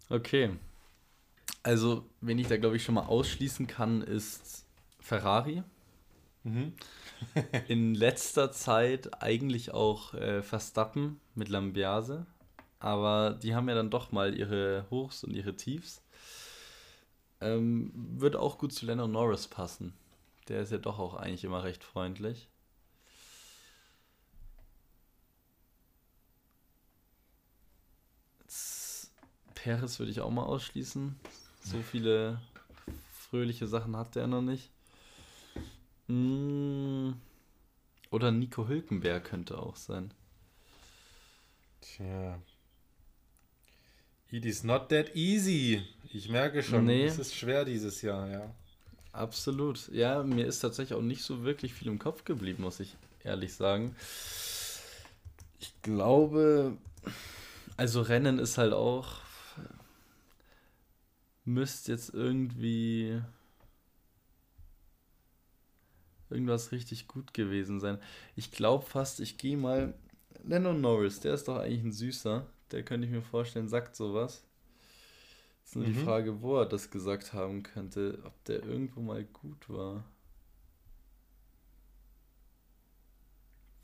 Okay. 0.08 0.50
Also, 1.62 2.06
wen 2.20 2.38
ich 2.38 2.48
da 2.48 2.56
glaube 2.56 2.76
ich 2.76 2.84
schon 2.84 2.94
mal 2.94 3.06
ausschließen 3.06 3.66
kann, 3.66 4.02
ist 4.02 4.66
Ferrari. 5.00 5.62
In 7.68 7.94
letzter 7.94 8.52
Zeit 8.52 9.22
eigentlich 9.22 9.72
auch 9.72 10.14
äh, 10.14 10.42
Verstappen 10.42 11.20
mit 11.34 11.48
Lambiase. 11.48 12.26
Aber 12.80 13.38
die 13.42 13.54
haben 13.54 13.68
ja 13.68 13.74
dann 13.74 13.90
doch 13.90 14.12
mal 14.12 14.34
ihre 14.34 14.86
Hochs 14.90 15.24
und 15.24 15.34
ihre 15.34 15.56
Tiefs. 15.56 16.02
Ähm, 17.40 17.92
wird 17.94 18.36
auch 18.36 18.58
gut 18.58 18.72
zu 18.72 18.86
Lennon 18.86 19.12
Norris 19.12 19.48
passen. 19.48 19.94
Der 20.48 20.62
ist 20.62 20.72
ja 20.72 20.78
doch 20.78 20.98
auch 20.98 21.14
eigentlich 21.14 21.44
immer 21.44 21.64
recht 21.64 21.84
freundlich. 21.84 22.48
Perez 29.62 29.98
würde 29.98 30.12
ich 30.12 30.20
auch 30.20 30.30
mal 30.30 30.44
ausschließen. 30.44 31.18
So 31.64 31.78
viele 31.82 32.40
fröhliche 33.12 33.66
Sachen 33.66 33.96
hat 33.96 34.14
der 34.14 34.26
noch 34.26 34.42
nicht. 34.42 34.70
Mm, 36.06 37.12
Oder 38.10 38.30
Nico 38.30 38.66
Hülkenberg 38.68 39.24
könnte 39.24 39.58
auch 39.58 39.76
sein. 39.76 40.12
Tja. 41.80 42.38
It 44.30 44.44
is 44.44 44.62
not 44.62 44.88
that 44.90 45.14
easy. 45.14 45.82
Ich 46.12 46.28
merke 46.28 46.62
schon, 46.62 46.84
Nee. 46.86 47.04
es 47.06 47.18
ist 47.18 47.34
schwer 47.34 47.64
dieses 47.64 48.00
Jahr, 48.02 48.28
ja. 48.28 48.54
Absolut. 49.12 49.88
Ja, 49.92 50.22
mir 50.22 50.46
ist 50.46 50.60
tatsächlich 50.60 50.96
auch 50.96 51.02
nicht 51.02 51.22
so 51.22 51.42
wirklich 51.44 51.74
viel 51.74 51.88
im 51.88 51.98
Kopf 51.98 52.24
geblieben, 52.24 52.62
muss 52.62 52.80
ich 52.80 52.94
ehrlich 53.24 53.54
sagen. 53.54 53.94
Ich 55.60 55.72
glaube, 55.82 56.76
also 57.76 58.00
Rennen 58.02 58.38
ist 58.38 58.58
halt 58.58 58.72
auch, 58.72 59.16
müsste 61.48 61.92
jetzt 61.92 62.14
irgendwie 62.14 63.20
irgendwas 66.30 66.72
richtig 66.72 67.08
gut 67.08 67.34
gewesen 67.34 67.80
sein. 67.80 67.98
Ich 68.36 68.50
glaube 68.50 68.84
fast, 68.84 69.20
ich 69.20 69.38
gehe 69.38 69.56
mal, 69.56 69.94
Lennon 70.44 70.80
Norris, 70.80 71.20
der 71.20 71.34
ist 71.34 71.48
doch 71.48 71.56
eigentlich 71.58 71.82
ein 71.84 71.92
Süßer. 71.92 72.46
Der 72.70 72.82
könnte 72.82 73.06
ich 73.06 73.12
mir 73.12 73.22
vorstellen, 73.22 73.68
sagt 73.68 73.96
sowas. 73.96 74.44
Ist 75.64 75.76
nur 75.76 75.84
die 75.84 75.92
Mhm. 75.92 75.94
Frage, 75.94 76.42
wo 76.42 76.58
er 76.58 76.66
das 76.66 76.90
gesagt 76.90 77.32
haben 77.32 77.62
könnte, 77.62 78.18
ob 78.24 78.42
der 78.46 78.64
irgendwo 78.64 79.00
mal 79.00 79.22
gut 79.24 79.68
war. 79.70 80.04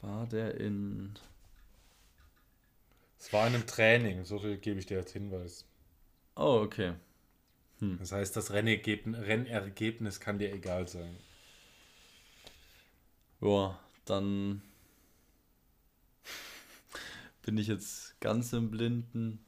War 0.02 0.26
der 0.28 0.60
in. 0.60 1.18
Es 3.18 3.32
war 3.32 3.48
in 3.48 3.56
einem 3.56 3.66
Training, 3.66 4.24
so 4.24 4.38
viel 4.38 4.56
gebe 4.56 4.78
ich 4.78 4.86
dir 4.86 4.98
als 4.98 5.12
Hinweis. 5.12 5.66
Oh, 6.36 6.60
okay. 6.62 6.94
Das 7.98 8.12
heißt, 8.12 8.36
das 8.36 8.52
Rennergebnis, 8.52 10.20
kann 10.20 10.38
dir 10.38 10.52
egal 10.52 10.88
sein. 10.88 11.16
Ja, 13.40 13.78
dann 14.04 14.62
bin 17.42 17.58
ich 17.58 17.66
jetzt 17.66 18.18
ganz 18.20 18.52
im 18.52 18.70
Blinden. 18.70 19.44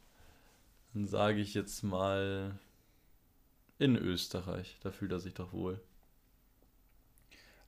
Dann 0.94 1.07
sage 1.07 1.40
ich 1.40 1.55
jetzt 1.55 1.83
mal 1.83 2.59
in 3.79 3.96
Österreich. 3.96 4.77
Da 4.83 4.90
fühlt 4.90 5.12
er 5.12 5.20
sich 5.20 5.35
doch 5.35 5.53
wohl. 5.53 5.81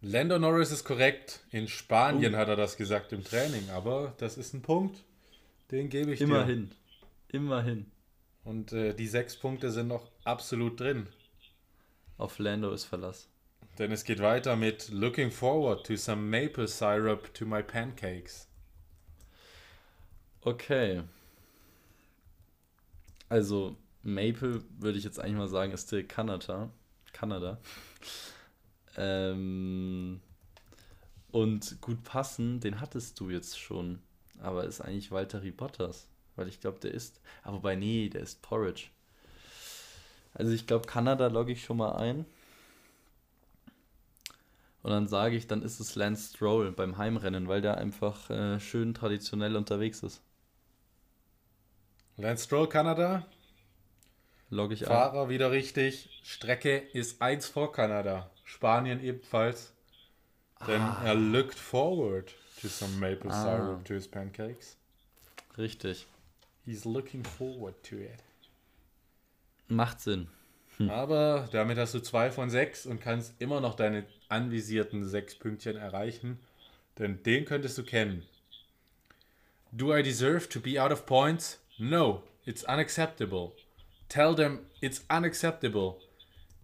Lando 0.01 0.39
Norris 0.39 0.71
ist 0.71 0.85
korrekt. 0.85 1.41
In 1.51 1.69
Spanien 1.69 2.35
Oh. 2.35 2.39
hat 2.39 2.49
er 2.49 2.57
das 2.57 2.77
gesagt 2.77 3.13
im 3.13 3.25
Training, 3.25 3.69
aber 3.71 4.15
das 4.19 4.39
ist 4.39 4.55
ein 4.55 4.63
Punkt, 4.63 5.03
den 5.71 5.89
gebe 5.89 6.13
ich 6.13 6.19
dir. 6.19 6.25
Immerhin. 6.25 6.71
Immerhin. 7.29 7.91
Und 8.49 8.73
äh, 8.73 8.95
die 8.95 9.07
sechs 9.07 9.37
Punkte 9.37 9.71
sind 9.71 9.89
noch 9.89 10.11
absolut 10.25 10.81
drin. 10.81 11.07
Auf 12.17 12.39
Lando 12.39 12.73
ist 12.73 12.87
Verlass. 12.87 13.29
Denn 13.79 13.93
es 13.93 14.05
geht 14.05 14.21
weiter 14.21 14.57
mit 14.57 14.89
Looking 14.89 15.31
forward 15.31 15.85
to 15.85 15.97
some 15.97 16.23
maple 16.23 16.67
syrup 16.67 17.35
to 17.35 17.45
my 17.45 17.63
pancakes. 17.63 18.49
Okay. 20.41 21.03
Also, 23.29 23.77
Maple 24.03 24.65
würde 24.79 24.97
ich 24.97 25.05
jetzt 25.05 25.21
eigentlich 25.21 25.37
mal 25.37 25.49
sagen, 25.49 25.73
ist 25.73 25.93
direkt 25.93 26.09
Kanada. 26.09 26.71
Kanada. 27.13 27.59
Ähm, 29.01 30.21
und 31.31 31.81
gut 31.81 32.03
passen, 32.03 32.59
den 32.59 32.81
hattest 32.81 33.21
du 33.21 33.31
jetzt 33.31 33.57
schon. 33.61 34.01
Aber 34.41 34.65
ist 34.65 34.81
eigentlich 34.81 35.13
Valtteri 35.13 35.53
Bottas. 35.53 36.09
Weil 36.39 36.49
ich 36.49 36.61
glaube, 36.61 36.79
der 36.79 36.93
ist. 36.93 37.21
Aber 37.43 37.57
wobei, 37.57 37.75
nee, 37.75 38.09
der 38.09 38.23
ist 38.23 38.41
Porridge. 38.43 38.85
Also, 40.35 40.53
ich 40.53 40.67
glaube, 40.67 40.87
Kanada 40.87 41.27
logge 41.27 41.53
ich 41.53 41.65
schon 41.65 41.77
mal 41.79 41.97
ein. 41.97 42.25
Und 44.83 44.93
dann 44.93 45.09
sage 45.09 45.35
ich, 45.37 45.49
dann 45.49 45.63
ist 45.63 45.81
es 45.81 45.97
Lance 45.97 46.31
Stroll 46.35 46.71
beim 46.71 46.97
Heimrennen, 46.97 47.49
weil 47.49 47.61
der 47.61 47.77
einfach 47.79 48.31
äh, 48.31 48.61
schön 48.61 48.95
traditionell 48.95 49.57
unterwegs 49.57 50.03
ist. 50.05 50.23
Lance 52.17 52.45
Stroll, 52.45 52.69
Kanada. 52.69 53.27
Logge 54.51 54.75
ich 54.75 54.83
ein. 54.83 54.89
Fahrer 54.89 55.29
wieder 55.29 55.51
richtig. 55.51 56.21
Strecke 56.23 56.79
ist 56.79 57.21
eins 57.21 57.49
vor 57.49 57.73
Kanada. 57.73 58.31
Spanien 58.45 59.03
ebenfalls. 59.03 59.75
Denn 60.67 60.81
er 60.81 61.15
looked 61.15 61.59
forward 61.59 62.33
to 62.61 62.69
some 62.69 62.97
maple 62.99 63.31
Ah. 63.31 63.43
syrup 63.43 63.85
to 63.85 63.95
his 63.95 64.09
pancakes. 64.09 64.77
Richtig. 65.57 66.07
He's 66.69 66.85
looking 66.85 67.25
forward 67.25 67.83
to 67.85 67.97
it. 67.97 68.23
Macht 69.69 70.03
Sinn. 70.03 70.29
Aber 70.89 71.49
damit 71.51 71.79
hast 71.79 71.95
du 71.95 72.01
zwei 72.01 72.31
von 72.31 72.51
sechs 72.51 72.85
und 72.85 73.01
kannst 73.01 73.33
immer 73.39 73.63
noch 73.63 73.75
deine 73.75 74.05
anvisierten 74.29 75.09
sechs 75.09 75.35
Pünktchen 75.35 75.77
erreichen. 75.77 76.39
Denn 76.99 77.23
den 77.23 77.47
könntest 77.47 77.79
du 77.79 77.85
kennen. 77.85 78.23
Do 79.73 79.97
I 79.97 80.03
deserve 80.03 80.47
to 80.51 80.61
be 80.61 80.79
out 80.79 80.93
of 80.93 81.07
points? 81.07 81.59
No. 81.79 82.23
it's 82.45 82.65
unacceptable. 82.65 83.55
Tell 84.11 84.35
them 84.35 84.67
it's 84.83 85.05
unacceptable. 85.09 86.03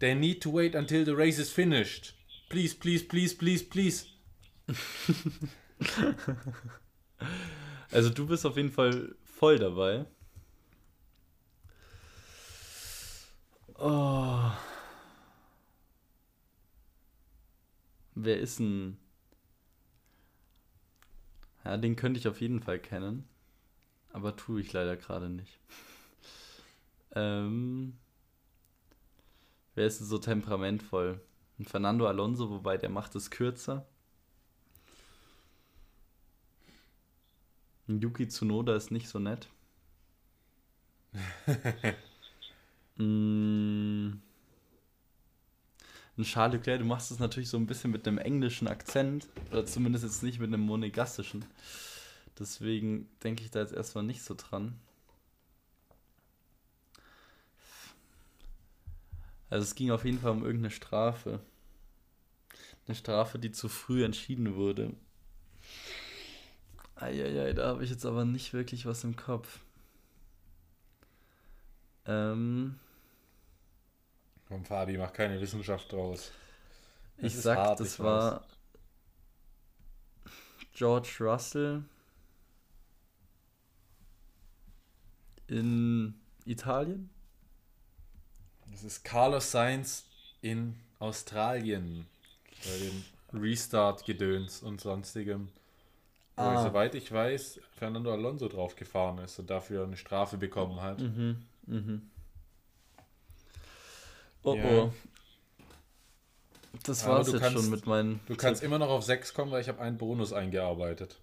They 0.01 0.15
need 0.15 0.43
to 0.43 0.51
wait 0.51 0.75
until 0.75 1.05
the 1.07 1.15
race 1.15 1.39
is 1.39 1.51
finished. 1.51 2.13
Please, 2.51 2.75
please, 2.75 3.03
please, 3.03 3.33
please, 3.33 3.63
please. 3.63 4.05
Also 7.95 8.11
du 8.11 8.27
bist 8.27 8.45
auf 8.45 8.57
jeden 8.57 8.73
Fall 8.73 9.15
voll 9.35 9.59
dabei. 9.59 10.07
Oh. 13.79 14.51
Wer 18.15 18.39
ist 18.39 18.61
denn? 18.61 18.97
Ja, 21.65 21.77
den 21.77 21.97
könnte 21.97 22.21
ich 22.21 22.29
auf 22.29 22.41
jeden 22.41 22.61
Fall 22.61 22.79
kennen. 22.79 23.29
Aber 24.13 24.37
tue 24.37 24.61
ich 24.61 24.73
leider 24.73 24.97
gerade 24.97 25.29
nicht. 25.29 25.59
ähm, 27.17 27.99
wer 29.75 29.87
ist 29.87 29.99
denn 29.99 30.07
so 30.07 30.19
temperamentvoll? 30.19 31.21
Ein 31.59 31.65
Fernando 31.65 32.07
Alonso, 32.07 32.51
wobei 32.51 32.77
der 32.77 32.91
macht 32.91 33.15
es 33.17 33.31
kürzer. 33.31 33.87
Yuki 37.87 38.29
Tsunoda 38.29 38.75
ist 38.75 38.91
nicht 38.91 39.09
so 39.09 39.19
nett. 39.19 39.49
mm. 42.97 44.13
Ein 46.17 46.23
Charles 46.23 46.55
Leclerc, 46.55 46.79
du 46.79 46.85
machst 46.85 47.11
es 47.11 47.19
natürlich 47.19 47.49
so 47.49 47.57
ein 47.57 47.67
bisschen 47.67 47.91
mit 47.91 48.07
einem 48.07 48.19
englischen 48.19 48.69
Akzent. 48.69 49.29
Oder 49.51 49.67
zumindest 49.67 50.05
jetzt 50.05 50.23
nicht 50.23 50.39
mit 50.39 50.49
einem 50.49 50.61
monegassischen. 50.61 51.45
Deswegen 52.39 53.09
denke 53.23 53.43
ich 53.43 53.51
da 53.51 53.61
jetzt 53.61 53.73
erstmal 53.73 54.05
nicht 54.05 54.23
so 54.23 54.35
dran. 54.35 54.79
Also 59.51 59.65
es 59.65 59.75
ging 59.75 59.91
auf 59.91 60.05
jeden 60.05 60.21
Fall 60.21 60.31
um 60.31 60.45
irgendeine 60.45 60.71
Strafe. 60.71 61.41
Eine 62.87 62.95
Strafe, 62.95 63.39
die 63.39 63.51
zu 63.53 63.69
früh 63.69 64.05
entschieden 64.05 64.55
wurde. 64.55 64.95
Eieiei, 66.97 67.53
da 67.53 67.69
habe 67.69 67.85
ich 67.85 67.91
jetzt 67.91 68.07
aber 68.07 68.25
nicht 68.25 68.53
wirklich 68.53 68.87
was 68.87 69.05
im 69.05 69.17
Kopf. 69.17 69.61
Ähm, 72.07 72.79
Komm, 74.49 74.65
Fabi, 74.65 74.97
mach 74.99 75.13
keine 75.13 75.41
Wissenschaft 75.41 75.91
draus. 75.91 76.31
Das 77.17 77.35
ich 77.35 77.41
sag, 77.41 77.57
hart, 77.57 77.81
das 77.81 77.95
ich 77.95 78.01
war 78.01 78.47
George 80.75 81.17
Russell 81.21 81.85
in 85.47 86.15
Italien. 86.45 87.11
Das 88.71 88.83
ist 88.83 89.05
Carlos 89.05 89.51
Sainz 89.51 90.05
in 90.43 90.77
Australien. 90.99 92.07
Bei 92.65 92.79
dem 92.79 93.05
Restart-Gedöns 93.41 94.63
und 94.63 94.81
sonstigem. 94.81 95.49
Ah. 96.37 96.55
Weil, 96.57 96.63
soweit 96.65 96.95
ich 96.97 97.11
weiß, 97.13 97.61
Fernando 97.77 98.13
Alonso 98.13 98.49
drauf 98.49 98.75
gefahren 98.77 99.19
ist 99.19 99.39
und 99.39 99.51
dafür 99.51 99.85
eine 99.85 99.97
Strafe 99.97 100.37
bekommen 100.37 100.81
hat. 100.81 101.01
Mhm, 101.01 101.45
mhm. 101.67 102.11
Oh 104.43 104.55
Ja. 104.55 104.65
oh. 104.65 104.93
Das 106.83 107.07
war's 107.07 107.27
du 107.27 107.33
jetzt 107.35 107.41
kannst- 107.43 107.61
schon 107.63 107.71
mit 107.71 107.87
meinen 107.87 108.21
Du 108.27 108.35
kannst 108.37 108.63
immer 108.63 108.79
noch 108.79 108.89
auf 108.91 109.05
6 109.05 109.33
kommen, 109.33 109.53
weil 109.53 109.61
ich 109.63 109.69
habe 109.69 109.81
einen 109.81 109.97
Bonus 109.97 110.33
eingearbeitet. 110.33 111.19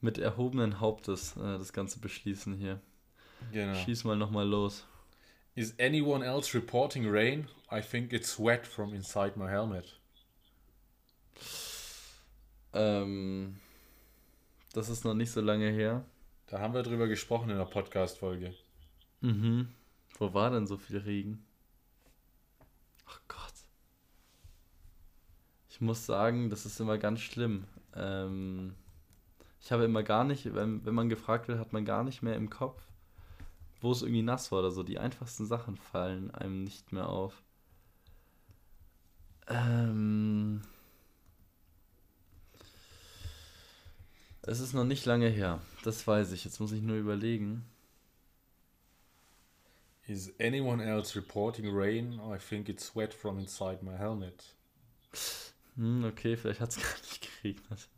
mit 0.00 0.18
erhobenen 0.18 0.80
Hauptes 0.80 1.36
äh, 1.36 1.58
das 1.58 1.72
Ganze 1.72 2.00
beschließen 2.00 2.54
hier. 2.54 2.80
Genau. 3.52 3.74
Schieß 3.74 4.02
mal 4.04 4.16
nochmal 4.16 4.46
los. 4.48 4.84
Is 5.54 5.74
anyone 5.78 6.24
else 6.24 6.54
reporting 6.56 7.08
rain? 7.08 7.46
I 7.70 7.80
think 7.80 8.12
it's 8.12 8.38
wet 8.38 8.66
from 8.66 8.94
inside 8.94 9.38
my 9.38 9.48
helmet. 9.48 10.00
Ähm, 12.72 13.60
das 14.72 14.88
ist 14.88 15.04
noch 15.04 15.14
nicht 15.14 15.30
so 15.30 15.40
lange 15.40 15.70
her. 15.70 16.04
Da 16.46 16.60
haben 16.60 16.74
wir 16.74 16.82
drüber 16.82 17.08
gesprochen 17.08 17.50
in 17.50 17.58
der 17.58 17.64
Podcast-Folge. 17.64 18.54
Mhm. 19.20 19.68
Wo 20.18 20.34
war 20.34 20.50
denn 20.50 20.66
so 20.66 20.76
viel 20.76 20.98
Regen? 20.98 21.44
Ach 23.06 23.20
Gott. 23.28 23.54
Ich 25.70 25.80
muss 25.80 26.04
sagen, 26.06 26.50
das 26.50 26.66
ist 26.66 26.80
immer 26.80 26.98
ganz 26.98 27.20
schlimm. 27.20 27.64
Ähm, 27.94 28.74
ich 29.60 29.72
habe 29.72 29.84
immer 29.84 30.02
gar 30.02 30.24
nicht, 30.24 30.54
wenn, 30.54 30.84
wenn 30.84 30.94
man 30.94 31.08
gefragt 31.08 31.48
wird, 31.48 31.58
hat 31.58 31.72
man 31.72 31.84
gar 31.84 32.04
nicht 32.04 32.22
mehr 32.22 32.36
im 32.36 32.50
Kopf, 32.50 32.82
wo 33.80 33.92
es 33.92 34.02
irgendwie 34.02 34.22
nass 34.22 34.50
war 34.52 34.58
oder 34.58 34.70
so. 34.70 34.82
Die 34.82 34.98
einfachsten 34.98 35.46
Sachen 35.46 35.76
fallen 35.76 36.30
einem 36.32 36.64
nicht 36.64 36.92
mehr 36.92 37.08
auf. 37.08 37.42
Ähm, 39.48 40.62
es 44.42 44.60
ist 44.60 44.74
noch 44.74 44.84
nicht 44.84 45.06
lange 45.06 45.28
her. 45.28 45.60
Das 45.84 46.06
weiß 46.06 46.32
ich. 46.32 46.44
Jetzt 46.44 46.60
muss 46.60 46.72
ich 46.72 46.82
nur 46.82 46.96
überlegen. 46.96 47.64
Is 50.06 50.32
anyone 50.40 50.82
else 50.82 51.16
reporting 51.16 51.66
rain? 51.72 52.20
I 52.20 52.36
think 52.36 52.68
it's 52.68 52.94
wet 52.96 53.14
from 53.14 53.38
inside 53.38 53.84
my 53.84 53.96
helmet. 53.96 54.54
Hm, 55.76 56.04
okay, 56.04 56.36
vielleicht 56.36 56.60
hat 56.60 56.70
es 56.70 56.76
gar 56.82 56.98
nicht 56.98 57.28
geregnet. 57.42 57.88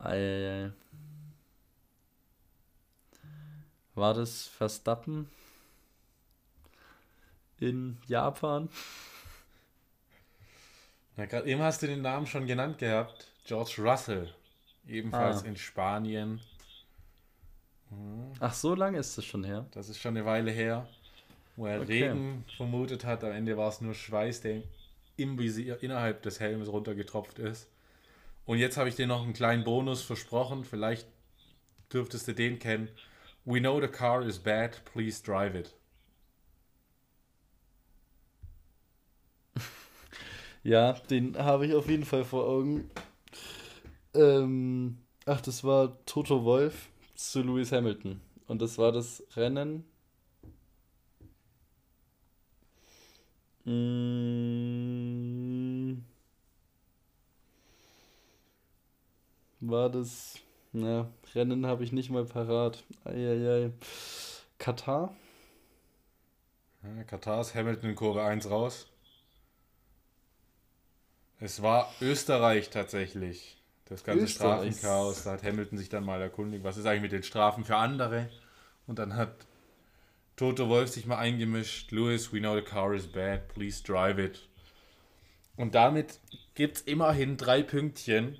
Eieiei. 0.00 0.72
War 3.94 4.14
das 4.14 4.46
Verstappen 4.46 5.28
in 7.58 7.98
Japan? 8.06 8.68
Na, 11.20 11.26
gerade 11.26 11.46
eben 11.50 11.60
hast 11.60 11.82
du 11.82 11.86
den 11.86 12.00
Namen 12.00 12.26
schon 12.26 12.46
genannt 12.46 12.78
gehabt. 12.78 13.26
George 13.44 13.74
Russell. 13.76 14.32
Ebenfalls 14.88 15.44
Ah. 15.44 15.48
in 15.48 15.54
Spanien. 15.54 16.40
Ach, 18.38 18.54
so 18.54 18.74
lange 18.74 18.96
ist 18.98 19.18
es 19.18 19.26
schon 19.26 19.44
her. 19.44 19.66
Das 19.72 19.90
ist 19.90 19.98
schon 19.98 20.16
eine 20.16 20.24
Weile 20.24 20.50
her, 20.50 20.88
wo 21.56 21.66
er 21.66 21.82
Okay. 21.82 22.04
Regen 22.08 22.46
vermutet 22.56 23.04
hat. 23.04 23.22
Am 23.22 23.32
Ende 23.32 23.58
war 23.58 23.68
es 23.68 23.82
nur 23.82 23.92
Schweiß, 23.92 24.40
der 24.40 24.62
im 25.18 25.38
Visier 25.38 25.82
innerhalb 25.82 26.22
des 26.22 26.40
Helmes 26.40 26.68
runtergetropft 26.72 27.38
ist. 27.38 27.68
Und 28.46 28.56
jetzt 28.56 28.78
habe 28.78 28.88
ich 28.88 28.94
dir 28.94 29.06
noch 29.06 29.22
einen 29.22 29.34
kleinen 29.34 29.62
Bonus 29.62 30.00
versprochen. 30.00 30.64
Vielleicht 30.64 31.06
dürftest 31.92 32.28
du 32.28 32.32
den 32.32 32.58
kennen. 32.58 32.88
We 33.44 33.60
know 33.60 33.78
the 33.78 33.88
car 33.88 34.22
is 34.22 34.38
bad, 34.38 34.82
please 34.86 35.22
drive 35.22 35.54
it. 35.54 35.74
Ja, 40.62 40.92
den 41.10 41.36
habe 41.38 41.66
ich 41.66 41.74
auf 41.74 41.88
jeden 41.88 42.04
Fall 42.04 42.24
vor 42.24 42.46
Augen. 42.46 42.90
Ähm, 44.14 44.98
ach, 45.26 45.40
das 45.40 45.64
war 45.64 45.96
Toto 46.06 46.44
Wolf 46.44 46.88
zu 47.14 47.42
Lewis 47.42 47.72
Hamilton. 47.72 48.20
Und 48.46 48.62
das 48.62 48.78
war 48.78 48.92
das 48.92 49.22
Rennen. 49.36 49.84
Mm, 53.64 53.80
war 59.60 59.88
das. 59.90 60.38
Na, 60.72 61.10
Rennen 61.34 61.66
habe 61.66 61.84
ich 61.84 61.92
nicht 61.92 62.10
mal 62.10 62.24
parat. 62.24 62.84
Eieiei. 63.04 63.72
Katar? 64.58 65.14
Katar 67.06 67.40
ist 67.40 67.54
Hamilton 67.54 67.90
in 67.90 67.96
Kurve 67.96 68.22
1 68.22 68.50
raus. 68.50 68.89
Es 71.40 71.62
war 71.62 71.92
Österreich 72.00 72.68
tatsächlich. 72.70 73.56
Das 73.86 74.04
ganze 74.04 74.24
Österreich. 74.24 74.76
Strafenchaos. 74.76 75.24
Da 75.24 75.32
hat 75.32 75.42
Hamilton 75.42 75.78
sich 75.78 75.88
dann 75.88 76.04
mal 76.04 76.20
erkundigt, 76.20 76.62
was 76.62 76.76
ist 76.76 76.86
eigentlich 76.86 77.02
mit 77.02 77.12
den 77.12 77.22
Strafen 77.22 77.64
für 77.64 77.76
andere. 77.76 78.28
Und 78.86 78.98
dann 78.98 79.16
hat 79.16 79.46
Toto 80.36 80.68
Wolf 80.68 80.90
sich 80.90 81.06
mal 81.06 81.18
eingemischt. 81.18 81.90
Lewis, 81.90 82.32
we 82.32 82.38
know 82.38 82.54
the 82.54 82.62
car 82.62 82.94
is 82.94 83.06
bad, 83.06 83.48
please 83.48 83.82
drive 83.82 84.18
it. 84.18 84.48
Und 85.56 85.74
damit 85.74 86.20
gibt 86.54 86.76
es 86.76 86.82
immerhin 86.82 87.36
drei 87.36 87.62
Pünktchen, 87.62 88.34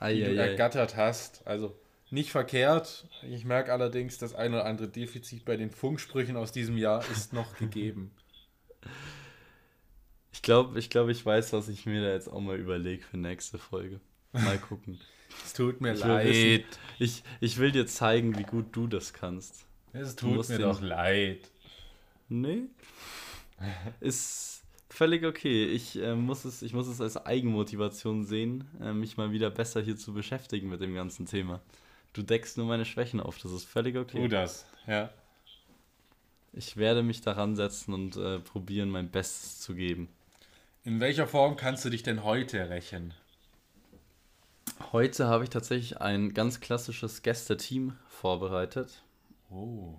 die 0.00 0.20
du 0.20 0.26
Eieiei. 0.26 0.34
ergattert 0.34 0.96
hast. 0.96 1.46
Also 1.46 1.76
nicht 2.10 2.30
verkehrt. 2.30 3.06
Ich 3.22 3.44
merke 3.44 3.72
allerdings, 3.72 4.18
das 4.18 4.34
ein 4.34 4.54
oder 4.54 4.64
andere 4.64 4.88
Defizit 4.88 5.44
bei 5.44 5.56
den 5.56 5.70
Funksprüchen 5.70 6.36
aus 6.36 6.52
diesem 6.52 6.78
Jahr 6.78 7.04
ist 7.10 7.32
noch 7.32 7.56
gegeben. 7.56 8.12
Ich 10.32 10.42
glaube, 10.42 10.78
ich, 10.78 10.90
glaub, 10.90 11.08
ich 11.08 11.24
weiß, 11.24 11.52
was 11.52 11.68
ich 11.68 11.86
mir 11.86 12.02
da 12.02 12.12
jetzt 12.12 12.28
auch 12.28 12.40
mal 12.40 12.56
überlege 12.58 13.02
für 13.02 13.16
nächste 13.16 13.58
Folge. 13.58 14.00
Mal 14.32 14.58
gucken. 14.68 15.00
Es 15.44 15.52
tut 15.52 15.80
mir 15.80 15.92
Ich 15.94 16.00
leid. 16.00 16.26
wissen- 16.28 16.64
Ich, 16.98 17.22
ich 17.40 17.58
will 17.58 17.72
dir 17.72 17.86
zeigen, 17.86 18.38
wie 18.38 18.42
gut 18.44 18.66
du 18.72 18.86
das 18.86 19.12
kannst. 19.12 19.66
Es 19.92 20.14
tut 20.16 20.48
mir 20.48 20.58
doch 20.58 20.80
leid. 20.80 21.50
Nee. 22.28 22.62
Ist 24.00 24.62
völlig 24.88 25.24
okay. 25.24 25.66
Ich, 25.66 25.96
äh, 26.00 26.14
muss 26.14 26.44
es, 26.44 26.62
ich 26.62 26.72
muss 26.72 26.86
es 26.86 27.00
als 27.00 27.16
Eigenmotivation 27.16 28.24
sehen, 28.24 28.64
äh, 28.80 28.92
mich 28.92 29.16
mal 29.16 29.32
wieder 29.32 29.50
besser 29.50 29.80
hier 29.80 29.96
zu 29.96 30.12
beschäftigen 30.12 30.68
mit 30.68 30.80
dem 30.80 30.94
ganzen 30.94 31.26
Thema. 31.26 31.60
Du 32.12 32.22
deckst 32.22 32.56
nur 32.56 32.66
meine 32.66 32.84
Schwächen 32.84 33.20
auf, 33.20 33.38
das 33.38 33.52
ist 33.52 33.64
völlig 33.64 33.96
okay. 33.96 34.22
Tu 34.22 34.28
das, 34.28 34.66
ja. 34.86 35.10
Ich 36.52 36.76
werde 36.76 37.02
mich 37.04 37.20
daran 37.20 37.54
setzen 37.54 37.94
und 37.94 38.16
äh, 38.16 38.40
probieren, 38.40 38.90
mein 38.90 39.10
Bestes 39.10 39.60
zu 39.60 39.74
geben. 39.74 40.08
In 40.84 41.00
welcher 41.00 41.26
Form 41.26 41.56
kannst 41.56 41.84
du 41.84 41.90
dich 41.90 42.02
denn 42.02 42.24
heute 42.24 42.70
rächen? 42.70 43.14
Heute 44.92 45.26
habe 45.28 45.44
ich 45.44 45.50
tatsächlich 45.50 46.00
ein 46.00 46.32
ganz 46.32 46.60
klassisches 46.60 47.22
Gästeteam 47.22 47.96
vorbereitet. 48.08 49.02
Oh. 49.50 49.94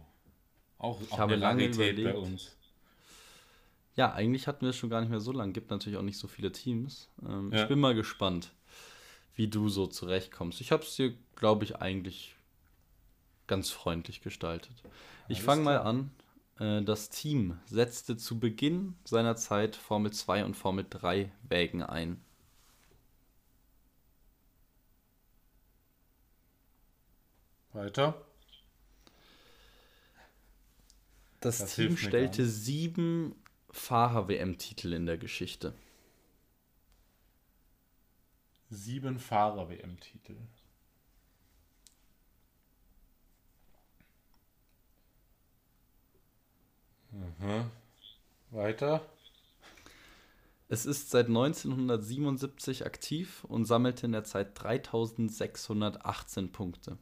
Auch, 0.79 0.99
Ich 1.01 1.11
auch 1.11 1.19
habe 1.19 1.33
eine 1.33 1.41
lange 1.41 1.63
Rarität 1.65 1.95
bei 1.97 2.01
überlegt. 2.01 2.17
uns. 2.17 2.55
Ja, 3.95 4.13
eigentlich 4.13 4.47
hatten 4.47 4.61
wir 4.61 4.69
es 4.69 4.77
schon 4.77 4.89
gar 4.89 5.01
nicht 5.01 5.09
mehr 5.11 5.19
so 5.19 5.31
lang. 5.31 5.53
Gibt 5.53 5.69
natürlich 5.69 5.97
auch 5.99 6.03
nicht 6.03 6.17
so 6.17 6.27
viele 6.27 6.51
Teams. 6.51 7.09
Ähm, 7.23 7.51
Ja. 7.51 7.61
Ich 7.61 7.67
bin 7.67 7.79
mal 7.79 7.93
gespannt, 7.93 8.51
wie 9.35 9.47
du 9.47 9.69
so 9.69 9.85
zurechtkommst. 9.85 10.61
Ich 10.61 10.71
habe 10.71 10.83
es 10.83 10.95
dir, 10.95 11.13
glaube 11.35 11.63
ich, 11.65 11.75
eigentlich 11.75 12.35
ganz 13.45 13.69
freundlich 13.69 14.21
gestaltet. 14.21 14.73
Ich 15.27 15.41
fange 15.43 15.61
mal 15.63 15.77
an. 15.77 16.09
Äh, 16.61 16.83
Das 16.83 17.09
Team 17.09 17.59
setzte 17.65 18.17
zu 18.17 18.39
Beginn 18.39 18.95
seiner 19.03 19.35
Zeit 19.35 19.75
Formel 19.75 20.13
2 20.13 20.45
und 20.45 20.55
Formel 20.55 20.85
3 20.87 21.31
Wägen 21.41 21.81
ein. 21.81 22.21
Weiter. 27.73 28.25
Das, 31.39 31.59
Das 31.59 31.75
Team 31.75 31.97
stellte 31.97 32.45
sieben 32.45 33.33
Fahrer-WM-Titel 33.71 34.93
in 34.93 35.07
der 35.07 35.17
Geschichte. 35.17 35.73
Sieben 38.69 39.17
Fahrer-WM-Titel. 39.17 40.35
Mhm. 47.11 47.69
Weiter. 48.51 49.01
Es 50.69 50.85
ist 50.85 51.09
seit 51.09 51.27
1977 51.27 52.85
aktiv 52.85 53.43
und 53.45 53.65
sammelte 53.65 54.05
in 54.05 54.13
der 54.13 54.23
Zeit 54.23 54.51
3618 54.55 56.51
Punkte. 56.53 56.97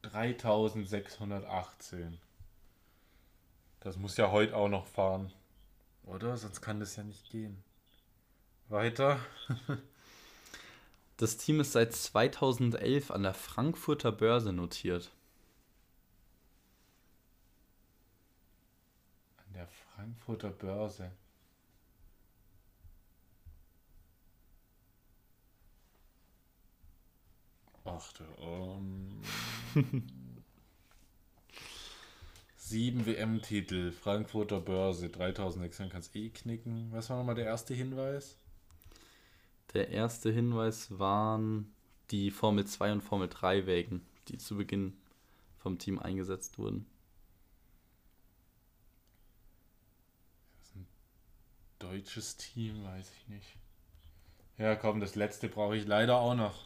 Dreitausendsechshundertachtzehn. 0.00 2.18
Das 3.80 3.98
muss 3.98 4.16
ja 4.16 4.30
heute 4.30 4.56
auch 4.56 4.68
noch 4.68 4.86
fahren. 4.86 5.30
Oder? 6.04 6.38
Sonst 6.38 6.62
kann 6.62 6.80
das 6.80 6.96
ja 6.96 7.02
nicht 7.02 7.30
gehen. 7.30 7.62
Weiter. 8.68 9.18
Das 11.18 11.38
Team 11.38 11.60
ist 11.60 11.72
seit 11.72 11.94
2011 11.94 13.10
an 13.10 13.22
der 13.22 13.32
Frankfurter 13.32 14.12
Börse 14.12 14.52
notiert. 14.52 15.12
An 19.38 19.52
der 19.54 19.66
Frankfurter 19.66 20.50
Börse. 20.50 21.10
Ach 27.84 28.12
du, 28.12 28.24
um, 28.42 29.22
Sieben 32.56 33.06
WM-Titel, 33.06 33.92
Frankfurter 33.92 34.60
Börse, 34.60 35.08
3600 35.08 35.90
kannst 35.92 36.14
eh 36.16 36.28
knicken. 36.30 36.90
Was 36.92 37.08
war 37.08 37.16
nochmal 37.16 37.36
der 37.36 37.46
erste 37.46 37.72
Hinweis? 37.74 38.36
Der 39.74 39.88
erste 39.88 40.30
Hinweis 40.30 40.98
waren 40.98 41.72
die 42.10 42.30
Formel 42.30 42.66
2 42.66 42.92
und 42.92 43.00
Formel 43.02 43.28
3 43.28 43.66
Wägen, 43.66 44.06
die 44.28 44.38
zu 44.38 44.56
Beginn 44.56 44.96
vom 45.58 45.78
Team 45.78 45.98
eingesetzt 45.98 46.58
wurden. 46.58 46.86
Deutsches 51.78 52.36
Team, 52.36 52.84
weiß 52.84 53.12
ich 53.18 53.28
nicht. 53.28 53.56
Ja, 54.58 54.74
komm, 54.76 55.00
das 55.00 55.14
letzte 55.14 55.48
brauche 55.48 55.76
ich 55.76 55.86
leider 55.86 56.16
auch 56.16 56.34
noch. 56.34 56.64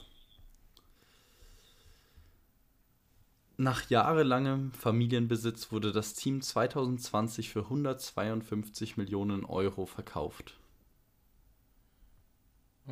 Nach 3.57 3.91
jahrelangem 3.91 4.73
Familienbesitz 4.73 5.73
wurde 5.73 5.93
das 5.93 6.15
Team 6.15 6.41
2020 6.41 7.51
für 7.51 7.65
152 7.65 8.97
Millionen 8.97 9.45
Euro 9.45 9.85
verkauft. 9.85 10.60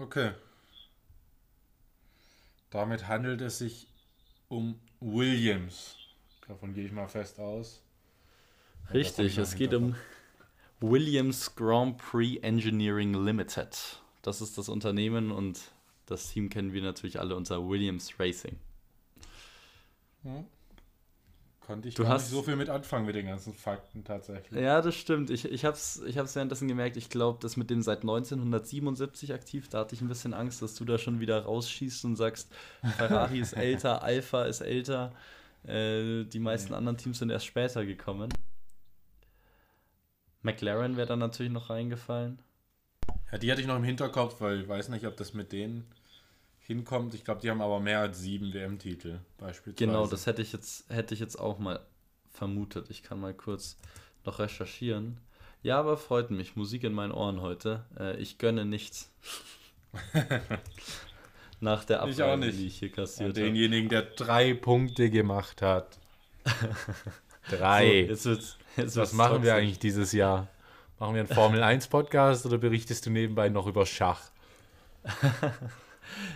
Okay. 0.01 0.32
Damit 2.70 3.09
handelt 3.09 3.40
es 3.40 3.59
sich 3.59 3.88
um 4.49 4.78
Williams. 5.01 5.96
Davon 6.46 6.74
gehe 6.74 6.84
ich 6.84 6.92
mal 6.92 7.09
fest 7.09 7.38
aus. 7.38 7.82
Und 8.88 8.94
Richtig, 8.94 9.38
es 9.38 9.55
geht 9.55 9.74
um 9.74 9.94
Williams 10.80 11.55
Grand 11.55 11.99
Prix 11.99 12.42
Engineering 12.42 13.14
Limited. 13.14 14.01
Das 14.22 14.40
ist 14.40 14.59
das 14.59 14.68
Unternehmen 14.68 15.30
und 15.30 15.61
das 16.07 16.30
Team 16.30 16.49
kennen 16.49 16.72
wir 16.72 16.82
natürlich 16.82 17.18
alle 17.20 17.36
unter 17.36 17.68
Williams 17.68 18.18
Racing. 18.18 18.59
Hm? 20.22 20.46
Konnte 21.68 21.86
ich 21.88 21.94
Du 21.96 22.08
hast- 22.08 22.22
nicht 22.22 22.30
so 22.30 22.42
viel 22.42 22.56
mit 22.56 22.70
anfangen 22.70 23.04
mit 23.04 23.14
den 23.14 23.26
ganzen 23.26 23.52
Fakten 23.52 24.02
tatsächlich. 24.02 24.58
Ja, 24.58 24.80
das 24.80 24.94
stimmt. 24.94 25.28
Ich, 25.28 25.44
ich 25.44 25.66
habe 25.66 25.76
es 25.76 26.00
ich 26.06 26.16
hab's 26.16 26.34
währenddessen 26.34 26.66
gemerkt. 26.66 26.96
Ich 26.96 27.10
glaube, 27.10 27.38
das 27.42 27.58
mit 27.58 27.68
dem 27.68 27.82
seit 27.82 27.98
1977 28.00 29.34
aktiv, 29.34 29.68
da 29.68 29.80
hatte 29.80 29.94
ich 29.94 30.00
ein 30.00 30.08
bisschen 30.08 30.32
Angst, 30.32 30.62
dass 30.62 30.74
du 30.74 30.86
da 30.86 30.96
schon 30.96 31.20
wieder 31.20 31.42
rausschießt 31.44 32.06
und 32.06 32.16
sagst, 32.16 32.50
Ferrari 32.96 33.40
ist 33.40 33.52
älter, 33.56 34.02
Alpha 34.02 34.44
ist 34.46 34.62
älter. 34.62 35.12
Äh, 35.64 36.24
die 36.24 36.38
meisten 36.38 36.70
Nee. 36.70 36.76
anderen 36.78 36.96
Teams 36.96 37.18
sind 37.18 37.28
erst 37.28 37.44
später 37.44 37.84
gekommen. 37.84 38.30
McLaren 40.40 40.96
wäre 40.96 41.06
dann 41.06 41.18
natürlich 41.18 41.52
noch 41.52 41.68
reingefallen. 41.68 42.38
Ja, 43.30 43.36
die 43.36 43.50
hatte 43.52 43.60
ich 43.60 43.66
noch 43.66 43.76
im 43.76 43.84
Hinterkopf, 43.84 44.40
weil 44.40 44.62
ich 44.62 44.68
weiß 44.68 44.88
nicht, 44.88 45.06
ob 45.06 45.16
das 45.18 45.34
mit 45.34 45.52
denen 45.52 45.84
hinkommt. 46.68 47.14
Ich 47.14 47.24
glaube, 47.24 47.40
die 47.40 47.50
haben 47.50 47.60
aber 47.60 47.80
mehr 47.80 47.98
als 48.00 48.20
sieben 48.20 48.54
WM-Titel 48.54 49.18
beispielsweise. 49.38 49.86
Genau, 49.86 50.06
das 50.06 50.26
hätte 50.26 50.42
ich 50.42 50.52
jetzt, 50.52 50.88
hätte 50.90 51.14
ich 51.14 51.20
jetzt 51.20 51.36
auch 51.36 51.58
mal 51.58 51.80
vermutet. 52.30 52.90
Ich 52.90 53.02
kann 53.02 53.18
mal 53.18 53.34
kurz 53.34 53.76
noch 54.24 54.38
recherchieren. 54.38 55.18
Ja, 55.62 55.80
aber 55.80 55.96
freut 55.96 56.30
mich. 56.30 56.54
Musik 56.54 56.84
in 56.84 56.92
meinen 56.92 57.10
Ohren 57.10 57.40
heute. 57.40 57.84
Äh, 57.98 58.16
ich 58.18 58.38
gönne 58.38 58.64
nichts. 58.64 59.10
Nach 61.60 61.84
der 61.84 62.06
nicht. 62.36 62.58
die 62.58 62.66
ich 62.68 62.78
hier 62.78 62.92
kassiert 62.92 63.30
habe. 63.30 63.40
denjenigen, 63.40 63.88
der 63.88 64.02
drei 64.02 64.54
Punkte 64.54 65.10
gemacht 65.10 65.62
hat. 65.62 65.98
So, 67.50 67.56
Drei. 67.56 68.02
jetzt 68.02 68.26
wird's, 68.26 68.58
jetzt 68.76 68.96
Was 68.98 69.14
machen 69.14 69.42
wir 69.42 69.52
toxisch. 69.52 69.52
eigentlich 69.52 69.78
dieses 69.78 70.12
Jahr? 70.12 70.48
Machen 70.98 71.14
wir 71.14 71.22
einen 71.22 71.32
Formel 71.32 71.62
1 71.62 71.88
Podcast 71.88 72.44
oder 72.44 72.58
berichtest 72.58 73.06
du 73.06 73.10
nebenbei 73.10 73.48
noch 73.48 73.66
über 73.66 73.86
Schach? 73.86 74.20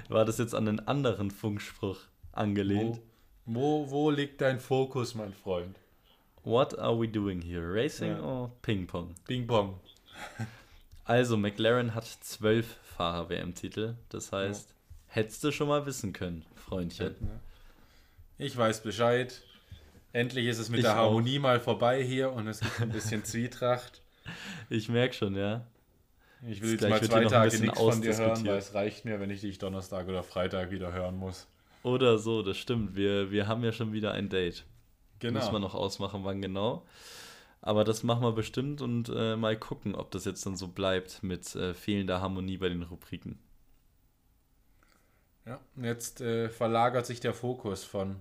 War 0.09 0.25
das 0.25 0.39
jetzt 0.39 0.55
an 0.55 0.69
einen 0.69 0.81
anderen 0.87 1.31
Funkspruch 1.31 1.99
angelehnt? 2.33 3.01
Wo, 3.47 3.87
wo, 3.87 3.91
wo 3.91 4.11
liegt 4.11 4.41
dein 4.41 4.61
Fokus, 4.61 5.15
mein 5.15 5.33
Freund? 5.33 5.77
What 6.45 6.79
are 6.79 6.99
we 7.01 7.07
doing 7.09 7.41
here? 7.41 7.73
Racing 7.73 8.13
Ja. 8.17 8.21
or 8.23 8.53
Ping-Pong? 8.63 9.15
Bing 9.27 9.47
Bong. 9.47 9.79
Also, 11.05 11.37
McLaren 11.37 11.95
hat 11.95 12.05
zwölf 12.07 12.77
Fahrer-WM-Titel. 12.97 13.95
Das 14.09 14.33
heißt, 14.33 14.75
hättest 15.09 15.43
du 15.45 15.51
schon 15.53 15.69
mal 15.69 15.87
wissen 15.87 16.13
können, 16.13 16.45
Freundchen. 16.57 17.15
Ich 18.39 18.57
weiß 18.57 18.83
Bescheid. 18.83 19.41
Endlich 20.13 20.47
ist 20.47 20.59
es 20.59 20.69
mit 20.69 20.81
Ich 20.81 20.85
der 20.85 20.95
auch. 20.95 21.07
Harmonie 21.07 21.39
mal 21.39 21.59
vorbei 21.61 22.03
hier 22.03 22.33
und 22.33 22.47
es 22.47 22.61
gibt 22.61 22.81
ein 22.81 22.91
bisschen 22.91 23.25
Zwietracht. 23.25 24.03
Ich 24.69 24.89
merke 24.89 25.15
schon, 25.15 25.35
ja. 25.37 25.65
Ich 26.45 26.61
will 26.61 26.73
Jetzt 26.73 26.89
mal 26.89 27.03
zwei 27.03 27.25
Tage 27.27 27.59
nichts 27.61 27.79
von 27.79 28.03
dir 28.03 28.17
hören, 28.17 28.45
weil 28.47 28.59
es 28.59 28.75
reicht 28.75 29.05
mir, 29.05 29.21
wenn 29.21 29.31
ich 29.31 29.43
dich 29.43 29.59
Donnerstag 29.59 30.09
oder 30.09 30.23
Freitag 30.25 30.71
wieder 30.71 30.93
hören 30.93 31.17
muss. 31.17 31.47
Oder 31.85 32.19
so, 32.19 32.43
das 32.43 32.59
stimmt. 32.59 32.97
Wir, 32.97 33.31
wir 33.31 33.47
haben 33.47 33.63
ja 33.63 33.73
schon 33.73 33.93
wieder 33.93 34.13
ein 34.13 34.29
Date. 34.29 34.65
Genau. 35.21 35.39
Muss 35.39 35.53
man 35.53 35.63
noch 35.63 35.75
ausmachen, 35.75 36.25
wann 36.25 36.43
genau. 36.43 36.85
Aber 37.61 37.85
das 37.85 38.03
machen 38.03 38.23
wir 38.23 38.33
bestimmt 38.33 38.83
und 38.83 39.09
äh, 39.15 39.37
mal 39.37 39.57
gucken, 39.57 39.95
ob 39.95 40.11
das 40.11 40.25
jetzt 40.25 40.45
dann 40.45 40.57
so 40.57 40.67
bleibt 40.67 41.23
mit 41.23 41.55
äh, 41.55 41.75
fehlender 41.75 42.21
Harmonie 42.21 42.59
bei 42.59 42.69
den 42.69 42.83
Rubriken. 42.83 43.39
Ja, 45.47 45.61
und 45.77 45.85
jetzt 45.85 46.21
äh, 46.21 46.49
verlagert 46.49 47.07
sich 47.07 47.21
der 47.21 47.35
Fokus 47.35 47.85
von 47.85 48.17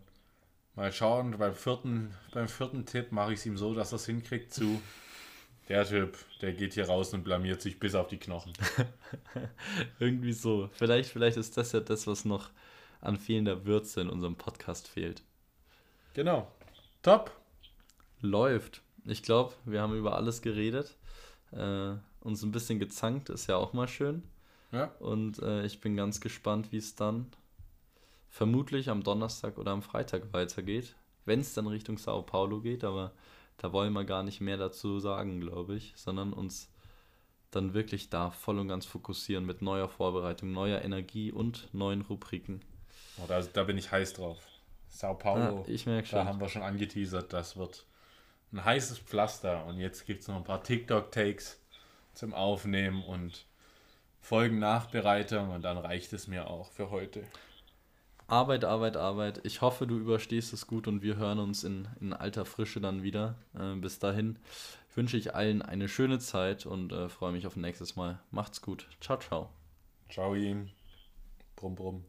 mal 0.75 0.91
schauen, 0.91 1.37
beim 1.39 1.55
vierten, 1.55 2.13
beim 2.33 2.47
vierten 2.47 2.85
Tipp 2.85 3.11
mache 3.11 3.33
ich 3.33 3.39
es 3.39 3.45
ihm 3.47 3.57
so, 3.57 3.73
dass 3.73 3.91
er 3.93 3.97
es 3.97 4.05
hinkriegt 4.05 4.53
zu 4.53 4.79
der 5.69 5.85
Typ, 5.85 6.17
der 6.41 6.53
geht 6.53 6.73
hier 6.73 6.87
raus 6.87 7.13
und 7.13 7.23
blamiert 7.23 7.61
sich 7.61 7.79
bis 7.79 7.95
auf 7.95 8.07
die 8.07 8.17
Knochen. 8.17 8.53
Irgendwie 9.99 10.33
so. 10.33 10.69
Vielleicht, 10.73 11.09
vielleicht 11.09 11.37
ist 11.37 11.57
das 11.57 11.71
ja 11.71 11.79
das, 11.79 12.07
was 12.07 12.25
noch 12.25 12.49
an 12.99 13.17
fehlender 13.17 13.65
Würze 13.65 14.01
in 14.01 14.09
unserem 14.09 14.35
Podcast 14.35 14.87
fehlt. 14.87 15.23
Genau. 16.13 16.51
Top. 17.01 17.31
Läuft. 18.21 18.81
Ich 19.05 19.23
glaube, 19.23 19.53
wir 19.65 19.81
haben 19.81 19.97
über 19.97 20.15
alles 20.15 20.41
geredet. 20.41 20.97
Äh, 21.51 21.93
uns 22.21 22.43
ein 22.43 22.51
bisschen 22.51 22.79
gezankt, 22.79 23.29
ist 23.29 23.47
ja 23.47 23.55
auch 23.55 23.73
mal 23.73 23.87
schön. 23.87 24.23
Ja. 24.71 24.85
Und 24.99 25.39
äh, 25.39 25.65
ich 25.65 25.81
bin 25.81 25.95
ganz 25.95 26.21
gespannt, 26.21 26.71
wie 26.71 26.77
es 26.77 26.95
dann 26.95 27.27
vermutlich 28.29 28.89
am 28.89 29.03
Donnerstag 29.03 29.57
oder 29.57 29.71
am 29.71 29.81
Freitag 29.81 30.31
weitergeht. 30.33 30.95
Wenn 31.25 31.41
es 31.41 31.53
dann 31.53 31.67
Richtung 31.67 31.97
Sao 31.97 32.21
Paulo 32.21 32.61
geht, 32.61 32.83
aber 32.83 33.11
da 33.61 33.71
wollen 33.71 33.93
wir 33.93 34.05
gar 34.05 34.23
nicht 34.23 34.41
mehr 34.41 34.57
dazu 34.57 34.99
sagen, 34.99 35.39
glaube 35.39 35.75
ich, 35.75 35.93
sondern 35.95 36.33
uns 36.33 36.67
dann 37.51 37.75
wirklich 37.75 38.09
da 38.09 38.31
voll 38.31 38.57
und 38.57 38.67
ganz 38.67 38.87
fokussieren 38.87 39.45
mit 39.45 39.61
neuer 39.61 39.87
Vorbereitung, 39.87 40.51
neuer 40.51 40.81
Energie 40.81 41.31
und 41.31 41.71
neuen 41.71 42.01
Rubriken. 42.01 42.61
Oh, 43.17 43.25
da, 43.27 43.39
da 43.41 43.63
bin 43.63 43.77
ich 43.77 43.91
heiß 43.91 44.13
drauf. 44.13 44.39
Sao 44.89 45.13
Paulo. 45.13 45.59
Ah, 45.59 45.69
ich 45.69 45.85
merke 45.85 46.09
Da 46.09 46.17
schon. 46.21 46.27
haben 46.27 46.39
wir 46.39 46.49
schon 46.49 46.63
angeteasert, 46.63 47.33
das 47.33 47.55
wird 47.55 47.85
ein 48.51 48.65
heißes 48.65 48.97
Pflaster. 48.97 49.63
Und 49.67 49.77
jetzt 49.77 50.07
gibt 50.07 50.21
es 50.21 50.27
noch 50.27 50.37
ein 50.37 50.43
paar 50.43 50.63
TikTok-Takes 50.63 51.59
zum 52.15 52.33
Aufnehmen 52.33 53.03
und 53.03 53.45
Folgen-Nachbereitung 54.21 55.51
und 55.51 55.61
dann 55.61 55.77
reicht 55.77 56.13
es 56.13 56.27
mir 56.27 56.47
auch 56.47 56.71
für 56.71 56.89
heute. 56.89 57.23
Arbeit, 58.31 58.63
Arbeit, 58.63 58.95
Arbeit. 58.95 59.41
Ich 59.43 59.59
hoffe, 59.59 59.85
du 59.85 59.97
überstehst 59.97 60.53
es 60.53 60.65
gut 60.65 60.87
und 60.87 61.01
wir 61.01 61.17
hören 61.17 61.37
uns 61.37 61.65
in, 61.65 61.89
in 61.99 62.13
alter 62.13 62.45
Frische 62.45 62.79
dann 62.79 63.03
wieder. 63.03 63.35
Äh, 63.53 63.75
bis 63.75 63.99
dahin 63.99 64.39
wünsche 64.95 65.17
ich 65.17 65.35
allen 65.35 65.61
eine 65.61 65.89
schöne 65.89 66.17
Zeit 66.17 66.65
und 66.65 66.93
äh, 66.93 67.09
freue 67.09 67.33
mich 67.33 67.45
auf 67.45 67.57
nächstes 67.57 67.97
Mal. 67.97 68.19
Macht's 68.31 68.61
gut. 68.61 68.87
Ciao, 69.01 69.17
ciao. 69.19 69.49
Ciao, 70.09 70.33
ihm. 70.33 70.69
Brumm, 71.57 71.75
brumm. 71.75 72.05